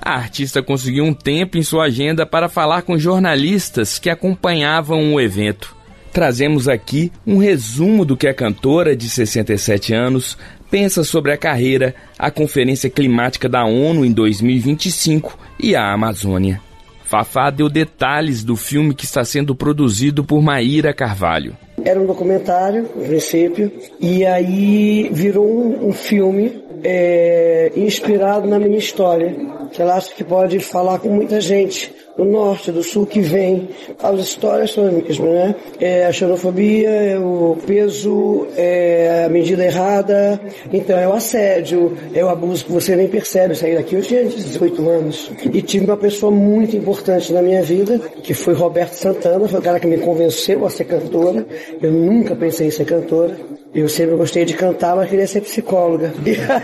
A 0.00 0.14
artista 0.14 0.62
conseguiu 0.62 1.02
um 1.02 1.12
tempo 1.12 1.58
em 1.58 1.62
sua 1.64 1.86
agenda 1.86 2.24
para 2.24 2.48
falar 2.48 2.82
com 2.82 2.96
jornalistas 2.96 3.98
que 3.98 4.08
acompanhavam 4.08 5.12
o 5.12 5.20
evento. 5.20 5.74
Trazemos 6.12 6.68
aqui 6.68 7.10
um 7.26 7.38
resumo 7.38 8.04
do 8.04 8.16
que 8.16 8.28
a 8.28 8.34
cantora 8.34 8.94
de 8.94 9.10
67 9.10 9.92
anos 9.92 10.38
pensa 10.70 11.02
sobre 11.02 11.32
a 11.32 11.36
carreira, 11.36 11.96
a 12.16 12.30
Conferência 12.30 12.88
Climática 12.88 13.48
da 13.48 13.64
ONU 13.64 14.04
em 14.04 14.12
2025 14.12 15.36
e 15.58 15.74
a 15.74 15.92
Amazônia. 15.92 16.60
Fafá 17.02 17.50
deu 17.50 17.68
detalhes 17.68 18.44
do 18.44 18.54
filme 18.54 18.94
que 18.94 19.04
está 19.04 19.24
sendo 19.24 19.52
produzido 19.52 20.22
por 20.22 20.40
Maíra 20.40 20.94
Carvalho. 20.94 21.56
Era 21.84 22.00
um 22.00 22.06
documentário, 22.06 22.82
no 22.94 23.04
princípio, 23.04 23.72
e 24.00 24.24
aí 24.24 25.08
virou 25.12 25.46
um, 25.46 25.88
um 25.88 25.92
filme 25.92 26.62
é, 26.82 27.72
inspirado 27.76 28.48
na 28.48 28.58
minha 28.58 28.78
história, 28.78 29.34
que 29.72 29.80
ela 29.80 29.96
acha 29.96 30.14
que 30.14 30.24
pode 30.24 30.58
falar 30.60 30.98
com 30.98 31.08
muita 31.08 31.40
gente 31.40 31.92
do 32.16 32.24
norte, 32.24 32.70
do 32.70 32.82
sul 32.82 33.06
que 33.06 33.20
vem. 33.20 33.68
As 34.02 34.20
histórias 34.20 34.72
são 34.72 34.86
as 34.86 34.92
mesmas, 34.92 35.30
né? 35.30 35.54
É 35.80 36.06
a 36.06 36.12
xenofobia, 36.12 36.90
é 36.90 37.18
o 37.18 37.56
peso, 37.66 38.46
é 38.56 39.24
a 39.26 39.28
medida 39.28 39.64
errada, 39.64 40.40
então 40.72 40.98
é 40.98 41.08
o 41.08 41.12
assédio, 41.12 41.96
é 42.14 42.24
o 42.24 42.28
abuso 42.28 42.64
que 42.64 42.72
você 42.72 42.94
nem 42.94 43.08
percebe. 43.08 43.54
Sair 43.54 43.76
daqui 43.76 43.94
eu 43.94 44.02
tinha 44.02 44.24
18 44.24 44.88
anos. 44.88 45.30
E 45.52 45.62
tive 45.62 45.86
uma 45.86 45.96
pessoa 45.96 46.30
muito 46.30 46.76
importante 46.76 47.32
na 47.32 47.42
minha 47.42 47.62
vida, 47.62 47.98
que 48.22 48.34
foi 48.34 48.54
Roberto 48.54 48.92
Santana, 48.92 49.48
foi 49.48 49.60
o 49.60 49.62
cara 49.62 49.80
que 49.80 49.86
me 49.86 49.98
convenceu 49.98 50.66
a 50.66 50.70
ser 50.70 50.84
cantora. 50.84 51.46
Eu 51.80 51.90
nunca 51.90 52.34
pensei 52.34 52.66
em 52.66 52.70
ser 52.70 52.84
cantora. 52.84 53.36
Eu 53.72 53.88
sempre 53.88 54.16
gostei 54.16 54.44
de 54.44 54.54
cantar, 54.54 54.96
mas 54.96 55.08
queria 55.08 55.26
ser 55.26 55.42
psicóloga. 55.42 56.12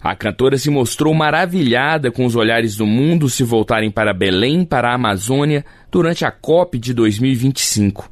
A 0.00 0.14
cantora 0.14 0.56
se 0.56 0.70
mostrou 0.70 1.12
maravilhada 1.12 2.10
com 2.10 2.24
os 2.24 2.36
olhares 2.36 2.76
do 2.76 2.86
mundo 2.86 3.28
se 3.28 3.42
voltarem 3.42 3.90
para 3.90 4.14
Belém, 4.14 4.64
para 4.64 4.90
a 4.90 4.94
Amazônia, 4.94 5.64
durante 5.90 6.24
a 6.24 6.30
COP 6.30 6.78
de 6.78 6.94
2025 6.94 8.08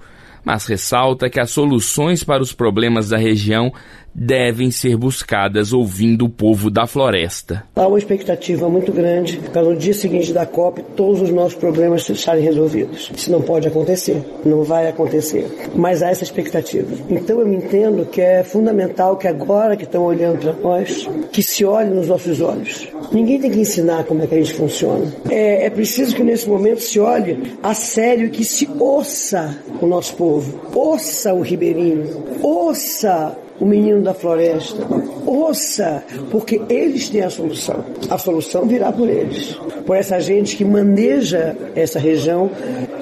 mas 0.47 0.65
ressalta 0.65 1.29
que 1.29 1.41
as 1.41 1.51
soluções 1.51 2.23
para 2.23 2.41
os 2.41 2.53
problemas 2.53 3.09
da 3.09 3.17
região 3.17 3.73
devem 4.19 4.71
ser 4.71 4.97
buscadas 4.97 5.75
ouvindo 5.75 6.25
o 6.25 6.31
povo 6.31 6.71
da 6.71 6.87
floresta. 6.87 7.65
Há 7.77 7.87
uma 7.87 7.99
expectativa 7.99 8.67
muito 8.67 8.91
grande 8.91 9.37
para 9.53 9.63
no 9.63 9.77
dia 9.77 9.93
seguinte 9.93 10.33
da 10.33 10.47
COP 10.47 10.83
todos 10.97 11.21
os 11.21 11.31
nossos 11.31 11.55
problemas 11.55 12.09
estarem 12.09 12.43
resolvidos. 12.43 13.13
Isso 13.15 13.31
não 13.31 13.43
pode 13.43 13.69
acontecer, 13.69 14.23
não 14.45 14.63
vai 14.63 14.89
acontecer, 14.89 15.47
mas 15.75 16.03
há 16.03 16.09
essa 16.09 16.25
expectativa. 16.25 16.89
Então 17.11 17.41
eu 17.41 17.53
entendo 17.53 18.07
que 18.07 18.23
é 18.23 18.43
fundamental 18.43 19.19
que 19.19 19.29
agora 19.29 19.77
que 19.77 19.85
estão 19.85 20.05
olhando 20.05 20.39
para 20.39 20.53
nós, 20.55 21.07
que 21.31 21.43
se 21.43 21.65
olhe 21.67 21.91
nos 21.91 22.09
nossos 22.09 22.41
olhos. 22.41 22.89
Ninguém 23.13 23.39
tem 23.39 23.51
que 23.51 23.61
ensinar 23.61 24.05
como 24.05 24.23
é 24.23 24.27
que 24.27 24.35
a 24.35 24.39
gente 24.39 24.55
funciona. 24.55 25.13
É, 25.29 25.67
é 25.67 25.71
preciso 25.71 26.17
que 26.17 26.23
nesse 26.23 26.49
momento 26.49 26.81
se 26.81 26.99
olhe 26.99 27.55
a 27.63 27.75
sério, 27.75 28.31
que 28.31 28.45
se 28.45 28.67
ouça 28.79 29.59
o 29.81 29.87
nosso 29.87 30.15
povo, 30.17 30.59
ouça 30.75 31.35
o 31.35 31.43
ribeirinho, 31.43 32.25
ouça 32.43 33.37
o 33.61 33.67
menino 33.67 34.03
da 34.03 34.15
floresta. 34.15 34.87
Ouça, 35.25 36.05
porque 36.31 36.61
eles 36.69 37.09
têm 37.09 37.23
a 37.23 37.31
solução. 37.31 37.85
A 38.11 38.19
solução 38.19 38.67
virá 38.67 38.93
por 38.93 39.09
eles, 39.09 39.55
por 39.87 39.97
essa 39.97 40.21
gente 40.21 40.57
que 40.57 40.65
maneja 40.65 41.57
essa 41.75 41.99
região 41.99 42.51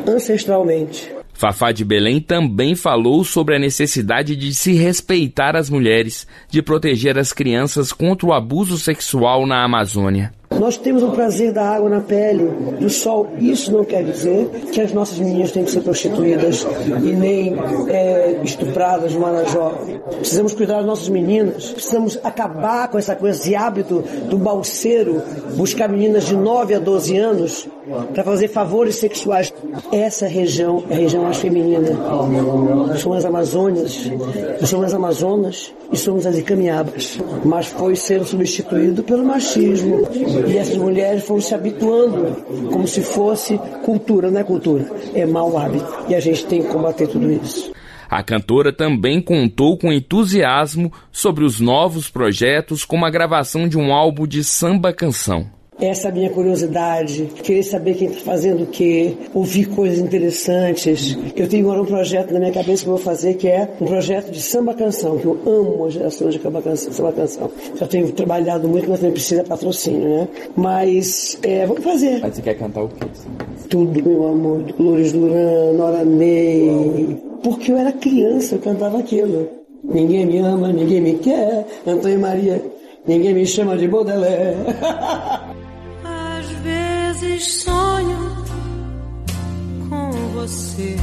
ancestralmente. 0.06 1.12
Fafá 1.34 1.72
de 1.72 1.84
Belém 1.84 2.20
também 2.20 2.76
falou 2.76 3.24
sobre 3.24 3.56
a 3.56 3.58
necessidade 3.58 4.36
de 4.36 4.54
se 4.54 4.72
respeitar 4.72 5.56
as 5.56 5.68
mulheres, 5.68 6.26
de 6.48 6.62
proteger 6.62 7.18
as 7.18 7.32
crianças 7.32 7.92
contra 7.92 8.26
o 8.26 8.32
abuso 8.32 8.78
sexual 8.78 9.44
na 9.44 9.64
Amazônia. 9.64 10.32
Nós 10.50 10.76
temos 10.76 11.02
o 11.02 11.10
prazer 11.10 11.52
da 11.52 11.64
água 11.64 11.88
na 11.88 12.00
pele, 12.00 12.48
do 12.78 12.88
sol. 12.88 13.28
Isso 13.38 13.72
não 13.72 13.84
quer 13.84 14.04
dizer 14.04 14.48
que 14.72 14.80
as 14.80 14.92
nossas 14.92 15.18
meninas 15.18 15.52
têm 15.52 15.64
que 15.64 15.70
ser 15.70 15.80
prostituídas 15.80 16.66
e 17.02 17.12
nem 17.12 17.56
é, 17.88 18.40
estupradas 18.42 19.14
no 19.14 19.20
Marajó. 19.20 19.74
Precisamos 20.18 20.54
cuidar 20.54 20.76
das 20.76 20.86
nossas 20.86 21.08
meninas. 21.08 21.72
Precisamos 21.72 22.18
acabar 22.22 22.88
com 22.88 22.98
essa 22.98 23.16
coisa, 23.16 23.38
esse 23.38 23.54
hábito 23.54 24.04
do 24.28 24.38
balseiro, 24.38 25.22
buscar 25.56 25.88
meninas 25.88 26.24
de 26.24 26.36
9 26.36 26.74
a 26.74 26.78
12 26.78 27.16
anos 27.16 27.68
para 28.14 28.24
fazer 28.24 28.48
favores 28.48 28.96
sexuais. 28.96 29.52
Essa 29.92 30.26
região 30.26 30.84
é 30.88 30.94
a 30.94 30.98
região 30.98 31.24
mais 31.24 31.38
feminina. 31.38 31.90
Nós 31.90 33.00
somos 33.00 33.18
as 33.18 33.24
Amazônias, 33.24 34.10
nós 34.60 34.68
somos 34.68 34.86
as 34.86 34.94
Amazonas 34.94 35.74
e 35.92 35.96
somos 35.96 36.26
as 36.26 36.38
Icamiabas. 36.38 37.18
Mas 37.44 37.66
foi 37.66 37.96
sendo 37.96 38.24
substituído 38.24 39.02
pelo 39.02 39.24
machismo 39.24 40.06
e 40.46 40.56
essas 40.56 40.76
mulheres 40.76 41.24
foram 41.24 41.40
se 41.40 41.54
habituando 41.54 42.36
como 42.70 42.86
se 42.86 43.02
fosse 43.02 43.58
cultura, 43.84 44.30
não 44.30 44.40
é 44.40 44.44
cultura, 44.44 44.90
é 45.14 45.24
mau 45.26 45.56
hábito. 45.56 45.86
E 46.08 46.14
a 46.14 46.20
gente 46.20 46.44
tem 46.46 46.62
que 46.62 46.68
combater 46.68 47.06
tudo 47.06 47.30
isso. 47.30 47.72
A 48.08 48.22
cantora 48.22 48.72
também 48.72 49.20
contou 49.20 49.76
com 49.76 49.92
entusiasmo 49.92 50.92
sobre 51.10 51.44
os 51.44 51.58
novos 51.58 52.08
projetos, 52.08 52.84
como 52.84 53.04
a 53.04 53.10
gravação 53.10 53.66
de 53.66 53.78
um 53.78 53.92
álbum 53.92 54.26
de 54.26 54.44
samba 54.44 54.92
canção. 54.92 55.50
Essa 55.80 56.08
é 56.08 56.10
a 56.10 56.14
minha 56.14 56.30
curiosidade, 56.30 57.24
querer 57.42 57.64
saber 57.64 57.94
quem 57.94 58.08
está 58.08 58.20
fazendo 58.20 58.62
o 58.62 58.66
quê, 58.66 59.16
ouvir 59.34 59.66
coisas 59.66 59.98
interessantes. 59.98 61.18
Eu 61.34 61.48
tenho 61.48 61.64
agora 61.66 61.82
um 61.82 61.86
projeto 61.86 62.32
na 62.32 62.38
minha 62.38 62.52
cabeça 62.52 62.84
que 62.84 62.88
eu 62.88 62.94
vou 62.94 63.02
fazer, 63.02 63.34
que 63.34 63.48
é 63.48 63.68
um 63.80 63.86
projeto 63.86 64.30
de 64.30 64.40
samba-canção, 64.40 65.18
que 65.18 65.24
eu 65.24 65.38
amo 65.44 65.84
a 65.84 65.90
geração 65.90 66.28
de 66.28 66.40
samba-canção. 66.40 67.50
Já 67.74 67.86
tenho 67.88 68.12
trabalhado 68.12 68.68
muito, 68.68 68.88
mas 68.88 69.00
também 69.00 69.14
precisa 69.14 69.42
patrocínio, 69.42 70.08
né? 70.08 70.28
Mas, 70.54 71.38
é, 71.42 71.66
vamos 71.66 71.82
fazer. 71.82 72.20
Mas 72.20 72.36
você 72.36 72.42
quer 72.42 72.54
cantar 72.54 72.84
o 72.84 72.88
quê? 72.88 73.06
Tudo, 73.68 74.08
meu 74.08 74.28
amor. 74.28 74.62
Dolores 74.62 75.12
Duran, 75.12 75.72
Nora 75.72 76.04
Ney. 76.04 77.20
Porque 77.42 77.72
eu 77.72 77.76
era 77.76 77.92
criança, 77.92 78.54
eu 78.54 78.60
cantava 78.60 79.00
aquilo. 79.00 79.48
Ninguém 79.82 80.24
me 80.24 80.38
ama, 80.38 80.72
ninguém 80.72 81.00
me 81.00 81.14
quer. 81.14 81.66
Antônio 81.86 82.20
Maria, 82.20 82.62
ninguém 83.06 83.34
me 83.34 83.44
chama 83.44 83.76
de 83.76 83.88
Baudelaire. 83.88 84.56
vezes 87.14 87.62
sonho 87.62 88.44
com 89.88 90.10
você 90.32 90.96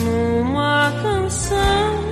numa 0.00 0.92
canção. 1.02 2.06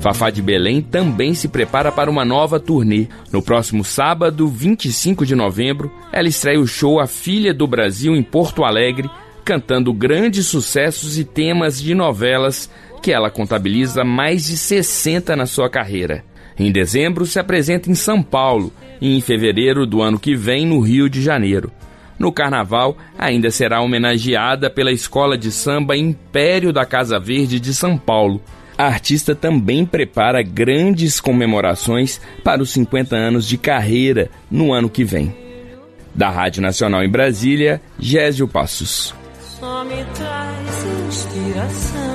Fafá 0.00 0.30
de 0.30 0.40
Belém 0.40 0.80
também 0.80 1.34
se 1.34 1.46
prepara 1.46 1.92
para 1.92 2.10
uma 2.10 2.24
nova 2.24 2.58
turnê. 2.58 3.06
No 3.30 3.42
próximo 3.42 3.84
sábado, 3.84 4.48
25 4.48 5.26
de 5.26 5.34
novembro, 5.34 5.92
ela 6.10 6.28
estreia 6.28 6.58
o 6.58 6.66
show 6.66 6.98
A 6.98 7.06
Filha 7.06 7.52
do 7.52 7.66
Brasil 7.66 8.16
em 8.16 8.22
Porto 8.22 8.64
Alegre, 8.64 9.10
cantando 9.44 9.92
grandes 9.92 10.46
sucessos 10.46 11.18
e 11.18 11.24
temas 11.24 11.80
de 11.80 11.94
novelas 11.94 12.70
que 13.02 13.12
ela 13.12 13.30
contabiliza 13.30 14.02
mais 14.02 14.46
de 14.46 14.56
60 14.56 15.36
na 15.36 15.44
sua 15.44 15.68
carreira. 15.68 16.24
Em 16.60 16.70
dezembro, 16.70 17.24
se 17.24 17.38
apresenta 17.38 17.90
em 17.90 17.94
São 17.94 18.22
Paulo 18.22 18.70
e 19.00 19.16
em 19.16 19.20
fevereiro 19.22 19.86
do 19.86 20.02
ano 20.02 20.20
que 20.20 20.36
vem 20.36 20.66
no 20.66 20.78
Rio 20.80 21.08
de 21.08 21.22
Janeiro. 21.22 21.72
No 22.18 22.30
carnaval, 22.30 22.98
ainda 23.18 23.50
será 23.50 23.80
homenageada 23.80 24.68
pela 24.68 24.92
escola 24.92 25.38
de 25.38 25.50
samba 25.50 25.96
Império 25.96 26.70
da 26.70 26.84
Casa 26.84 27.18
Verde 27.18 27.58
de 27.58 27.72
São 27.72 27.96
Paulo. 27.96 28.42
A 28.76 28.84
artista 28.84 29.34
também 29.34 29.86
prepara 29.86 30.42
grandes 30.42 31.18
comemorações 31.18 32.20
para 32.44 32.62
os 32.62 32.68
50 32.72 33.16
anos 33.16 33.48
de 33.48 33.56
carreira 33.56 34.30
no 34.50 34.70
ano 34.70 34.90
que 34.90 35.02
vem. 35.02 35.34
Da 36.14 36.28
Rádio 36.28 36.60
Nacional 36.60 37.02
em 37.02 37.08
Brasília, 37.08 37.80
Gésio 37.98 38.46
Passos. 38.46 39.14
Só 39.58 39.82
me 39.84 40.04
traz 40.14 40.84
inspiração. 41.08 42.09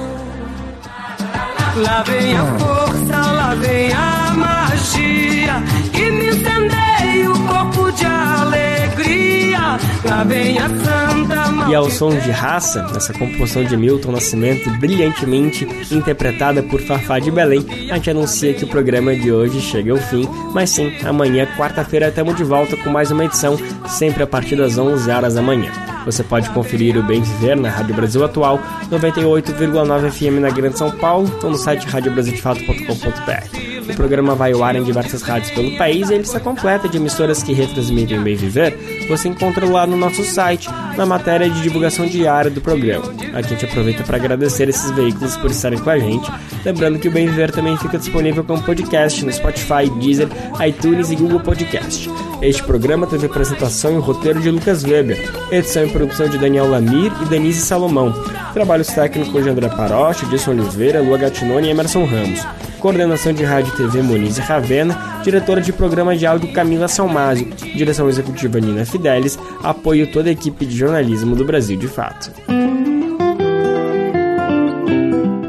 Lá 1.76 2.04
vem 2.04 2.38
a 2.38 2.46
força, 2.58 3.32
lá 3.32 3.54
vem 3.56 3.92
a 3.92 4.34
magia 4.34 5.62
que 5.92 6.10
me 6.10 6.28
incendeia 6.30 7.30
o 7.30 7.48
corpo 7.48 7.92
de 7.92 8.06
alegria. 8.06 9.60
lá 10.06 10.24
vem 10.24 10.58
a 10.58 10.70
Santa 10.70 11.70
E 11.70 11.76
ao 11.76 11.90
som 11.90 12.18
de 12.18 12.32
raça, 12.32 12.82
nessa 12.94 13.12
composição 13.12 13.66
de 13.66 13.76
Milton 13.76 14.14
Nascimento, 14.14 14.70
brilhantemente 14.80 15.68
interpretada 15.92 16.64
por 16.64 16.80
Fafá 16.80 17.20
de 17.20 17.30
Belém, 17.30 17.66
a 17.92 17.96
gente 17.96 18.10
anuncia 18.10 18.54
que 18.54 18.64
o 18.64 18.68
programa 18.70 19.14
de 19.14 19.30
hoje 19.30 19.60
chega 19.60 19.92
ao 19.92 19.98
fim, 19.98 20.26
mas 20.54 20.70
sim, 20.70 20.94
amanhã, 21.04 21.46
quarta-feira, 21.58 22.08
estamos 22.08 22.38
de 22.38 22.46
volta 22.46 22.78
com 22.78 22.90
mais 22.90 23.12
uma 23.12 23.26
edição, 23.26 23.58
sempre 23.86 24.24
a 24.24 24.28
partir 24.28 24.56
das 24.56 24.78
11 24.78 25.12
horas 25.12 25.34
da 25.34 25.42
manhã. 25.42 25.95
Você 26.06 26.24
pode 26.24 26.50
conferir 26.52 26.98
o 26.98 27.04
Bem 27.04 27.22
Viver 27.22 27.58
na 27.58 27.70
Rádio 27.70 27.96
Brasil 27.96 28.24
Atual, 28.24 28.60
98,9 28.92 30.12
FM 30.12 30.40
na 30.40 30.50
Grande 30.50 30.78
São 30.78 30.92
Paulo, 30.92 31.30
ou 31.44 31.50
no 31.50 31.58
site 31.58 31.88
radiobrasildefato.com.br. 31.88 33.90
O 33.90 33.96
programa 33.96 34.36
vai 34.36 34.52
ao 34.52 34.64
ar 34.64 34.76
em 34.76 34.84
diversas 34.84 35.22
rádios 35.22 35.52
pelo 35.52 35.78
país 35.78 36.10
e 36.10 36.16
a 36.16 36.18
lista 36.18 36.40
completa 36.40 36.88
de 36.88 36.98
emissoras 36.98 37.44
que 37.44 37.54
retransmitem 37.54 38.20
o 38.20 38.24
Bem 38.24 38.36
Viver 38.36 38.76
você 39.08 39.28
encontra 39.28 39.66
lá 39.66 39.86
no 39.86 39.96
nosso 39.96 40.24
site, 40.24 40.70
na 40.98 41.06
matéria 41.06 41.50
de 41.50 41.62
divulgação 41.62 42.08
diária 42.08 42.50
do 42.50 42.62
programa. 42.62 43.06
A 43.34 43.42
gente 43.42 43.66
aproveita 43.66 44.04
para 44.04 44.18
agradecer 44.18 44.68
esses 44.68 44.90
veículos 44.92 45.38
por 45.38 45.52
estarem 45.52 45.80
com 45.80 45.90
a 45.90 46.00
gente, 46.00 46.32
lembrando 46.64 47.00
que 47.00 47.08
o 47.08 47.12
Bem 47.12 47.28
Viver 47.28 47.52
também 47.52 47.78
fica 47.78 47.98
disponível 47.98 48.44
como 48.44 48.64
podcast 48.64 49.24
no 49.24 49.32
Spotify, 49.32 49.90
Deezer, 50.00 50.28
iTunes 50.66 51.12
e 51.12 51.16
Google 51.16 51.40
Podcast. 51.40 52.10
Este 52.42 52.64
programa 52.64 53.08
teve 53.08 53.28
apresentação 53.28 53.96
e 53.96 54.00
roteiro 54.00 54.42
de 54.42 54.50
Lucas 54.50 54.84
Weber, 54.84 55.18
edição 55.52 55.86
e 55.86 55.90
produção 55.96 56.28
de 56.28 56.38
Daniel 56.38 56.70
Lamir 56.70 57.10
e 57.22 57.26
Denise 57.30 57.62
Salomão, 57.62 58.14
trabalhos 58.54 58.88
técnicos 58.88 59.42
de 59.42 59.50
André 59.50 59.70
Paroche, 59.70 60.26
Edson 60.26 60.52
Oliveira, 60.52 61.02
Lua 61.02 61.18
Gatinoni 61.18 61.68
e 61.68 61.72
Emerson 61.72 62.04
Ramos. 62.04 62.46
Coordenação 62.82 63.32
de 63.32 63.46
Rádio 63.46 63.74
e 63.74 63.78
TV 63.78 64.02
Monize 64.02 64.42
Ravena, 64.42 65.22
diretora 65.24 65.62
de 65.62 65.72
programa 65.72 66.14
de 66.14 66.26
áudio 66.26 66.52
Camila 66.52 66.90
Salmásio, 66.90 67.48
direção 67.74 68.10
executiva 68.10 68.60
Nina 68.60 68.86
Fidelis, 68.86 69.40
apoio 69.64 70.12
toda 70.12 70.28
a 70.28 70.34
equipe 70.34 70.66
de 70.66 70.76
jornalismo 70.76 71.34
do 71.34 71.46
Brasil 71.46 71.78
de 71.78 71.88
Fato. 71.88 72.30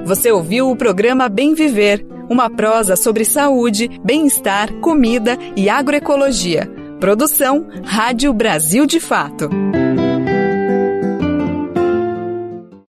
Você 0.04 0.30
ouviu 0.30 0.70
o 0.70 0.76
programa 0.76 1.28
Bem 1.28 1.54
Viver, 1.54 2.06
uma 2.30 2.48
prosa 2.48 2.94
sobre 2.94 3.24
saúde, 3.24 3.90
bem-estar, 4.04 4.72
comida 4.74 5.36
e 5.56 5.68
agroecologia. 5.68 6.70
Produção 7.00 7.66
Rádio 7.84 8.32
Brasil 8.32 8.86
de 8.86 9.00
Fato. 9.00 9.50